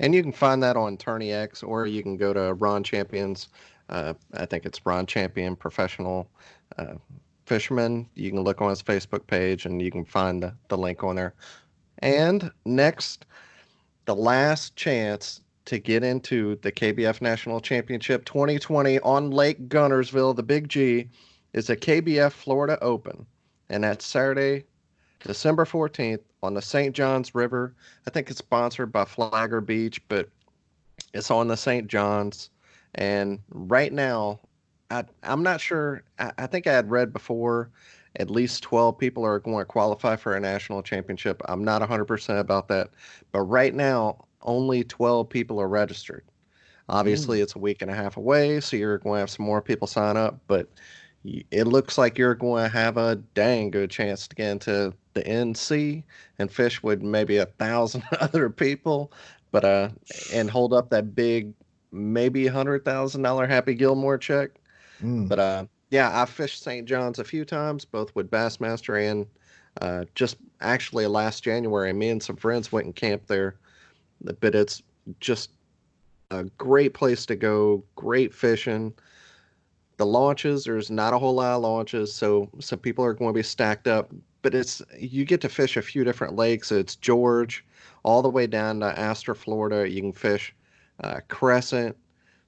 And 0.00 0.14
you 0.14 0.22
can 0.22 0.32
find 0.32 0.62
that 0.62 0.76
on 0.76 0.96
Tourney 0.96 1.32
X, 1.32 1.62
or 1.62 1.86
you 1.86 2.02
can 2.02 2.16
go 2.16 2.32
to 2.32 2.54
Ron 2.54 2.82
Champions. 2.82 3.48
Uh, 3.88 4.14
I 4.32 4.46
think 4.46 4.64
it's 4.64 4.84
Ron 4.86 5.06
Champion 5.06 5.56
Professional 5.56 6.28
uh, 6.78 6.94
Fisherman. 7.46 8.08
You 8.14 8.30
can 8.30 8.40
look 8.40 8.60
on 8.60 8.70
his 8.70 8.82
Facebook 8.82 9.26
page, 9.26 9.66
and 9.66 9.80
you 9.80 9.90
can 9.90 10.04
find 10.04 10.42
the, 10.42 10.54
the 10.68 10.78
link 10.78 11.04
on 11.04 11.16
there. 11.16 11.34
And 11.98 12.50
next, 12.64 13.26
the 14.06 14.16
last 14.16 14.76
chance 14.76 15.40
to 15.66 15.78
get 15.78 16.02
into 16.02 16.56
the 16.56 16.72
KBF 16.72 17.20
National 17.22 17.60
Championship 17.60 18.24
2020 18.24 19.00
on 19.00 19.30
Lake 19.30 19.68
Guntersville, 19.68 20.36
the 20.36 20.42
Big 20.42 20.68
G, 20.68 21.08
is 21.52 21.68
the 21.68 21.76
KBF 21.76 22.32
Florida 22.32 22.78
Open, 22.82 23.24
and 23.70 23.84
that's 23.84 24.04
Saturday, 24.04 24.64
December 25.20 25.64
14th 25.64 26.20
on 26.42 26.52
the 26.52 26.60
St. 26.60 26.94
Johns 26.94 27.34
River. 27.34 27.74
I 28.06 28.10
think 28.10 28.28
it's 28.28 28.38
sponsored 28.38 28.92
by 28.92 29.04
Flagler 29.06 29.62
Beach, 29.62 30.06
but 30.08 30.28
it's 31.14 31.30
on 31.30 31.48
the 31.48 31.56
St. 31.56 31.88
Johns. 31.88 32.50
And 32.96 33.40
right 33.50 33.92
now, 33.92 34.40
I, 34.90 35.04
I'm 35.22 35.42
not 35.42 35.60
sure. 35.60 36.02
I, 36.18 36.32
I 36.38 36.46
think 36.46 36.66
I 36.66 36.72
had 36.72 36.90
read 36.90 37.12
before 37.12 37.70
at 38.16 38.30
least 38.30 38.62
12 38.62 38.96
people 38.96 39.24
are 39.24 39.40
going 39.40 39.58
to 39.58 39.64
qualify 39.64 40.16
for 40.16 40.34
a 40.36 40.40
national 40.40 40.82
championship. 40.82 41.42
I'm 41.46 41.64
not 41.64 41.82
100% 41.82 42.38
about 42.38 42.68
that. 42.68 42.90
But 43.32 43.42
right 43.42 43.74
now, 43.74 44.24
only 44.42 44.84
12 44.84 45.28
people 45.28 45.60
are 45.60 45.68
registered. 45.68 46.24
Obviously, 46.88 47.40
it's 47.40 47.56
a 47.56 47.58
week 47.58 47.80
and 47.82 47.90
a 47.90 47.94
half 47.94 48.16
away, 48.18 48.60
so 48.60 48.76
you're 48.76 48.98
going 48.98 49.16
to 49.16 49.20
have 49.20 49.30
some 49.30 49.46
more 49.46 49.62
people 49.62 49.86
sign 49.86 50.16
up. 50.16 50.38
But 50.46 50.68
it 51.24 51.66
looks 51.66 51.96
like 51.96 52.18
you're 52.18 52.34
going 52.34 52.64
to 52.64 52.68
have 52.68 52.98
a 52.98 53.16
dang 53.34 53.70
good 53.70 53.90
chance 53.90 54.28
to 54.28 54.36
get 54.36 54.50
into 54.50 54.92
the 55.14 55.22
NC 55.22 56.04
and 56.38 56.52
fish 56.52 56.82
with 56.82 57.00
maybe 57.02 57.38
a 57.38 57.46
thousand 57.46 58.04
other 58.20 58.50
people, 58.50 59.12
but 59.50 59.64
uh, 59.64 59.88
and 60.32 60.50
hold 60.50 60.74
up 60.74 60.90
that 60.90 61.14
big, 61.14 61.54
maybe 61.94 62.46
a 62.46 62.52
hundred 62.52 62.84
thousand 62.84 63.22
dollar 63.22 63.46
Happy 63.46 63.74
Gilmore 63.74 64.18
check. 64.18 64.50
Mm. 65.02 65.28
But 65.28 65.38
uh, 65.38 65.66
yeah, 65.90 66.10
I 66.20 66.24
fished 66.26 66.62
St. 66.62 66.86
John's 66.86 67.18
a 67.18 67.24
few 67.24 67.44
times, 67.44 67.84
both 67.84 68.14
with 68.14 68.30
Bassmaster 68.30 69.10
and 69.10 69.26
uh, 69.80 70.04
just 70.14 70.36
actually 70.60 71.06
last 71.06 71.42
January. 71.42 71.92
Me 71.92 72.10
and 72.10 72.22
some 72.22 72.36
friends 72.36 72.72
went 72.72 72.86
and 72.86 72.94
camped 72.94 73.28
there, 73.28 73.56
but 74.40 74.54
it's 74.54 74.82
just 75.20 75.50
a 76.30 76.44
great 76.58 76.94
place 76.94 77.26
to 77.26 77.36
go. 77.36 77.84
Great 77.96 78.34
fishing 78.34 78.94
the 79.96 80.06
launches 80.06 80.64
there's 80.64 80.90
not 80.90 81.12
a 81.12 81.18
whole 81.18 81.34
lot 81.34 81.54
of 81.54 81.62
launches 81.62 82.12
so 82.12 82.48
some 82.60 82.78
people 82.78 83.04
are 83.04 83.14
going 83.14 83.32
to 83.32 83.38
be 83.38 83.42
stacked 83.42 83.86
up 83.86 84.12
but 84.42 84.54
it's 84.54 84.82
you 84.98 85.24
get 85.24 85.40
to 85.40 85.48
fish 85.48 85.76
a 85.76 85.82
few 85.82 86.04
different 86.04 86.34
lakes 86.34 86.72
it's 86.72 86.96
george 86.96 87.64
all 88.02 88.22
the 88.22 88.28
way 88.28 88.46
down 88.46 88.80
to 88.80 88.98
astor 88.98 89.34
florida 89.34 89.88
you 89.88 90.00
can 90.00 90.12
fish 90.12 90.54
uh, 91.00 91.20
crescent. 91.28 91.96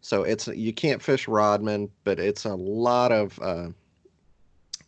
So 0.01 0.23
it's 0.23 0.47
you 0.49 0.73
can't 0.73 1.03
fish 1.03 1.27
rodman 1.27 1.91
but 2.05 2.21
it's 2.21 2.45
a 2.45 2.55
lot 2.55 3.13
of 3.13 3.39
uh, 3.41 3.69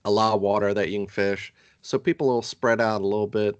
a 0.04 0.10
lot 0.10 0.34
of 0.34 0.40
water 0.40 0.72
that 0.74 0.90
you 0.90 0.98
can 0.98 1.08
fish. 1.08 1.52
So 1.82 1.98
people 1.98 2.28
will 2.28 2.42
spread 2.42 2.80
out 2.80 3.00
a 3.00 3.06
little 3.06 3.26
bit. 3.26 3.56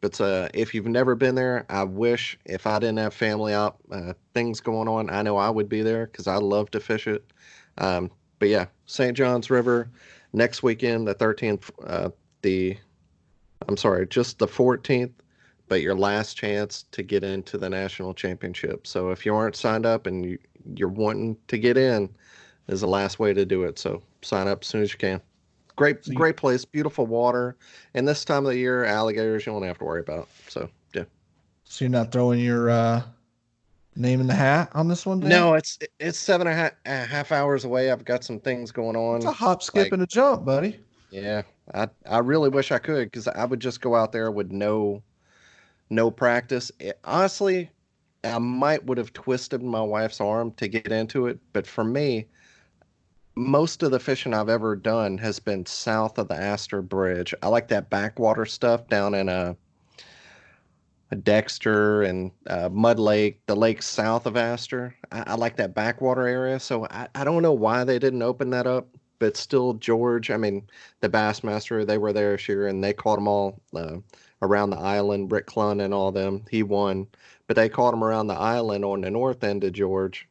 But 0.00 0.20
uh, 0.20 0.48
if 0.54 0.74
you've 0.74 0.86
never 0.86 1.16
been 1.16 1.34
there 1.34 1.66
i 1.68 1.82
wish 1.82 2.38
if 2.44 2.68
i 2.68 2.78
didn't 2.78 2.98
have 2.98 3.12
family 3.12 3.52
out 3.52 3.78
uh, 3.90 4.12
things 4.32 4.60
going 4.60 4.86
on 4.86 5.10
i 5.10 5.22
know 5.22 5.36
i 5.36 5.50
would 5.50 5.68
be 5.68 5.82
there 5.82 6.06
because 6.06 6.28
i 6.28 6.36
love 6.36 6.70
to 6.70 6.80
fish 6.80 7.08
it. 7.08 7.24
Um, 7.78 8.10
but 8.38 8.48
yeah, 8.48 8.66
St. 8.86 9.16
John's 9.16 9.50
River 9.50 9.90
next 10.32 10.62
weekend, 10.62 11.06
the 11.06 11.14
13th, 11.14 11.70
uh, 11.84 12.10
the 12.42 12.76
I'm 13.68 13.76
sorry, 13.76 14.06
just 14.06 14.38
the 14.38 14.46
14th, 14.46 15.12
but 15.68 15.82
your 15.82 15.94
last 15.94 16.34
chance 16.34 16.84
to 16.92 17.02
get 17.02 17.24
into 17.24 17.58
the 17.58 17.68
national 17.68 18.14
championship. 18.14 18.86
So 18.86 19.10
if 19.10 19.26
you 19.26 19.34
aren't 19.34 19.56
signed 19.56 19.86
up 19.86 20.06
and 20.06 20.24
you, 20.24 20.38
you're 20.74 20.88
wanting 20.88 21.36
to 21.48 21.58
get 21.58 21.76
in, 21.76 22.08
is 22.68 22.80
the 22.80 22.88
last 22.88 23.18
way 23.18 23.32
to 23.32 23.44
do 23.44 23.64
it. 23.64 23.78
So 23.78 24.02
sign 24.22 24.48
up 24.48 24.62
as 24.62 24.68
soon 24.68 24.82
as 24.82 24.92
you 24.92 24.98
can. 24.98 25.20
Great, 25.76 26.04
so 26.04 26.10
you, 26.10 26.16
great 26.16 26.36
place, 26.36 26.64
beautiful 26.64 27.06
water, 27.06 27.56
and 27.94 28.06
this 28.06 28.24
time 28.24 28.44
of 28.44 28.52
the 28.52 28.58
year, 28.58 28.84
alligators 28.84 29.46
you 29.46 29.52
won't 29.52 29.64
have 29.64 29.78
to 29.78 29.84
worry 29.84 30.00
about. 30.00 30.28
So 30.48 30.68
yeah. 30.92 31.04
So 31.64 31.84
you're 31.84 31.90
not 31.90 32.10
throwing 32.10 32.40
your 32.40 32.68
uh, 32.68 33.02
name 33.94 34.20
in 34.20 34.26
the 34.26 34.34
hat 34.34 34.70
on 34.74 34.88
this 34.88 35.06
one? 35.06 35.20
Dan? 35.20 35.28
No, 35.28 35.54
it's 35.54 35.78
it's 36.00 36.18
seven 36.18 36.46
and 36.46 36.58
a 36.58 36.62
half, 36.62 36.72
a 36.86 37.06
half 37.06 37.32
hours 37.32 37.64
away. 37.64 37.90
I've 37.90 38.04
got 38.04 38.24
some 38.24 38.40
things 38.40 38.72
going 38.72 38.96
on. 38.96 39.16
It's 39.16 39.26
a 39.26 39.32
hop, 39.32 39.62
skip, 39.62 39.84
like, 39.84 39.92
and 39.92 40.02
a 40.02 40.06
jump, 40.06 40.44
buddy. 40.44 40.80
Yeah, 41.10 41.42
I 41.74 41.88
I 42.06 42.18
really 42.18 42.48
wish 42.48 42.72
I 42.72 42.78
could 42.78 43.10
because 43.10 43.28
I 43.28 43.44
would 43.44 43.60
just 43.60 43.80
go 43.80 43.94
out 43.94 44.10
there 44.10 44.30
with 44.30 44.50
no 44.50 45.02
no 45.90 46.10
practice. 46.10 46.70
It, 46.78 46.98
honestly, 47.04 47.70
I 48.24 48.38
might 48.38 48.84
would 48.84 48.98
have 48.98 49.12
twisted 49.12 49.62
my 49.62 49.82
wife's 49.82 50.20
arm 50.20 50.52
to 50.52 50.68
get 50.68 50.90
into 50.90 51.26
it, 51.26 51.38
but 51.52 51.66
for 51.66 51.84
me, 51.84 52.26
most 53.36 53.82
of 53.82 53.92
the 53.92 54.00
fishing 54.00 54.34
I've 54.34 54.48
ever 54.48 54.74
done 54.74 55.16
has 55.18 55.38
been 55.38 55.64
south 55.64 56.18
of 56.18 56.28
the 56.28 56.34
Astor 56.34 56.82
Bridge. 56.82 57.32
I 57.42 57.48
like 57.48 57.68
that 57.68 57.88
backwater 57.88 58.44
stuff 58.44 58.88
down 58.88 59.14
in 59.14 59.28
a 59.28 59.32
uh, 59.32 59.54
Dexter 61.22 62.02
and 62.02 62.30
uh, 62.48 62.68
Mud 62.70 62.98
Lake, 62.98 63.40
the 63.46 63.56
lake 63.56 63.80
south 63.80 64.26
of 64.26 64.36
Astor. 64.36 64.94
I, 65.10 65.24
I, 65.28 65.34
like 65.36 65.56
that 65.56 65.74
backwater 65.74 66.26
area. 66.26 66.60
So 66.60 66.86
I, 66.90 67.08
I 67.14 67.24
don't 67.24 67.42
know 67.42 67.52
why 67.52 67.84
they 67.84 67.98
didn't 67.98 68.22
open 68.22 68.50
that 68.50 68.66
up, 68.66 68.88
but 69.18 69.36
still, 69.36 69.74
George, 69.74 70.30
I 70.30 70.36
mean, 70.36 70.68
the 71.00 71.08
Bassmaster, 71.08 71.86
they 71.86 71.96
were 71.96 72.12
there 72.12 72.32
this 72.32 72.48
year 72.48 72.66
and 72.66 72.84
they 72.84 72.92
caught 72.92 73.16
them 73.16 73.28
all 73.28 73.60
uh, 73.74 73.96
around 74.42 74.70
the 74.70 74.78
island. 74.78 75.32
Rick 75.32 75.46
Clunn 75.46 75.82
and 75.84 75.92
all 75.92 76.12
them, 76.12 76.44
he 76.50 76.62
won, 76.62 77.06
but 77.46 77.56
they 77.56 77.68
caught 77.68 77.94
him 77.94 78.04
around 78.04 78.26
the 78.26 78.34
island 78.34 78.84
on 78.84 79.00
the 79.00 79.10
north 79.10 79.44
end 79.44 79.64
of 79.64 79.72
George. 79.72 80.28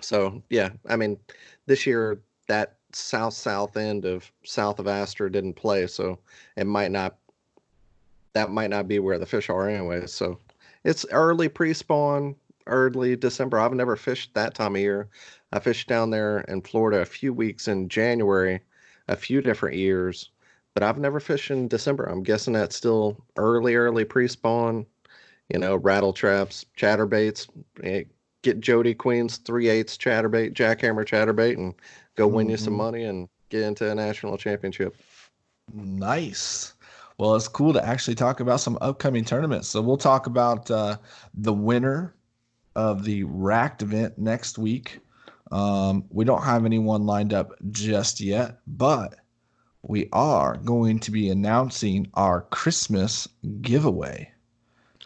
So 0.00 0.42
yeah, 0.50 0.70
I 0.88 0.96
mean, 0.96 1.18
this 1.66 1.86
year 1.86 2.20
that 2.46 2.76
south 2.92 3.34
south 3.34 3.76
end 3.76 4.04
of 4.04 4.30
south 4.44 4.78
of 4.78 4.86
Astor 4.86 5.28
didn't 5.28 5.54
play, 5.54 5.86
so 5.86 6.18
it 6.56 6.66
might 6.66 6.90
not 6.90 7.16
that 8.34 8.50
might 8.50 8.70
not 8.70 8.88
be 8.88 8.98
where 8.98 9.18
the 9.18 9.26
fish 9.26 9.50
are 9.50 9.68
anyway. 9.68 10.06
So 10.06 10.38
it's 10.84 11.04
early 11.10 11.48
pre-spawn, 11.48 12.36
early 12.66 13.16
December. 13.16 13.58
I've 13.58 13.72
never 13.72 13.96
fished 13.96 14.32
that 14.34 14.54
time 14.54 14.76
of 14.76 14.80
year. 14.80 15.08
I 15.52 15.58
fished 15.58 15.88
down 15.88 16.10
there 16.10 16.40
in 16.42 16.60
Florida 16.62 17.00
a 17.00 17.06
few 17.06 17.32
weeks 17.32 17.68
in 17.68 17.88
January, 17.88 18.60
a 19.08 19.16
few 19.16 19.40
different 19.40 19.76
years, 19.76 20.30
but 20.78 20.86
I've 20.86 20.98
never 21.00 21.18
fished 21.18 21.50
in 21.50 21.66
December. 21.66 22.04
I'm 22.04 22.22
guessing 22.22 22.52
that's 22.52 22.76
still 22.76 23.16
early, 23.36 23.74
early 23.74 24.04
pre-spawn. 24.04 24.86
You 25.52 25.58
know, 25.58 25.74
rattle 25.74 26.12
traps, 26.12 26.64
chatterbaits. 26.76 27.48
Eh, 27.82 28.04
get 28.42 28.60
Jody 28.60 28.94
Queen's 28.94 29.38
three 29.38 29.68
eighths 29.68 29.98
chatterbait, 29.98 30.52
jackhammer 30.52 31.04
chatterbait, 31.04 31.56
and 31.56 31.74
go 32.14 32.28
win 32.28 32.44
mm-hmm. 32.44 32.52
you 32.52 32.56
some 32.58 32.74
mm-hmm. 32.74 32.82
money 32.82 33.02
and 33.02 33.28
get 33.48 33.62
into 33.62 33.90
a 33.90 33.94
national 33.96 34.38
championship. 34.38 34.94
Nice. 35.74 36.74
Well, 37.18 37.34
it's 37.34 37.48
cool 37.48 37.72
to 37.72 37.84
actually 37.84 38.14
talk 38.14 38.38
about 38.38 38.60
some 38.60 38.78
upcoming 38.80 39.24
tournaments. 39.24 39.66
So 39.66 39.80
we'll 39.80 39.96
talk 39.96 40.28
about 40.28 40.70
uh, 40.70 40.98
the 41.34 41.52
winner 41.52 42.14
of 42.76 43.02
the 43.02 43.24
Racked 43.24 43.82
event 43.82 44.16
next 44.16 44.58
week. 44.58 45.00
Um, 45.50 46.04
we 46.10 46.24
don't 46.24 46.44
have 46.44 46.64
anyone 46.64 47.04
lined 47.04 47.34
up 47.34 47.50
just 47.72 48.20
yet, 48.20 48.60
but 48.68 49.16
we 49.82 50.08
are 50.12 50.56
going 50.58 50.98
to 51.00 51.10
be 51.10 51.30
announcing 51.30 52.08
our 52.14 52.42
Christmas 52.42 53.28
giveaway 53.60 54.30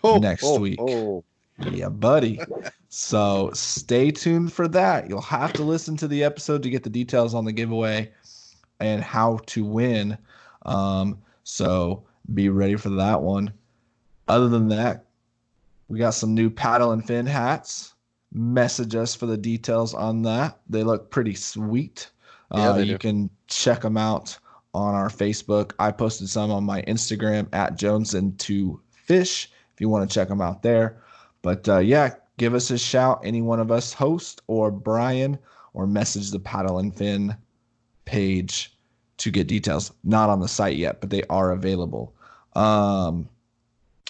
oh, 0.03 0.19
next 0.19 0.45
oh, 0.45 0.59
week. 0.59 0.79
Oh. 0.81 1.25
Yeah, 1.71 1.91
buddy. 1.91 2.41
so 2.89 3.51
stay 3.53 4.11
tuned 4.11 4.53
for 4.53 4.67
that. 4.69 5.09
You'll 5.09 5.21
have 5.21 5.53
to 5.55 5.63
listen 5.63 5.97
to 5.99 6.09
the 6.09 6.25
episode 6.25 6.63
to 6.63 6.71
get 6.71 6.83
the 6.83 6.91
details 6.91 7.35
on 7.35 7.45
the 7.45 7.53
giveaway 7.53 8.11
and 8.81 9.03
how 9.03 9.41
to 9.47 9.65
win. 9.65 10.17
Um, 10.65 11.19
so 11.45 12.05
be 12.35 12.49
ready 12.49 12.77
for 12.77 12.91
that 12.91 13.23
one. 13.23 13.53
Other 14.29 14.49
than 14.49 14.69
that, 14.69 15.05
we 15.89 15.99
got 15.99 16.15
some 16.15 16.35
new 16.35 16.49
paddle 16.49 16.93
and 16.93 17.07
fin 17.07 17.27
hats. 17.27 17.95
Message 18.33 18.95
us 18.95 19.15
for 19.15 19.27
the 19.27 19.37
details 19.37 19.93
on 19.93 20.23
that. 20.23 20.59
They 20.69 20.83
look 20.83 21.11
pretty 21.11 21.35
sweet. 21.35 22.11
Yeah, 22.55 22.71
uh, 22.71 22.79
you 22.79 22.99
can 22.99 23.29
check 23.47 23.83
them 23.83 23.97
out 23.97 24.39
on 24.75 24.95
our 24.95 25.09
Facebook. 25.09 25.73
I 25.79 25.91
posted 25.91 26.29
some 26.29 26.51
on 26.51 26.65
my 26.65 26.83
Instagram 26.83 27.49
at 27.53 27.77
Jones 27.77 28.15
and 28.15 28.39
Two 28.39 28.81
Fish 28.91 29.51
if 29.75 29.81
you 29.81 29.89
want 29.89 30.09
to 30.09 30.15
check 30.15 30.29
them 30.29 30.41
out 30.41 30.63
there. 30.63 31.03
But 31.43 31.69
uh, 31.69 31.79
yeah, 31.79 32.15
give 32.39 32.55
us 32.55 32.71
a 32.71 32.79
shout, 32.79 33.21
any 33.25 33.43
one 33.43 33.61
of 33.61 33.71
us, 33.71 33.93
host 33.93 34.43
or 34.47 34.71
Brian, 34.71 35.39
or 35.75 35.87
message 35.87 36.31
the 36.31 36.39
paddle 36.39 36.79
and 36.79 36.95
fin 36.95 37.37
page 38.05 38.77
to 39.19 39.31
get 39.31 39.47
details. 39.47 39.93
Not 40.05 40.31
on 40.31 40.41
the 40.41 40.49
site 40.49 40.77
yet, 40.77 41.01
but 41.01 41.11
they 41.11 41.23
are 41.25 41.53
available. 41.53 42.15
Um, 42.55 43.29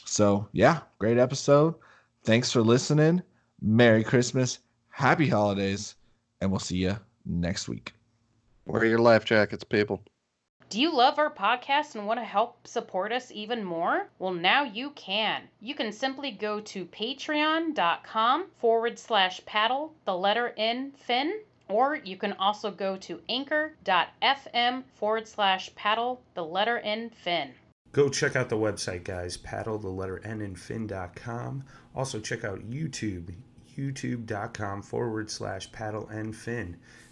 so 0.04 0.48
yeah, 0.52 0.80
great 0.98 1.18
episode. 1.18 1.74
Thanks 2.24 2.52
for 2.52 2.62
listening. 2.62 3.22
Merry 3.60 4.04
Christmas, 4.04 4.58
Happy 4.90 5.28
Holidays, 5.28 5.94
and 6.40 6.50
we'll 6.50 6.60
see 6.60 6.78
you 6.78 6.98
next 7.24 7.68
week. 7.68 7.92
Wear 8.66 8.84
your 8.84 8.98
life 8.98 9.24
jackets, 9.24 9.64
people. 9.64 10.02
Do 10.72 10.80
you 10.80 10.90
love 10.90 11.18
our 11.18 11.30
podcast 11.30 11.96
and 11.96 12.06
want 12.06 12.18
to 12.18 12.24
help 12.24 12.66
support 12.66 13.12
us 13.12 13.30
even 13.30 13.62
more? 13.62 14.08
Well, 14.18 14.32
now 14.32 14.64
you 14.64 14.88
can. 14.92 15.42
You 15.60 15.74
can 15.74 15.92
simply 15.92 16.30
go 16.30 16.60
to 16.60 16.86
patreon.com 16.86 18.46
forward 18.56 18.98
slash 18.98 19.44
paddle, 19.44 19.92
the 20.06 20.16
letter 20.16 20.54
N, 20.56 20.92
fin, 20.92 21.40
or 21.68 21.96
you 21.96 22.16
can 22.16 22.32
also 22.32 22.70
go 22.70 22.96
to 22.96 23.20
anchor.fm 23.28 24.84
forward 24.94 25.28
slash 25.28 25.74
paddle, 25.74 26.22
the 26.32 26.44
letter 26.44 26.78
N, 26.78 27.10
fin. 27.10 27.50
Go 27.92 28.08
check 28.08 28.34
out 28.34 28.48
the 28.48 28.56
website, 28.56 29.04
guys. 29.04 29.36
Paddle, 29.36 29.76
the 29.76 29.90
letter 29.90 30.22
N 30.24 30.40
and 30.40 30.58
fin.com. 30.58 31.64
Also, 31.94 32.18
check 32.18 32.44
out 32.44 32.70
YouTube, 32.70 33.34
youtube.com 33.76 34.80
forward 34.80 35.30
slash 35.30 35.70
paddle 35.70 36.08
and 36.08 36.34
fin. 36.34 36.78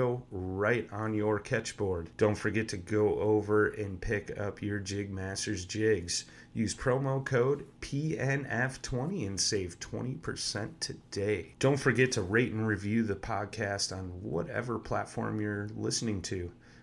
logo 0.00 0.22
right 0.30 0.88
on 0.92 1.14
your 1.14 1.38
Ketch 1.38 1.76
board. 1.76 2.10
Don't 2.16 2.34
forget 2.34 2.68
to 2.68 2.76
go 2.76 3.18
over 3.18 3.68
and 3.68 4.00
pick 4.00 4.38
up 4.38 4.62
your 4.62 4.78
Jig 4.78 5.10
Masters 5.10 5.64
jigs. 5.64 6.24
Use 6.54 6.74
promo 6.74 7.24
code 7.24 7.66
PNF20 7.80 9.26
and 9.26 9.40
save 9.40 9.78
20% 9.78 10.70
today. 10.80 11.54
Don't 11.58 11.76
forget 11.76 12.12
to 12.12 12.22
rate 12.22 12.52
and 12.52 12.66
review 12.66 13.02
the 13.02 13.14
podcast 13.14 13.96
on 13.96 14.08
whatever 14.22 14.78
platform 14.78 15.40
you're 15.40 15.68
listening 15.76 16.22
to. 16.22 16.50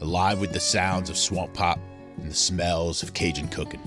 alive 0.00 0.40
with 0.40 0.52
the 0.52 0.60
sounds 0.60 1.10
of 1.10 1.16
swamp 1.16 1.54
pop 1.54 1.78
and 2.16 2.30
the 2.30 2.34
smells 2.34 3.02
of 3.02 3.12
Cajun 3.14 3.48
cooking. 3.48 3.80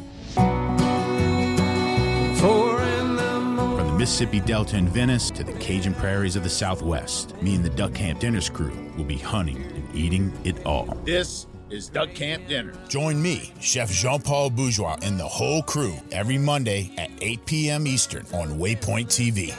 From 2.40 3.88
the 3.88 3.96
Mississippi 3.98 4.40
Delta 4.40 4.78
in 4.78 4.88
Venice 4.88 5.30
to 5.32 5.44
the 5.44 5.54
Cajun 5.54 5.94
prairies 5.94 6.36
of 6.36 6.44
the 6.44 6.50
Southwest, 6.50 7.40
me 7.42 7.56
and 7.56 7.64
the 7.66 7.70
Duck 7.70 7.94
Camp 7.94 8.20
Dinners 8.20 8.50
crew 8.50 8.92
will 8.98 9.04
be 9.04 9.18
hunting 9.18 9.62
and 9.62 9.96
eating 9.96 10.32
it 10.44 10.66
all. 10.66 10.86
This 11.04 11.48
is 11.70 11.90
Duck 11.90 12.14
Camp 12.14 12.48
Dinner. 12.48 12.74
Join 12.88 13.22
me, 13.22 13.54
Chef 13.60 13.92
Jean 13.92 14.22
Paul 14.22 14.50
Bourgeois, 14.50 14.98
and 15.02 15.20
the 15.20 15.28
whole 15.28 15.62
crew 15.64 15.94
every 16.12 16.38
Monday 16.38 16.92
at 16.98 17.12
8 17.22 17.46
p.m. 17.46 17.88
Eastern 17.88 18.26
on 18.34 18.58
Waypoint 18.58 19.08
TV. 19.08 19.54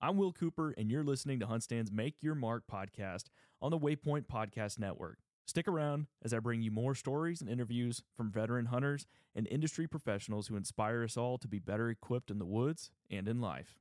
I'm 0.00 0.16
Will 0.16 0.32
Cooper, 0.32 0.74
and 0.76 0.90
you're 0.90 1.04
listening 1.04 1.40
to 1.40 1.46
HuntStand's 1.46 1.90
Make 1.90 2.16
Your 2.20 2.34
Mark 2.34 2.64
podcast 2.70 3.24
on 3.64 3.70
the 3.70 3.78
Waypoint 3.78 4.26
Podcast 4.26 4.78
Network. 4.78 5.16
Stick 5.46 5.66
around 5.66 6.06
as 6.22 6.34
I 6.34 6.38
bring 6.38 6.60
you 6.60 6.70
more 6.70 6.94
stories 6.94 7.40
and 7.40 7.48
interviews 7.48 8.02
from 8.14 8.30
veteran 8.30 8.66
hunters 8.66 9.06
and 9.34 9.46
industry 9.46 9.86
professionals 9.86 10.48
who 10.48 10.56
inspire 10.56 11.02
us 11.02 11.16
all 11.16 11.38
to 11.38 11.48
be 11.48 11.58
better 11.58 11.88
equipped 11.88 12.30
in 12.30 12.38
the 12.38 12.44
woods 12.44 12.90
and 13.10 13.26
in 13.26 13.40
life. 13.40 13.78